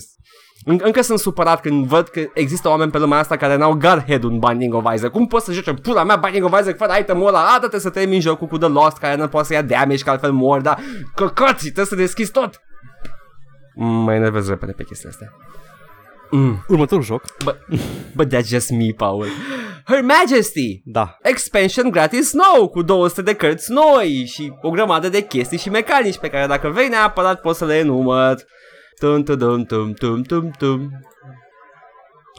În, 0.66 0.80
încă 0.84 1.02
sunt 1.02 1.20
supărat 1.20 1.62
când 1.62 1.86
văd 1.86 2.08
că 2.08 2.30
există 2.34 2.70
oameni 2.70 2.92
pe 2.92 2.98
lumea 2.98 3.18
asta 3.18 3.38
care 3.38 3.56
n-au 3.56 3.74
Godhead 3.74 4.24
un 4.24 4.40
Binding 4.40 4.74
of 4.74 4.94
Isaac. 4.94 5.12
Cum 5.12 5.28
poți 5.28 5.46
să 5.46 5.52
joci 5.52 5.68
în 5.68 5.76
pula 5.76 6.04
mea 6.04 6.16
Binding 6.16 6.46
of 6.46 6.60
Isaac 6.60 6.78
fără 6.78 6.96
itemul 7.00 7.28
ăla? 7.28 7.40
A, 7.40 7.58
trebuie 7.58 7.80
să 7.80 7.90
termin 7.90 8.20
jocul 8.20 8.48
cu 8.48 8.58
The 8.58 8.68
Lost 8.68 8.98
care 8.98 9.16
nu 9.16 9.28
poate 9.28 9.48
să 9.48 9.54
ia 9.54 9.62
damage 9.62 10.04
că 10.04 10.10
altfel 10.10 10.32
mor, 10.32 10.62
dar 10.62 10.80
căcați, 11.16 11.64
trebuie 11.64 11.86
să 11.86 11.96
deschizi 11.96 12.32
tot. 12.32 12.62
Mm, 13.76 14.04
Mă 14.04 14.14
enervez 14.14 14.48
repede 14.50 14.72
pe 14.72 14.84
chestia 14.84 15.10
asta. 15.10 15.26
Mm. 16.32 16.66
Următorul 16.68 17.04
joc. 17.04 17.22
But, 17.44 17.58
but 18.16 18.34
that's 18.34 18.48
just 18.48 18.70
me, 18.70 18.92
Paul. 18.98 19.26
Her 19.86 20.02
Majesty! 20.02 20.82
Da. 20.84 21.18
Expansion 21.22 21.90
gratis 21.92 22.34
nou, 22.34 22.70
cu 22.70 22.82
200 22.82 23.22
de 23.22 23.36
cărți 23.36 23.72
noi 23.72 24.26
și 24.34 24.54
o 24.62 24.70
grămadă 24.70 25.10
de 25.10 25.22
chestii 25.22 25.58
și 25.58 25.70
mecanici 25.70 26.18
pe 26.18 26.30
care 26.30 26.48
dacă 26.48 26.70
vrei 26.70 26.88
neapărat 26.88 27.42
poți 27.42 27.58
să 27.58 27.66
le 27.66 27.78
enumăr. 27.78 28.36
Tum 29.00 29.24
tum 29.24 29.38
tum 29.38 29.64
tum 29.64 29.94
tum 29.94 30.22
tum 30.22 30.52
tum. 30.58 30.80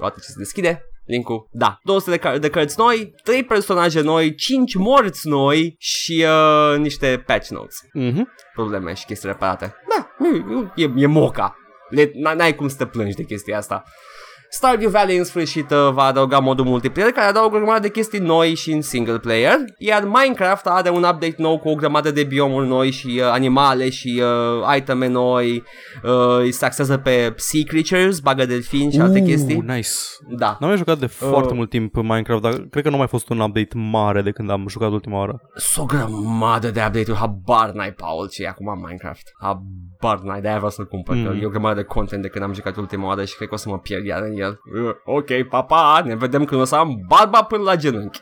Uite 0.03 0.17
ce 0.17 0.27
se 0.27 0.35
deschide. 0.39 0.81
Linkul. 1.05 1.49
Da, 1.53 1.79
200 1.83 2.11
de, 2.11 2.19
car- 2.19 2.39
de 2.41 2.51
cărți 2.51 2.79
noi, 2.79 3.15
3 3.23 3.45
personaje 3.45 4.01
noi, 4.01 4.35
5 4.35 4.75
morți 4.75 5.29
noi 5.29 5.75
și 5.79 6.25
uh, 6.27 6.79
niște 6.79 7.23
patch 7.27 7.49
notes. 7.49 7.77
Mhm. 7.93 8.29
Probleme 8.55 8.95
și 8.95 9.05
chestii 9.05 9.29
reparate. 9.29 9.75
Da, 9.97 10.09
e, 10.77 10.83
e, 10.85 10.93
e 10.97 11.07
moca. 11.07 11.57
Le, 11.89 12.11
n-ai 12.15 12.55
cum 12.55 12.69
să 12.69 12.77
te 12.77 12.87
plângi 12.87 13.15
de 13.15 13.23
chestia 13.23 13.57
asta. 13.57 13.85
Stardew 14.51 14.91
Valley 14.91 15.17
în 15.17 15.25
sfârșit 15.25 15.71
uh, 15.71 15.89
va 15.93 16.03
adăuga 16.03 16.39
modul 16.39 16.65
multiplayer 16.65 17.11
care 17.13 17.27
adaugă 17.29 17.55
o 17.55 17.59
grămadă 17.59 17.81
de 17.81 17.91
chestii 17.91 18.19
noi 18.19 18.55
și 18.55 18.73
în 18.73 18.83
single 18.83 19.19
player, 19.19 19.57
iar 19.79 20.03
Minecraft 20.05 20.67
are 20.67 20.89
un 20.91 20.97
update 21.03 21.35
nou 21.39 21.59
cu 21.59 21.69
o 21.69 21.75
grămadă 21.75 22.11
de 22.11 22.25
biomuri 22.25 22.67
noi 22.69 22.91
și 22.91 23.07
uh, 23.07 23.23
animale 23.31 23.91
și 23.91 24.23
uh, 24.23 24.77
iteme 24.77 25.07
noi, 25.09 25.63
uh, 26.05 26.39
îi 26.39 26.53
se 26.53 26.65
axează 26.65 26.97
pe 26.97 27.35
sea 27.37 27.61
creatures, 27.67 28.19
bagă 28.21 28.47
delfini 28.47 28.93
și 28.93 29.01
alte 29.01 29.19
Uh, 29.19 29.25
chestii. 29.27 29.63
Nice. 29.67 29.89
Da, 30.37 30.57
N-am 30.61 30.69
mai 30.69 30.79
jucat 30.79 30.99
de 30.99 31.07
foarte 31.07 31.49
Uh. 31.51 31.57
mult 31.57 31.71
timp 31.71 31.95
Minecraft, 31.95 32.43
dar 32.43 32.53
cred 32.71 32.83
că 32.83 32.89
nu 32.89 32.95
a 32.95 32.99
mai 32.99 33.07
fost 33.09 33.29
un 33.29 33.39
update 33.41 33.77
mare 33.77 34.23
de 34.23 34.31
când 34.31 34.51
am 34.51 34.65
jucat 34.69 34.91
ultima 34.91 35.19
oară. 35.19 35.41
sunt 35.55 35.91
o 35.93 35.97
grămadă 35.97 36.71
de 36.71 36.81
update-uri, 36.87 37.19
habar 37.19 37.71
n-ai, 37.71 37.93
Paul, 37.93 38.29
ce 38.29 38.43
e 38.43 38.49
acum 38.49 38.81
Minecraft. 38.85 39.33
Habar 39.41 40.19
n-ai, 40.23 40.41
de-aia 40.41 40.57
vreau 40.57 40.71
să-l 40.71 40.87
cumpăr, 40.87 41.15
mm. 41.17 41.25
că 41.25 41.31
Mm. 41.33 41.41
e 41.43 41.47
o 41.47 41.49
grămadă 41.49 41.75
de 41.75 41.83
content 41.83 42.23
de 42.23 42.29
când 42.29 42.45
am 42.45 42.53
jucat 42.53 42.77
ultima 42.77 43.07
oară 43.07 43.25
și 43.25 43.37
cred 43.37 43.49
că 43.49 43.55
o 43.55 43.57
să 43.57 43.69
mă 43.69 43.79
pierd 43.79 44.05
iar 44.05 44.23
în 44.23 44.36
el. 44.37 44.61
Uh, 44.85 44.91
ok, 45.05 45.49
papa, 45.49 46.03
ne 46.05 46.17
vedem 46.17 46.45
când 46.45 46.61
o 46.61 46.65
să 46.65 46.75
am 46.75 47.05
barba 47.09 47.43
până 47.43 47.63
la 47.63 47.77
genunchi. 47.77 48.21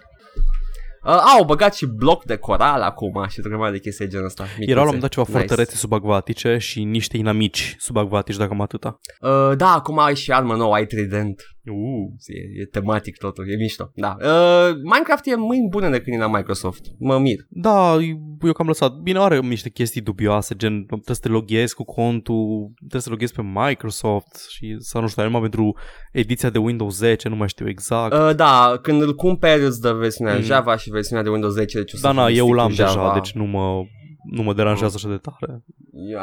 Uh, 1.05 1.11
au 1.39 1.45
băgat 1.45 1.75
și 1.75 1.87
bloc 1.87 2.25
de 2.25 2.37
coral 2.37 2.83
acum 2.83 3.25
și 3.29 3.41
o 3.45 3.49
grămadă 3.49 3.73
de 3.73 3.79
chestii 3.79 4.05
de 4.05 4.11
genul 4.11 4.27
ăsta. 4.27 4.43
micuțe. 4.43 4.71
Erau 4.71 4.75
la 4.85 4.91
un 4.91 4.95
moment 4.95 5.01
dat 5.01 5.11
ceva 5.11 5.27
Nice. 5.27 5.39
fortărețe 5.39 5.77
subacvatice 5.77 6.59
și 6.59 6.85
niște 6.85 7.17
inamici 7.17 7.75
subacvatici, 7.79 8.37
dacă 8.37 8.51
am 8.53 8.61
atâta. 8.61 8.99
Uh, 9.21 9.53
da, 9.57 9.73
acum 9.73 9.99
ai 9.99 10.17
și 10.17 10.33
armă 10.33 10.55
nouă, 10.55 10.75
ai 10.75 10.87
trident. 10.87 11.43
Uh. 11.67 12.11
E, 12.27 12.61
e 12.61 12.65
tematic 12.65 13.17
totul, 13.17 13.45
e 13.51 13.57
mișto. 13.57 13.91
Da. 13.95 14.17
Uh, 14.21 14.77
Minecraft 14.83 15.27
e 15.27 15.37
mâini 15.37 15.69
bune 15.69 15.91
de 15.91 16.01
când 16.01 16.17
e 16.17 16.19
la 16.19 16.29
Microsoft. 16.29 16.85
Mă 16.99 17.19
mir. 17.19 17.47
Da, 17.49 17.97
eu 18.43 18.53
cam 18.53 18.67
lăsat. 18.67 18.93
Bine, 18.93 19.19
are 19.19 19.39
niște 19.39 19.69
chestii 19.69 20.01
dubioase, 20.01 20.55
gen 20.55 20.85
trebuie 20.85 21.15
să 21.15 21.21
te 21.21 21.29
loghezi 21.29 21.75
cu 21.75 21.85
contul, 21.85 22.73
trebuie 22.77 23.01
să 23.01 23.11
loghezi 23.11 23.33
pe 23.33 23.43
Microsoft 23.43 24.49
și 24.49 24.77
să 24.79 24.99
nu 24.99 25.07
știu, 25.07 25.23
numai 25.23 25.41
pentru 25.41 25.77
ediția 26.13 26.51
de 26.51 26.59
Windows 26.59 26.97
10, 26.97 27.29
nu 27.29 27.37
mai 27.37 27.49
știu 27.49 27.69
exact. 27.69 28.13
Uh, 28.13 28.35
da, 28.37 28.79
când 28.83 29.03
îl 29.03 29.15
cumperi 29.15 29.65
îți 29.65 29.81
dă 29.81 29.93
versiunea 29.93 30.35
mm. 30.35 30.41
Java 30.41 30.77
și 30.77 30.91
versiunea 30.91 31.25
de 31.25 31.31
Windows 31.31 31.53
10, 31.53 31.79
deci 31.79 31.93
o 31.93 31.97
să 31.97 32.07
da, 32.07 32.13
na, 32.13 32.29
eu 32.29 32.53
l-am 32.53 32.71
Java. 32.71 32.93
deja, 32.93 33.13
deci 33.13 33.33
nu 33.33 33.45
mă, 33.45 33.83
nu 34.31 34.43
mă 34.43 34.55
deranjează 34.55 34.99
mm. 35.03 35.11
așa 35.11 35.21
de 35.21 35.31
tare. 35.31 35.65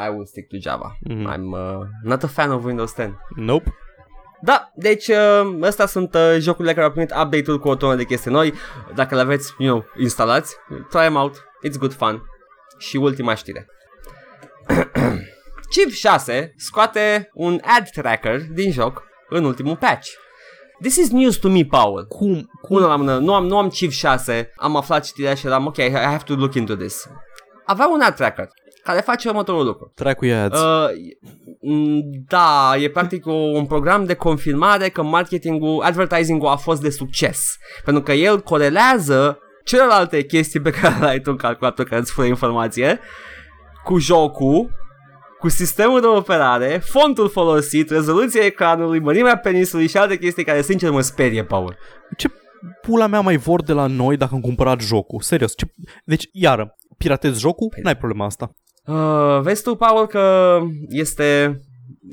I 0.06 0.10
will 0.14 0.26
stick 0.26 0.48
to 0.48 0.56
Java. 0.60 0.96
Mm. 1.00 1.26
I'm 1.26 1.52
uh, 1.52 1.86
not 2.02 2.22
a 2.22 2.26
fan 2.26 2.50
of 2.50 2.64
Windows 2.64 2.94
10. 2.94 3.16
Nope. 3.36 3.72
Da, 4.44 4.70
deci 4.74 5.08
uh, 5.08 5.58
astea 5.62 5.86
sunt 5.86 6.14
uh, 6.14 6.36
jocurile 6.38 6.74
care 6.74 6.86
au 6.86 6.92
primit 6.92 7.10
update-ul 7.10 7.58
cu 7.58 7.68
o 7.68 7.74
tonă 7.74 7.94
de 7.94 8.04
chestii 8.04 8.30
noi. 8.30 8.54
Dacă 8.94 9.14
le 9.14 9.20
aveți, 9.20 9.54
you 9.58 9.70
know, 9.70 9.84
instalați, 9.98 10.56
try 10.68 11.00
them 11.00 11.14
out. 11.14 11.36
It's 11.36 11.78
good 11.78 11.94
fun. 11.94 12.22
Și 12.78 12.96
ultima 12.96 13.34
știre. 13.34 13.66
Civ 15.72 15.92
6 15.92 16.54
scoate 16.56 17.30
un 17.34 17.60
ad 17.62 17.88
tracker 17.90 18.40
din 18.50 18.72
joc 18.72 19.02
în 19.28 19.44
ultimul 19.44 19.76
patch. 19.76 20.08
This 20.80 20.96
is 20.96 21.10
news 21.10 21.36
to 21.36 21.48
me, 21.48 21.64
Paul. 21.64 22.06
Cum? 22.06 22.50
Cum? 22.62 22.76
Una 22.76 22.86
la 22.86 22.96
mână. 22.96 23.18
Nu 23.18 23.34
am, 23.34 23.46
nu 23.46 23.58
am 23.58 23.68
Civ 23.68 23.90
6, 23.90 24.52
am 24.56 24.76
aflat 24.76 25.06
știrea 25.06 25.34
și 25.34 25.46
eram, 25.46 25.66
ok, 25.66 25.76
I 25.76 25.90
have 25.90 26.22
to 26.24 26.34
look 26.34 26.54
into 26.54 26.74
this. 26.74 27.08
Avea 27.64 27.88
un 27.88 28.00
ad 28.00 28.14
tracker 28.14 28.48
care 28.82 29.00
face 29.00 29.28
următorul 29.28 29.64
lucru. 29.64 29.92
Track 29.94 30.22
ads. 30.24 30.60
Uh, 30.60 30.88
da, 32.28 32.72
e 32.78 32.88
practic 32.88 33.26
o, 33.26 33.32
un 33.32 33.66
program 33.66 34.04
de 34.04 34.14
confirmare 34.14 34.88
că 34.88 35.02
marketingul, 35.02 35.82
advertising-ul 35.82 36.48
a 36.48 36.56
fost 36.56 36.82
de 36.82 36.90
succes. 36.90 37.56
Pentru 37.84 38.02
că 38.02 38.12
el 38.12 38.40
corelează 38.40 39.38
celelalte 39.64 40.24
chestii 40.24 40.60
pe 40.60 40.70
care 40.70 40.98
le 41.00 41.06
ai 41.06 41.20
tu 41.20 41.30
în 41.30 41.36
calculator 41.36 41.84
care 41.84 42.00
îți 42.00 42.12
fură 42.12 42.26
informație 42.26 43.00
cu 43.84 43.98
jocul, 43.98 44.70
cu 45.38 45.48
sistemul 45.48 46.00
de 46.00 46.06
operare, 46.06 46.82
fontul 46.84 47.28
folosit, 47.28 47.90
rezoluția 47.90 48.44
ecranului, 48.44 49.00
mărimea 49.00 49.36
penisului 49.36 49.86
și 49.86 49.96
alte 49.96 50.18
chestii 50.18 50.44
care 50.44 50.62
sincer 50.62 50.90
mă 50.90 51.00
sperie, 51.00 51.44
Paul. 51.44 51.76
Ce 52.16 52.28
pula 52.82 53.06
mea 53.06 53.20
mai 53.20 53.36
vor 53.36 53.62
de 53.62 53.72
la 53.72 53.86
noi 53.86 54.16
dacă 54.16 54.34
am 54.34 54.40
cumpărat 54.40 54.80
jocul? 54.80 55.20
Serios. 55.20 55.56
Ce... 55.56 55.66
Deci, 56.04 56.28
iară, 56.32 56.76
piratezi 56.98 57.40
jocul? 57.40 57.68
Păi... 57.68 57.82
N-ai 57.82 57.96
problema 57.96 58.24
asta. 58.24 58.52
Uh, 58.86 59.40
vezi 59.42 59.62
tu, 59.62 59.74
Paul, 59.74 60.06
că 60.06 60.58
este 60.88 61.60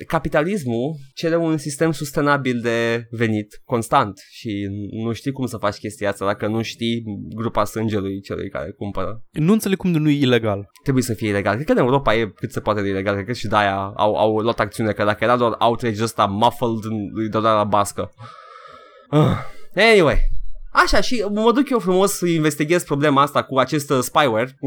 capitalismul 0.08 0.96
cere 1.14 1.36
un 1.36 1.58
sistem 1.58 1.92
sustenabil 1.92 2.60
de 2.62 3.08
venit 3.12 3.62
constant 3.66 4.20
și 4.30 4.68
nu 5.04 5.14
știi 5.14 5.32
cum 5.32 5.46
să 5.46 5.58
faci 5.58 5.76
chestia 5.76 6.10
asta 6.10 6.26
dacă 6.26 6.48
nu 6.48 6.62
știi 6.62 7.04
grupa 7.36 7.64
sângelui 7.64 8.22
celui 8.22 8.50
care 8.50 8.72
cumpără. 8.72 9.24
Nu 9.32 9.52
înțeleg 9.52 9.78
cum 9.78 9.92
de 9.92 9.98
nu 9.98 10.10
e 10.10 10.20
ilegal. 10.20 10.70
Trebuie 10.84 11.04
să 11.04 11.14
fie 11.14 11.28
ilegal. 11.30 11.54
Cred 11.54 11.66
că 11.66 11.72
în 11.72 11.78
Europa 11.78 12.16
e 12.16 12.32
cât 12.36 12.52
se 12.52 12.60
poate 12.60 12.82
de 12.82 12.88
ilegal. 12.88 13.14
Cred 13.14 13.26
că 13.26 13.34
și 13.34 13.48
de-aia 13.48 13.94
au, 13.96 14.16
au 14.16 14.38
luat 14.38 14.60
acțiune, 14.60 14.92
că 14.92 15.04
dacă 15.04 15.24
era 15.24 15.38
doar 15.38 15.56
outrage 15.60 16.04
ăsta 16.04 16.26
muffled, 16.26 16.92
îi 17.14 17.30
dădea 17.30 17.54
la 17.54 17.64
bască. 17.64 18.12
Uh. 19.12 19.38
Anyway, 19.76 20.18
Așa, 20.72 21.02
și 21.02 21.26
mă 21.32 21.52
duc 21.52 21.70
eu 21.70 21.80
frumos 21.80 22.12
să 22.12 22.26
investighez 22.26 22.84
problema 22.84 23.22
asta 23.22 23.44
cu 23.44 23.58
acest 23.58 23.90
uh, 23.90 24.00
spyware, 24.02 24.58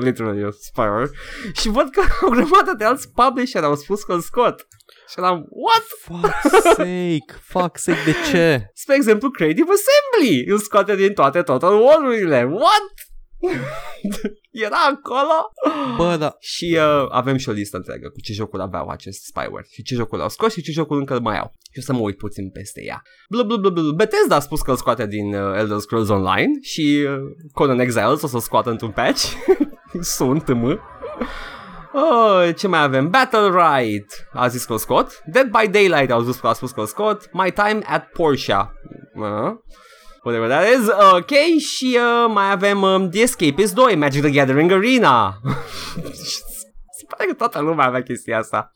literally 0.00 0.48
spyware, 0.60 1.10
și 1.52 1.68
văd 1.68 1.90
că 1.90 2.02
o 2.20 2.28
grămadă 2.28 2.74
de 2.78 2.84
alți 2.84 3.08
publisher 3.12 3.62
au 3.62 3.74
spus 3.74 4.02
că 4.02 4.12
îl 4.12 4.20
scot. 4.20 4.66
Și 5.08 5.14
eram, 5.16 5.46
what? 5.50 5.84
Fuck 6.00 6.62
sake, 6.62 7.40
fuck 7.42 7.78
sake, 7.78 7.98
de 8.04 8.14
ce? 8.30 8.70
Spre 8.74 8.94
exemplu, 8.94 9.30
Creative 9.30 9.68
Assembly 9.70 10.50
îl 10.50 10.58
scoate 10.58 10.96
din 10.96 11.12
toate 11.12 11.42
Total 11.42 11.82
War-urile. 11.82 12.44
What? 12.50 12.92
Era 14.66 14.76
acolo 14.90 15.52
Bă, 15.96 16.16
da 16.18 16.36
Și 16.40 16.78
uh, 16.78 17.06
avem 17.10 17.36
și 17.36 17.48
o 17.48 17.52
listă 17.52 17.76
întreagă 17.76 18.08
Cu 18.08 18.20
ce 18.20 18.32
jocuri 18.32 18.62
aveau 18.62 18.88
acest 18.88 19.24
spyware 19.24 19.66
Și 19.70 19.82
ce 19.82 19.94
jocuri 19.94 20.22
au 20.22 20.28
scos 20.28 20.52
și 20.52 20.62
ce 20.62 20.72
jocuri 20.72 20.98
încă 20.98 21.20
mai 21.20 21.38
au 21.38 21.52
Și 21.72 21.78
o 21.78 21.82
să 21.82 21.92
mă 21.92 21.98
uit 21.98 22.16
puțin 22.16 22.50
peste 22.50 22.84
ea 22.84 23.02
blu, 23.28 23.44
blu, 23.44 23.58
blu, 23.58 23.70
blu. 23.70 23.92
Bethesda 23.92 24.34
a 24.34 24.40
spus 24.40 24.62
că 24.62 24.70
îl 24.70 24.76
scoate 24.76 25.06
din 25.06 25.34
uh, 25.34 25.56
Elder 25.56 25.78
Scrolls 25.78 26.08
Online 26.08 26.50
Și 26.62 27.06
uh, 27.08 27.16
Conan 27.52 27.78
Exiles 27.78 28.22
o 28.22 28.26
să 28.26 28.38
scoată 28.38 28.70
într-un 28.70 28.90
patch 28.90 29.32
Sunt 30.00 30.52
mă 30.52 30.78
Oh, 31.92 32.54
ce 32.56 32.68
mai 32.68 32.82
avem? 32.82 33.10
Battle 33.10 33.48
Ride 33.48 34.06
a 34.32 34.48
zis 34.48 34.64
că 34.64 34.72
o 34.72 34.76
scot. 34.76 35.22
Dead 35.24 35.46
by 35.46 35.68
Daylight 35.68 36.10
au 36.10 36.22
zis 36.22 36.36
că 36.36 36.46
a 36.46 36.52
spus 36.52 36.70
că 36.70 36.80
o 36.80 36.84
scot. 36.84 37.28
My 37.32 37.52
Time 37.52 37.80
at 37.86 38.08
Porsche. 38.08 38.70
Uh 39.14 39.54
whatever 40.26 40.48
that 40.48 40.66
is. 40.68 40.88
Ok, 41.12 41.58
și 41.58 41.98
uh, 41.98 42.32
mai 42.34 42.50
avem 42.50 42.82
um, 42.82 43.10
The 43.10 43.20
Escapist 43.20 43.74
2, 43.74 43.94
Magic 43.94 44.22
the 44.22 44.30
Gathering 44.30 44.70
Arena. 44.70 45.40
Se 46.98 47.04
pare 47.08 47.28
că 47.28 47.34
toată 47.34 47.60
lumea 47.60 47.86
avea 47.86 48.02
chestia 48.02 48.38
asta. 48.38 48.72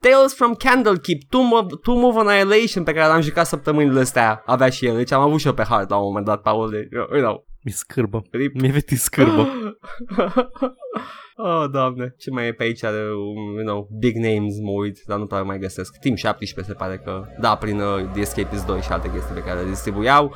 Tales 0.00 0.34
from 0.34 0.54
Candlekeep, 0.54 1.18
Tomb 1.28 1.52
of, 1.52 1.64
Tomb 1.82 2.04
of 2.04 2.16
Annihilation 2.16 2.84
pe 2.84 2.92
care 2.92 3.08
l-am 3.08 3.20
jucat 3.20 3.46
săptămânile 3.46 4.00
astea 4.00 4.42
avea 4.46 4.68
și 4.68 4.86
el, 4.86 4.96
deci 4.96 5.12
am 5.12 5.20
avut 5.20 5.40
și 5.40 5.46
eu 5.46 5.52
pe 5.52 5.62
hard 5.62 5.90
la 5.90 5.96
un 5.96 6.04
moment 6.04 6.26
dat, 6.26 6.40
Paul, 6.40 6.70
de, 6.70 6.88
you 6.92 7.20
know. 7.20 7.46
Mi 7.62 7.72
scârbă, 7.72 8.22
Rip. 8.30 8.60
mi-e 8.60 8.70
vetit 8.70 8.98
scârbă. 8.98 9.48
oh, 11.46 11.64
doamne, 11.70 12.14
ce 12.18 12.30
mai 12.30 12.46
e 12.46 12.52
pe 12.52 12.62
aici 12.62 12.80
de, 12.80 12.88
um, 12.88 13.54
you 13.54 13.64
know, 13.64 13.88
big 13.98 14.16
names 14.16 14.54
mă 14.62 14.70
uit, 14.70 14.98
dar 15.06 15.18
nu 15.18 15.26
prea 15.26 15.42
mai 15.42 15.58
găsesc. 15.58 15.98
Team 15.98 16.14
17 16.14 16.72
se 16.72 16.78
pare 16.78 16.98
că, 17.04 17.24
da, 17.40 17.54
prin 17.54 17.80
uh, 17.80 18.10
The 18.12 18.20
Escapist 18.20 18.66
2 18.66 18.80
și 18.80 18.92
alte 18.92 19.10
chestii 19.10 19.34
pe 19.34 19.40
care 19.40 19.60
le 19.60 19.68
distribuiau. 19.68 20.34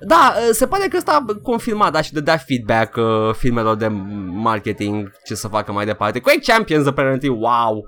Da, 0.00 0.34
se 0.52 0.66
pare 0.66 0.88
că 0.88 0.96
ăsta 0.96 1.24
a 1.28 1.40
confirmat, 1.42 1.92
da, 1.92 2.00
și 2.00 2.12
de 2.12 2.20
dat 2.20 2.44
feedback 2.46 2.96
uh, 2.96 3.34
filmelor 3.34 3.76
de 3.76 3.86
marketing 4.32 5.12
ce 5.24 5.34
să 5.34 5.48
facă 5.48 5.72
mai 5.72 5.84
departe. 5.84 6.20
Quake 6.20 6.52
Champions, 6.52 6.86
apparently, 6.86 7.28
wow! 7.28 7.84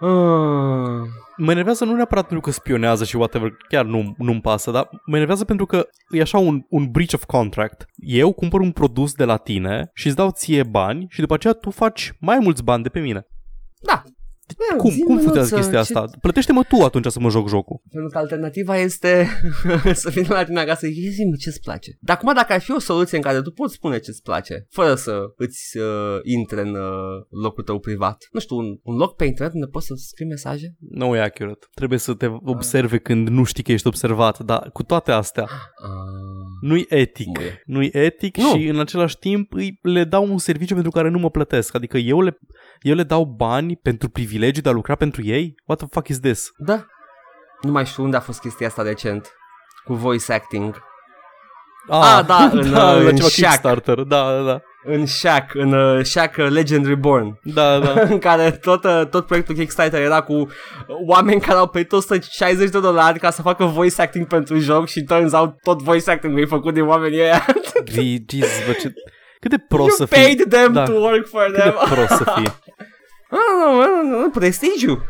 Uh. 0.00 1.08
Mă 1.36 1.50
enervează 1.50 1.84
nu 1.84 1.94
neapărat 1.94 2.26
pentru 2.26 2.50
că 2.50 2.50
spionează 2.50 3.04
și 3.04 3.16
whatever, 3.16 3.56
chiar 3.68 3.84
nu, 3.84 4.14
nu-mi 4.18 4.40
pasă, 4.40 4.70
dar 4.70 4.88
mă 5.04 5.14
enervează 5.14 5.44
pentru 5.44 5.66
că 5.66 5.88
e 6.10 6.20
așa 6.20 6.38
un, 6.38 6.60
un 6.68 6.90
breach 6.90 7.14
of 7.14 7.24
contract. 7.24 7.86
Eu 7.96 8.32
cumpăr 8.32 8.60
un 8.60 8.72
produs 8.72 9.14
de 9.14 9.24
la 9.24 9.36
tine 9.36 9.90
și 9.94 10.06
îți 10.06 10.16
dau 10.16 10.30
ție 10.30 10.62
bani 10.62 11.06
și 11.10 11.20
după 11.20 11.34
aceea 11.34 11.52
tu 11.52 11.70
faci 11.70 12.12
mai 12.20 12.38
mulți 12.38 12.62
bani 12.62 12.82
de 12.82 12.88
pe 12.88 13.00
mine. 13.00 13.26
Da, 13.80 14.02
Yeah, 14.70 14.80
cum 14.80 14.98
cum 15.06 15.18
futează 15.18 15.54
chestia 15.54 15.82
ce... 15.82 15.98
asta? 15.98 16.10
Plătește-mă 16.20 16.62
tu 16.62 16.84
atunci 16.84 17.06
să 17.06 17.20
mă 17.20 17.30
joc 17.30 17.48
jocul. 17.48 17.80
Pentru 17.90 18.10
că 18.10 18.18
alternativa 18.18 18.76
este 18.76 19.26
să 19.92 20.10
vină 20.10 20.26
la 20.28 20.44
tine 20.44 20.60
acasă 20.60 20.86
și 20.86 21.08
zi 21.08 21.36
ce-ți 21.38 21.60
place. 21.60 21.98
Dar 22.00 22.16
acum 22.16 22.34
dacă 22.34 22.52
ar 22.52 22.60
fi 22.60 22.72
o 22.72 22.78
soluție 22.78 23.16
în 23.16 23.22
care 23.22 23.42
tu 23.42 23.50
poți 23.50 23.74
spune 23.74 23.98
ce-ți 23.98 24.22
place, 24.22 24.66
fără 24.70 24.94
să 24.94 25.20
îți 25.36 25.78
uh, 25.78 26.18
intre 26.22 26.60
în 26.60 26.74
uh, 26.74 27.26
locul 27.42 27.64
tău 27.64 27.78
privat. 27.78 28.28
Nu 28.32 28.40
știu, 28.40 28.56
un, 28.56 28.78
un 28.82 28.96
loc 28.96 29.16
pe 29.16 29.24
internet 29.24 29.54
unde 29.54 29.66
poți 29.66 29.86
să 29.86 29.94
scrii 29.96 30.26
mesaje? 30.26 30.76
Nu 30.78 31.16
e 31.16 31.20
accurate. 31.20 31.66
Trebuie 31.74 31.98
să 31.98 32.14
te 32.14 32.26
observe 32.44 32.94
ah. 32.94 33.02
când 33.02 33.28
nu 33.28 33.44
știi 33.44 33.62
că 33.62 33.72
ești 33.72 33.86
observat, 33.86 34.38
dar 34.38 34.70
cu 34.72 34.82
toate 34.82 35.10
astea 35.10 35.42
ah. 35.42 35.58
nu-i 36.60 36.86
etic. 36.88 37.38
Nu-i 37.64 37.90
etic 37.92 38.36
nu. 38.36 38.48
și 38.48 38.66
în 38.66 38.80
același 38.80 39.18
timp 39.18 39.52
îi, 39.52 39.78
le 39.82 40.04
dau 40.04 40.30
un 40.30 40.38
serviciu 40.38 40.74
pentru 40.74 40.90
care 40.90 41.08
nu 41.08 41.18
mă 41.18 41.30
plătesc. 41.30 41.74
Adică 41.74 41.96
eu 41.96 42.20
le 42.20 42.38
eu 42.80 42.94
le 42.94 43.02
dau 43.02 43.24
bani 43.24 43.76
pentru 43.76 44.08
privilegiu 44.08 44.60
de 44.60 44.68
a 44.68 44.72
lucra 44.72 44.94
pentru 44.94 45.22
ei? 45.24 45.54
What 45.64 45.78
the 45.78 45.88
fuck 45.90 46.08
is 46.08 46.20
this? 46.20 46.52
Da. 46.56 46.86
Nu 47.60 47.70
mai 47.70 47.86
știu 47.86 48.02
unde 48.02 48.16
a 48.16 48.20
fost 48.20 48.40
chestia 48.40 48.66
asta 48.66 48.82
recent. 48.82 49.32
Cu 49.84 49.94
voice 49.94 50.32
acting. 50.32 50.86
Ah, 51.88 52.16
ah 52.18 52.24
da, 52.26 52.50
în, 52.52 52.70
da, 52.70 52.92
uh, 52.92 53.00
în 53.00 53.16
ceva 53.16 53.28
Shack. 53.28 53.52
Kickstarter, 53.52 54.00
da, 54.00 54.32
da, 54.32 54.42
da. 54.42 54.60
În 54.84 55.06
Shack, 55.06 55.54
în 55.54 55.72
uh, 55.72 56.04
Shack 56.04 56.36
Legend 56.36 56.86
Reborn. 56.86 57.40
Da, 57.42 57.78
da. 57.78 58.00
în 58.12 58.18
care 58.18 58.50
tot, 58.50 58.84
uh, 58.84 59.02
tot 59.10 59.26
proiectul 59.26 59.54
Kickstarter 59.54 60.00
era 60.00 60.20
cu 60.20 60.48
oameni 61.06 61.40
care 61.40 61.58
au 61.58 61.66
plătit 61.68 61.92
160 61.92 62.70
de 62.70 62.80
dolari 62.80 63.18
ca 63.18 63.30
să 63.30 63.42
facă 63.42 63.64
voice 63.64 64.02
acting 64.02 64.26
pentru 64.26 64.58
joc 64.58 64.86
și 64.86 65.02
turns 65.02 65.32
out 65.32 65.54
tot 65.62 65.82
voice 65.82 66.10
acting 66.10 66.38
e 66.38 66.44
făcut 66.44 66.74
de 66.74 66.80
oamenii 66.80 67.20
ăia. 67.20 67.44
Jesus, 67.84 68.66
bă, 68.66 68.72
ce... 68.72 68.92
Cât 69.40 69.50
de 69.50 69.58
prost 69.58 69.96
să 69.96 70.04
fii. 70.06 70.20
You 70.22 70.26
paid 70.26 70.48
them 70.50 70.72
da. 70.72 70.84
to 70.84 70.92
work 70.92 71.26
for 71.26 71.42
Cât 71.44 71.54
them. 71.54 71.74
de 71.88 71.94
prost 71.94 72.08
să 72.08 72.32
fii. 72.36 72.52
ah, 73.30 74.30
prestigiu. 74.32 75.02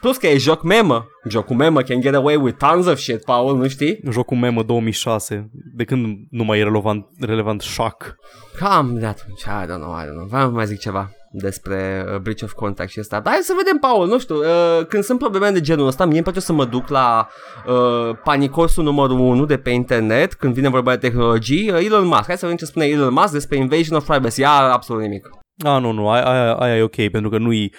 Plus 0.00 0.16
că 0.16 0.26
e 0.26 0.36
joc 0.36 0.62
memă. 0.62 1.06
Jocul 1.28 1.56
memă 1.56 1.82
can 1.82 2.00
get 2.00 2.14
away 2.14 2.36
with 2.36 2.56
tons 2.58 2.86
of 2.86 2.98
shit, 2.98 3.24
Paul, 3.24 3.56
nu 3.56 3.68
știi? 3.68 4.00
Jocul 4.10 4.36
memă 4.36 4.62
2006. 4.62 5.50
De 5.74 5.84
când 5.84 6.16
nu 6.30 6.44
mai 6.44 6.58
e 6.58 6.62
relevant, 6.62 7.06
relevant 7.20 7.60
shock? 7.60 8.16
Cam 8.58 8.98
de 8.98 9.06
atunci, 9.06 9.42
I 9.42 9.64
don't 9.64 9.80
know, 9.80 9.98
I 9.98 10.02
don't 10.02 10.14
know. 10.14 10.26
Vreau 10.26 10.50
mai 10.50 10.66
zic 10.66 10.78
ceva 10.78 11.10
despre 11.32 12.04
uh, 12.06 12.20
breach 12.20 12.42
of 12.42 12.52
contact 12.52 12.90
și 12.90 12.98
asta. 12.98 13.20
Dar 13.20 13.32
hai 13.32 13.42
să 13.42 13.54
vedem, 13.56 13.78
Paul, 13.78 14.06
nu 14.06 14.18
știu, 14.18 14.36
uh, 14.36 14.86
când 14.88 15.04
sunt 15.04 15.18
probleme 15.18 15.50
de 15.50 15.60
genul 15.60 15.86
ăsta, 15.86 16.04
mie 16.04 16.14
îmi 16.14 16.22
place 16.22 16.40
să 16.40 16.52
mă 16.52 16.64
duc 16.64 16.88
la 16.88 17.28
uh, 17.66 18.16
panicosul 18.24 18.84
numărul 18.84 19.18
1 19.18 19.44
de 19.44 19.56
pe 19.56 19.70
internet, 19.70 20.34
când 20.34 20.54
vine 20.54 20.68
vorba 20.68 20.90
de 20.90 21.08
tehnologii, 21.08 21.70
uh, 21.70 21.84
Elon 21.84 22.06
Musk. 22.06 22.26
Hai 22.26 22.36
să 22.36 22.40
vedem 22.40 22.56
ce 22.56 22.64
spune 22.64 22.86
Elon 22.86 23.12
Musk 23.12 23.32
despre 23.32 23.56
invasion 23.56 23.96
of 23.96 24.06
privacy. 24.06 24.40
Ia 24.40 24.50
absolut 24.50 25.02
nimic. 25.02 25.28
Ah, 25.64 25.80
nu, 25.80 25.90
nu, 25.90 26.08
aia, 26.08 26.24
aia, 26.24 26.52
aia 26.52 26.76
e 26.76 26.82
ok, 26.82 27.08
pentru 27.10 27.30
că 27.30 27.38
nu-i 27.38 27.74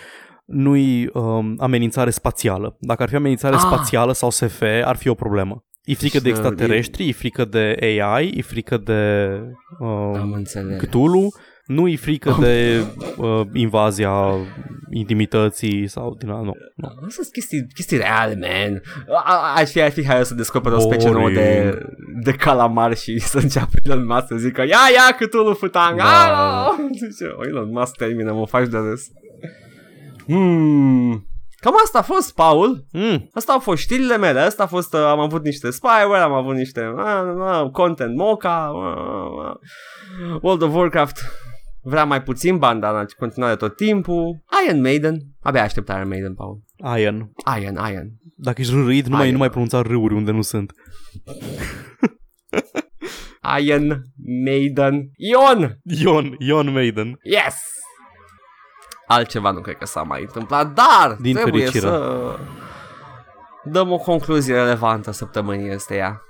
nu-i 0.45 1.10
um, 1.14 1.56
amenințare 1.60 2.10
spațială. 2.10 2.78
Dacă 2.80 3.04
ar 3.04 3.10
fi 3.10 3.16
amenințare 3.16 3.56
Ah. 3.56 3.62
spațială 3.66 4.14
sau 4.14 4.30
SF, 4.30 4.62
ar 4.84 4.95
fi 4.95 5.08
o 5.08 5.14
problemă. 5.14 5.64
E 5.84 5.93
frică 5.93 6.20
de 6.20 6.30
Și, 6.30 6.32
uh, 6.32 6.39
extraterestri, 6.39 7.08
e 7.10 7.12
frică 7.12 7.45
de 7.45 7.76
AI, 7.80 8.34
e 8.36 8.41
frică 8.41 8.78
de 8.78 9.30
Am 9.80 10.30
uh, 10.30 10.36
înțeles. 10.36 10.82
Cthulhu, 10.82 11.28
nu 11.74 11.88
e 11.88 11.95
frică 11.95 12.36
de 12.39 12.84
uh, 13.17 13.41
invazia 13.53 14.11
intimității 14.91 15.88
sau 15.88 16.15
din 16.19 16.30
nu. 16.30 16.43
nu. 16.43 16.88
Asta 16.88 17.07
sunt 17.09 17.32
chestii, 17.32 17.67
chestii 17.74 17.97
reale, 17.97 18.36
man. 18.41 18.82
A- 19.15 19.24
a- 19.26 19.53
Aș 19.55 19.69
fi, 19.71 19.82
aș 19.82 19.93
fi 19.93 20.05
hai 20.05 20.26
să 20.26 20.34
descoperă 20.34 20.76
o 20.76 20.80
specie 20.80 21.09
nouă 21.09 21.21
Boring. 21.21 21.39
de, 21.43 21.78
de 22.24 22.32
calamar 22.32 22.95
și 22.95 23.19
să 23.32 23.38
înceapă 23.38 23.71
Elon 23.84 24.05
Musk 24.05 24.26
să 24.28 24.36
zică 24.36 24.61
Ia, 24.61 24.78
ia, 24.93 25.15
câtul 25.17 25.55
futang! 25.55 25.97
Da. 25.97 26.03
Da. 26.03 26.76
Zice, 27.09 27.26
o, 27.38 27.43
Elon 27.47 27.69
Musk 27.71 27.95
termină, 27.95 28.32
mă 28.34 28.45
faci 28.45 28.67
de 28.67 28.78
râs. 28.78 29.01
Hmm. 30.26 31.28
Cam 31.59 31.74
asta 31.84 31.97
a 31.99 32.01
fost, 32.01 32.36
Paul. 32.36 32.86
Mm, 32.91 33.30
Asta 33.34 33.51
au 33.53 33.59
fost 33.59 33.82
știrile 33.82 34.17
mele, 34.17 34.39
asta 34.39 34.63
a 34.63 34.67
fost, 34.67 34.93
uh, 34.93 34.99
am 34.99 35.19
avut 35.19 35.43
niște 35.43 35.69
spyware, 35.69 36.21
am 36.21 36.32
avut 36.34 36.55
niște 36.55 36.82
uh, 36.95 37.63
uh, 37.63 37.69
content 37.71 38.15
moca, 38.15 38.71
uh, 38.76 39.51
uh, 40.32 40.39
World 40.41 40.61
of 40.61 40.74
Warcraft 40.74 41.17
vrea 41.84 42.05
mai 42.05 42.23
puțin 42.23 42.57
bani, 42.57 42.79
dar 42.81 42.95
în 42.95 43.05
continuare 43.17 43.55
tot 43.55 43.75
timpul. 43.75 44.43
Iron 44.67 44.81
Maiden, 44.81 45.17
abia 45.41 45.63
aștept 45.63 45.89
Iron 45.89 46.07
Maiden, 46.07 46.34
Paul. 46.34 46.61
Iron. 46.97 47.31
Iron, 47.59 47.79
Iron. 47.91 48.07
Dacă 48.36 48.61
ești 48.61 48.73
râid, 48.73 49.05
nu 49.05 49.11
mai, 49.15 49.21
Iron. 49.21 49.34
nu 49.34 49.39
mai 49.39 49.49
pronunța 49.49 49.81
râuri 49.81 50.13
unde 50.13 50.31
nu 50.31 50.41
sunt. 50.41 50.73
Iron 53.59 54.03
Maiden. 54.45 55.09
Ion! 55.15 55.79
Ion, 55.84 56.36
Ion 56.39 56.71
Maiden. 56.71 57.19
Yes! 57.23 57.55
Altceva 59.07 59.51
nu 59.51 59.61
cred 59.61 59.75
că 59.75 59.86
s-a 59.86 60.01
mai 60.01 60.21
întâmplat, 60.21 60.73
dar 60.73 61.17
Din 61.21 61.36
trebuie 61.36 61.61
fericire. 61.61 61.88
să 61.88 62.38
dăm 63.63 63.91
o 63.91 63.97
concluzie 63.97 64.53
relevantă 64.55 65.11
săptămânii 65.11 65.73
ăsteia. 65.73 66.21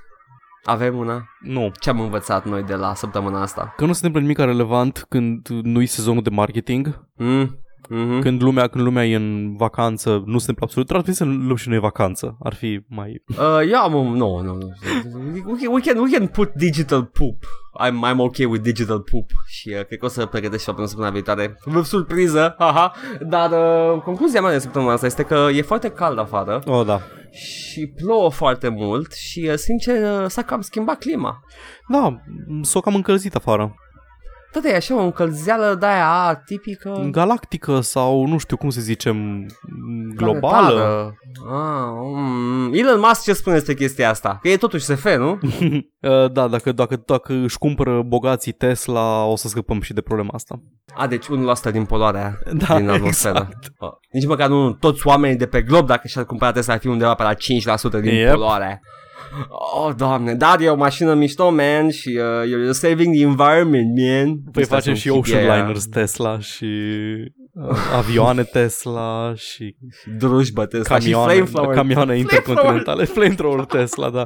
Avem 0.63 0.97
una? 0.97 1.23
Nu. 1.39 1.71
Ce 1.79 1.89
am 1.89 1.99
învățat 1.99 2.45
noi 2.45 2.63
de 2.63 2.75
la 2.75 2.93
săptămâna 2.93 3.41
asta? 3.41 3.73
Că 3.77 3.85
nu 3.85 3.93
se 3.93 4.05
întâmplă 4.05 4.19
nimic 4.19 4.37
relevant 4.37 5.05
când 5.09 5.47
nu-i 5.47 5.85
sezonul 5.85 6.23
de 6.23 6.29
marketing, 6.29 7.07
Mm? 7.15 7.57
Mm-hmm. 7.89 8.21
când 8.21 8.41
lumea, 8.41 8.67
când 8.67 8.83
lumea 8.83 9.05
e 9.05 9.15
în 9.15 9.55
vacanță, 9.57 10.09
nu 10.09 10.37
se 10.37 10.49
întâmplă 10.49 10.65
absolut. 10.65 10.89
Ar 10.89 10.95
trebui 10.95 11.13
să 11.13 11.23
luăm 11.23 11.55
și 11.55 11.69
noi 11.69 11.79
vacanță. 11.79 12.37
Ar 12.43 12.53
fi 12.53 12.81
mai... 12.87 13.23
Uh, 13.27 13.69
eu 13.71 13.79
am 13.79 13.93
un... 13.93 14.13
No, 14.13 14.41
no, 14.41 14.53
no. 14.53 14.65
We 15.45 15.57
can, 15.61 15.73
we 15.73 15.79
can, 15.81 15.97
we 15.97 16.09
can 16.17 16.27
put 16.27 16.53
digital 16.53 17.03
poop. 17.03 17.43
I'm, 17.85 18.11
I'm 18.11 18.17
okay 18.17 18.45
with 18.45 18.63
digital 18.63 18.99
poop. 18.99 19.29
Și 19.47 19.69
uh, 19.69 19.85
cred 19.85 19.99
că 19.99 20.05
o 20.05 20.07
să 20.07 20.25
pregătesc 20.25 20.63
și 20.63 20.69
o 20.69 20.73
până 20.73 20.87
săptămâna 20.87 21.13
viitoare. 21.13 21.57
Vă 21.63 21.81
surpriză, 21.81 22.55
haha. 22.59 22.93
Dar 23.27 23.51
uh, 23.51 24.01
concluzia 24.01 24.41
mea 24.41 24.51
de 24.51 24.59
săptămâna 24.59 24.91
asta 24.93 25.05
este 25.05 25.23
că 25.23 25.47
e 25.53 25.61
foarte 25.61 25.89
cald 25.89 26.19
afară 26.19 26.61
Oh, 26.65 26.85
da. 26.85 27.01
și 27.31 27.87
plouă 27.87 28.29
foarte 28.31 28.67
mult 28.69 29.13
și, 29.13 29.47
uh, 29.49 29.55
sincer, 29.55 30.21
uh, 30.21 30.25
s-a 30.29 30.41
cam 30.41 30.61
schimbat 30.61 30.97
clima. 30.99 31.39
Da, 31.87 32.15
s-o 32.61 32.79
cam 32.79 32.95
încălzit 32.95 33.35
afară. 33.35 33.75
Tot 34.53 34.63
e 34.65 34.75
așa 34.75 34.95
o 34.95 35.03
încălzeală 35.03 35.75
de-aia 35.79 36.41
tipică 36.45 37.07
Galactică 37.11 37.79
sau 37.79 38.25
nu 38.25 38.37
știu 38.37 38.57
cum 38.57 38.69
să 38.69 38.81
zicem, 38.81 39.45
globală. 40.15 40.67
planetară. 40.67 41.13
Ah, 41.51 41.91
mm. 42.15 42.73
Elon 42.73 42.99
Musk 42.99 43.23
ce 43.23 43.33
spune 43.33 43.55
despre 43.55 43.73
chestia 43.73 44.09
asta? 44.09 44.39
Că 44.41 44.49
e 44.49 44.57
totuși 44.57 44.85
SF, 44.85 45.15
nu? 45.17 45.37
Uh, 46.03 46.31
da, 46.31 46.47
dacă, 46.47 46.71
dacă, 46.71 47.01
dacă 47.05 47.33
își 47.33 47.57
cumpără 47.57 48.01
bogații 48.01 48.51
Tesla, 48.51 49.23
o 49.25 49.35
să 49.35 49.47
scăpăm 49.47 49.81
și 49.81 49.93
de 49.93 50.01
problema 50.01 50.29
asta. 50.33 50.55
A, 50.95 51.07
deci 51.07 51.25
1% 51.69 51.71
din 51.71 51.85
poluarea 51.85 52.37
Da, 52.67 52.77
din 52.77 52.89
atmosferă. 52.89 53.37
exact. 53.49 53.71
Ah. 53.77 53.89
Nici 54.11 54.25
măcar 54.27 54.49
nu 54.49 54.73
toți 54.73 55.07
oamenii 55.07 55.37
de 55.37 55.45
pe 55.45 55.61
glob, 55.61 55.87
dacă 55.87 56.07
și-ar 56.07 56.25
cumpăra 56.25 56.51
Tesla, 56.51 56.73
ar 56.73 56.79
fi 56.79 56.87
undeva 56.87 57.13
pe 57.13 57.23
la 57.23 57.33
5% 57.33 58.01
din 58.01 58.13
Yep. 58.13 58.31
poluare. 58.31 58.81
Oh, 59.49 59.93
doamne, 59.97 60.33
dar 60.35 60.59
e 60.61 60.69
o 60.69 60.75
mașină 60.75 61.13
mișto, 61.13 61.49
man, 61.49 61.89
și 61.89 62.19
uh, 62.19 62.47
you're 62.47 62.71
saving 62.71 63.15
the 63.15 63.23
environment, 63.23 63.97
man. 63.97 64.37
Păi 64.51 64.61
Asta 64.61 64.75
facem 64.75 64.95
sunt 64.95 64.97
și 64.97 65.09
hippie 65.09 65.35
Ocean 65.35 65.49
aia. 65.49 65.61
Liners 65.61 65.85
Tesla 65.85 66.39
și 66.39 66.65
uh, 67.53 67.77
avioane 67.95 68.43
Tesla 68.43 69.33
și 69.35 69.75
Drujbă 70.17 70.65
Tesla 70.65 70.97
camioane, 70.97 71.33
și 71.33 71.39
flamethrower. 71.39 71.75
camioane 71.75 72.17
intercontinentale, 72.17 73.03
flamethrower 73.03 73.65
Tesla, 73.65 74.09
da. 74.09 74.25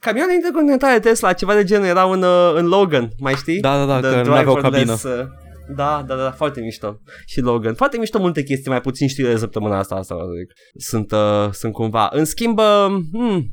Camioane 0.00 0.34
intercontinentale 0.34 0.98
Tesla, 1.00 1.32
ceva 1.32 1.54
de 1.54 1.64
genul, 1.64 1.86
erau 1.86 2.10
în, 2.10 2.22
uh, 2.22 2.52
în 2.54 2.66
Logan, 2.66 3.08
mai 3.18 3.34
știi? 3.34 3.60
Da, 3.60 3.76
da, 3.76 4.00
da, 4.00 4.08
The 4.08 4.20
că 4.22 4.28
nu 4.28 4.34
aveau 4.34 4.60
driverless, 4.60 5.02
cabină. 5.02 5.22
uh, 5.22 5.28
Da, 5.76 6.04
da, 6.06 6.14
da, 6.14 6.30
foarte 6.30 6.60
mișto. 6.60 7.00
Și 7.26 7.40
Logan. 7.40 7.74
Foarte 7.74 7.98
mișto 7.98 8.18
multe 8.18 8.42
chestii, 8.42 8.70
mai 8.70 8.80
puțin 8.80 9.08
știri 9.08 9.28
de 9.28 9.36
săptămâna 9.36 9.78
asta, 9.78 9.94
asta 9.94 10.14
vă 10.14 10.22
zic. 10.38 10.52
Sunt, 10.88 11.12
uh, 11.12 11.52
sunt 11.52 11.72
cumva. 11.72 12.08
În 12.12 12.24
schimb, 12.24 12.58
uh, 12.58 12.86
hmm, 13.12 13.50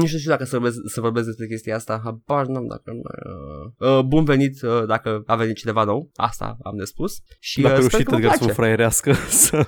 nu 0.00 0.06
știu 0.06 0.18
și 0.18 0.26
dacă 0.26 0.44
să 0.44 0.58
vorbesc, 0.58 0.76
să 0.86 1.00
vorbesc 1.00 1.26
despre 1.26 1.46
chestia 1.46 1.76
asta, 1.76 2.00
habar 2.04 2.46
n-am 2.46 2.66
dacă 2.66 2.90
uh, 2.92 3.88
uh, 3.88 4.00
Bun 4.04 4.24
venit 4.24 4.62
uh, 4.62 4.86
dacă 4.86 5.22
a 5.26 5.34
venit 5.36 5.56
cineva 5.56 5.84
nou, 5.84 6.10
asta 6.14 6.56
am 6.62 6.76
de 6.76 6.84
spus. 6.84 7.16
Și 7.40 7.60
Dacă 7.60 7.74
uh, 7.74 7.80
sper 7.80 7.90
reușit 7.90 8.08
că 8.08 8.14
vă 8.14 8.20
Edgar 8.20 8.32
să 8.38 8.38
place. 8.38 8.52
vă 8.52 8.60
fraierească 8.62 9.12
să... 9.28 9.66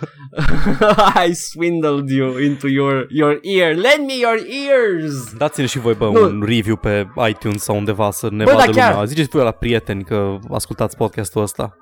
I 1.29 1.35
swindled 1.35 2.09
you 2.09 2.37
into 2.39 2.69
your, 2.69 3.07
your 3.11 3.39
ear. 3.43 3.75
Lend 3.75 4.07
me 4.07 4.15
your 4.21 4.39
ears! 4.69 5.33
Dați-ne 5.37 5.67
și 5.67 5.79
voi, 5.79 5.95
bă, 5.95 6.05
Nu. 6.11 6.23
un 6.25 6.43
review 6.47 6.77
pe 6.77 7.07
iTunes 7.29 7.63
sau 7.63 7.77
undeva 7.77 8.11
să 8.11 8.29
ne 8.31 8.45
Bă, 8.45 8.51
vadă 8.51 8.65
da, 8.67 8.73
chiar. 8.73 8.91
lumea. 8.91 9.05
Ziceți 9.05 9.29
voi 9.29 9.43
la 9.45 9.51
prieteni 9.51 10.05
că 10.05 10.39
ascultați 10.51 10.97
podcastul 10.97 11.43
ăsta. 11.43 11.77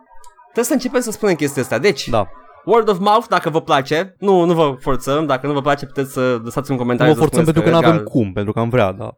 Trebuie 0.45 0.65
să 0.65 0.73
începem 0.73 1.01
să 1.01 1.11
spunem 1.11 1.35
chestia 1.35 1.63
asta. 1.63 1.79
Deci, 1.79 2.09
Da. 2.09 2.29
Word 2.67 2.89
of 2.89 2.99
mouth 2.99 3.27
dacă 3.29 3.51
vă 3.51 3.61
place. 3.61 4.15
Nu, 4.19 4.45
nu 4.45 4.55
vă 4.55 4.75
forțăm. 4.81 5.27
Dacă 5.27 5.47
nu 5.47 5.53
vă 5.53 5.61
place, 5.61 5.87
puteți 5.87 6.13
să 6.13 6.41
lăsați 6.45 6.71
un 6.71 6.77
Nu 6.77 6.83
comentariu. 6.83 7.13
vă 7.13 7.19
forțăm 7.19 7.45
să 7.45 7.53
pentru 7.53 7.63
că 7.63 7.71
nu 7.71 7.77
spuneți 7.77 7.99
avem 7.99 8.05
cum, 8.13 8.33
pentru 8.33 8.53
că 8.53 8.59
am 8.59 8.69
vrea, 8.69 8.93
da. 8.93 9.11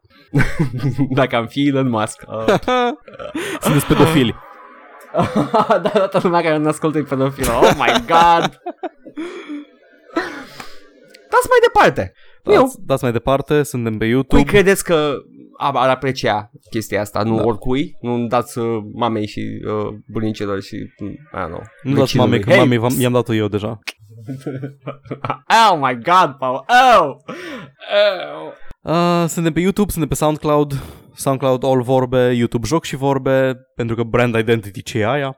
dacă 1.21 1.37
am 1.37 1.47
fi 1.47 1.69
Elon 1.69 1.89
Musk. 1.89 2.23
Uh. 2.29 2.45
Sunteți 3.63 3.87
pedofili. 3.87 4.35
da, 5.83 5.89
toată 5.89 6.21
lumea 6.23 6.41
care 6.41 6.57
nu 6.57 6.69
ascultă 6.69 6.99
e 6.99 7.03
pedofil. 7.03 7.47
Oh 7.51 7.71
my 7.77 7.93
god! 8.07 8.61
Dați 11.31 11.49
mai 11.49 11.61
departe. 11.63 12.13
Eu. 12.45 12.63
Dați, 12.63 12.77
dați 12.87 13.03
mai 13.03 13.13
departe, 13.13 13.63
suntem 13.63 13.93
pe 13.93 13.99
Cui 14.05 14.09
YouTube. 14.09 14.43
credeți 14.43 14.85
că 14.85 15.15
ar 15.59 15.75
ar 15.77 15.89
aprecia 15.89 16.51
chestia 16.71 17.01
asta? 17.01 17.23
Nu 17.23 17.37
Da. 17.37 17.43
oricui? 17.45 17.97
Nu 18.01 18.27
dați 18.27 18.59
uh, 18.59 18.79
mamei 18.95 19.27
și 19.27 19.41
uh, 19.67 19.89
bunicilor 20.13 20.61
și... 20.63 20.77
mm, 21.01 21.09
I 21.11 21.17
don't 21.33 21.47
know. 21.47 21.63
Nu 21.83 21.91
dați 21.95 22.01
vecinului. 22.01 22.31
mame, 22.31 22.39
că 22.43 22.51
Hey! 22.51 22.59
mamei 22.59 22.79
v-am- 22.79 23.01
i-am 23.01 23.13
dat-o 23.13 23.35
eu 23.35 23.49
deja. 23.49 23.79
Oh 25.71 25.79
my 25.81 25.95
god, 25.95 26.35
Paul. 26.39 26.65
Oh! 26.69 27.17
Oh! 27.95 28.53
Uh, 28.83 29.25
suntem 29.29 29.53
pe 29.53 29.61
YouTube, 29.61 29.91
suntem 29.91 30.09
pe 30.09 30.15
SoundCloud, 30.15 30.73
SoundCloud 31.15 31.65
All 31.65 31.83
Vorbe, 31.83 32.33
YouTube 32.35 32.67
Joc 32.67 32.85
și 32.85 32.97
Vorbe, 32.97 33.57
pentru 33.75 33.97
că 33.97 34.03
brand 34.03 34.35
identity 34.35 34.83
ce 34.83 34.99
e 34.99 35.07
aia. 35.11 35.37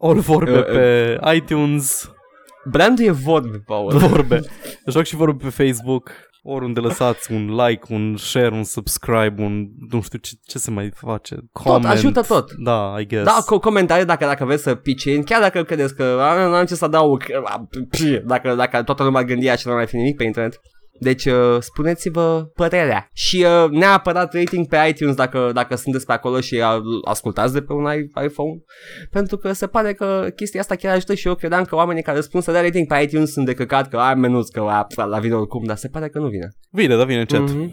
All 0.00 0.18
Vorbe 0.18 0.50
Uh, 0.50 0.58
uh. 0.58 0.64
pe 0.64 1.18
iTunes, 1.34 2.12
Brandul 2.70 3.04
e 3.04 3.10
vorbe, 3.10 3.62
Paul. 3.66 3.92
Vorbe. 3.98 4.40
Joc 4.86 5.04
și 5.04 5.16
Vorbe 5.16 5.44
pe 5.44 5.64
Facebook, 5.64 6.10
oriunde 6.50 6.80
lăsați 6.80 7.32
un 7.32 7.54
like, 7.54 7.92
un 7.92 8.16
share, 8.16 8.54
un 8.54 8.64
subscribe, 8.64 9.34
un 9.42 9.66
nu 9.90 10.00
știu 10.02 10.18
ce, 10.18 10.32
ce 10.46 10.58
se 10.58 10.70
mai 10.70 10.90
face, 10.94 11.36
comment. 11.52 11.84
ajută 11.84 12.20
tot. 12.20 12.52
Da, 12.52 12.94
I 12.98 13.06
guess. 13.06 13.24
Da, 13.24 13.38
cu 13.46 13.58
comentarii 13.58 14.04
dacă, 14.04 14.24
dacă 14.24 14.44
vreți 14.44 14.62
să 14.62 14.74
pitch 14.74 15.04
in, 15.04 15.22
chiar 15.22 15.40
dacă 15.40 15.62
credeți 15.62 15.94
că 15.94 16.02
"A, 16.20 16.46
nu 16.48 16.54
am 16.54 16.64
ce 16.64 16.74
să 16.74 16.84
adaug, 16.84 17.24
a, 17.44 17.68
pf, 17.90 18.00
dacă, 18.24 18.54
dacă 18.54 18.82
toată 18.82 19.02
lumea 19.02 19.22
gândea 19.24 19.54
și 19.56 19.66
nu 19.66 19.72
ar 19.72 19.78
mai 19.78 19.86
fi 19.86 19.96
nimic 19.96 20.16
pe 20.16 20.24
internet. 20.24 20.60
Deci 21.00 21.24
uh, 21.24 21.56
spuneți-vă 21.60 22.50
părerea 22.54 23.08
și 23.12 23.44
uh, 23.64 23.70
neapărat 23.70 24.34
rating 24.34 24.66
pe 24.68 24.76
iTunes 24.88 25.14
dacă, 25.14 25.50
dacă 25.54 25.76
sunteți 25.76 26.06
pe 26.06 26.12
acolo 26.12 26.40
și 26.40 26.54
uh, 26.54 26.82
ascultați 27.04 27.52
de 27.52 27.60
pe 27.62 27.72
un 27.72 27.84
i- 27.84 28.24
iPhone 28.24 28.62
pentru 29.10 29.36
că 29.36 29.52
se 29.52 29.66
pare 29.66 29.92
că 29.92 30.28
chestia 30.36 30.60
asta 30.60 30.74
chiar 30.74 30.94
ajută 30.94 31.14
și 31.14 31.26
eu 31.26 31.34
credeam 31.34 31.64
că 31.64 31.74
oamenii 31.74 32.02
care 32.02 32.20
spun 32.20 32.40
să 32.40 32.52
dea 32.52 32.60
rating 32.62 32.86
pe 32.86 33.00
iTunes 33.02 33.32
sunt 33.32 33.46
de 33.46 33.54
căcat 33.54 33.88
că 33.88 33.96
ai 33.96 34.14
menuț 34.14 34.48
că 34.48 34.60
a, 34.60 34.86
la 35.04 35.18
vine 35.18 35.34
oricum 35.34 35.64
dar 35.64 35.76
se 35.76 35.88
pare 35.88 36.08
că 36.08 36.18
nu 36.18 36.28
vine 36.28 36.48
Vine, 36.70 36.96
da, 36.96 37.04
vine 37.04 37.20
încet. 37.20 37.40
Mhm. 37.40 37.72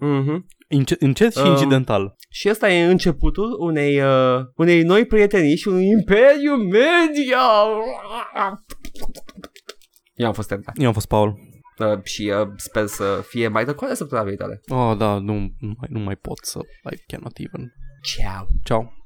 Mhm. 0.00 0.46
Ince- 0.68 0.96
încet 0.98 1.32
și 1.34 1.42
Um, 1.42 1.46
incidental. 1.50 2.14
Și 2.30 2.48
ăsta 2.50 2.70
e 2.72 2.84
începutul 2.84 3.56
unei, 3.60 4.00
uh, 4.00 4.38
unei 4.56 4.82
noi 4.82 5.04
prietenii 5.06 5.56
și 5.56 5.68
unui 5.68 5.86
imperiu 5.88 6.54
media. 6.56 7.38
Eu 10.14 10.26
am 10.26 10.32
fost 10.32 10.48
tentat. 10.48 10.74
Eu 10.78 10.86
am 10.86 10.92
fost 10.92 11.06
Paul. 11.08 11.34
Uh, 11.78 12.02
și 12.02 12.32
uh, 12.40 12.48
sper 12.56 12.86
să 12.86 13.24
fie 13.28 13.48
mai 13.48 13.64
tăcoare 13.64 13.94
săptămâna 13.94 14.28
viitoare. 14.28 14.60
Oh, 14.68 14.96
da, 14.96 15.18
nu, 15.18 15.34
nu, 15.58 15.74
mai, 15.78 15.88
nu 15.88 15.98
mai 15.98 16.16
pot 16.16 16.38
să... 16.42 16.58
I 16.92 16.96
cannot 17.06 17.38
even. 17.38 17.72
Ciao. 18.02 18.46
Ciao. 18.64 18.96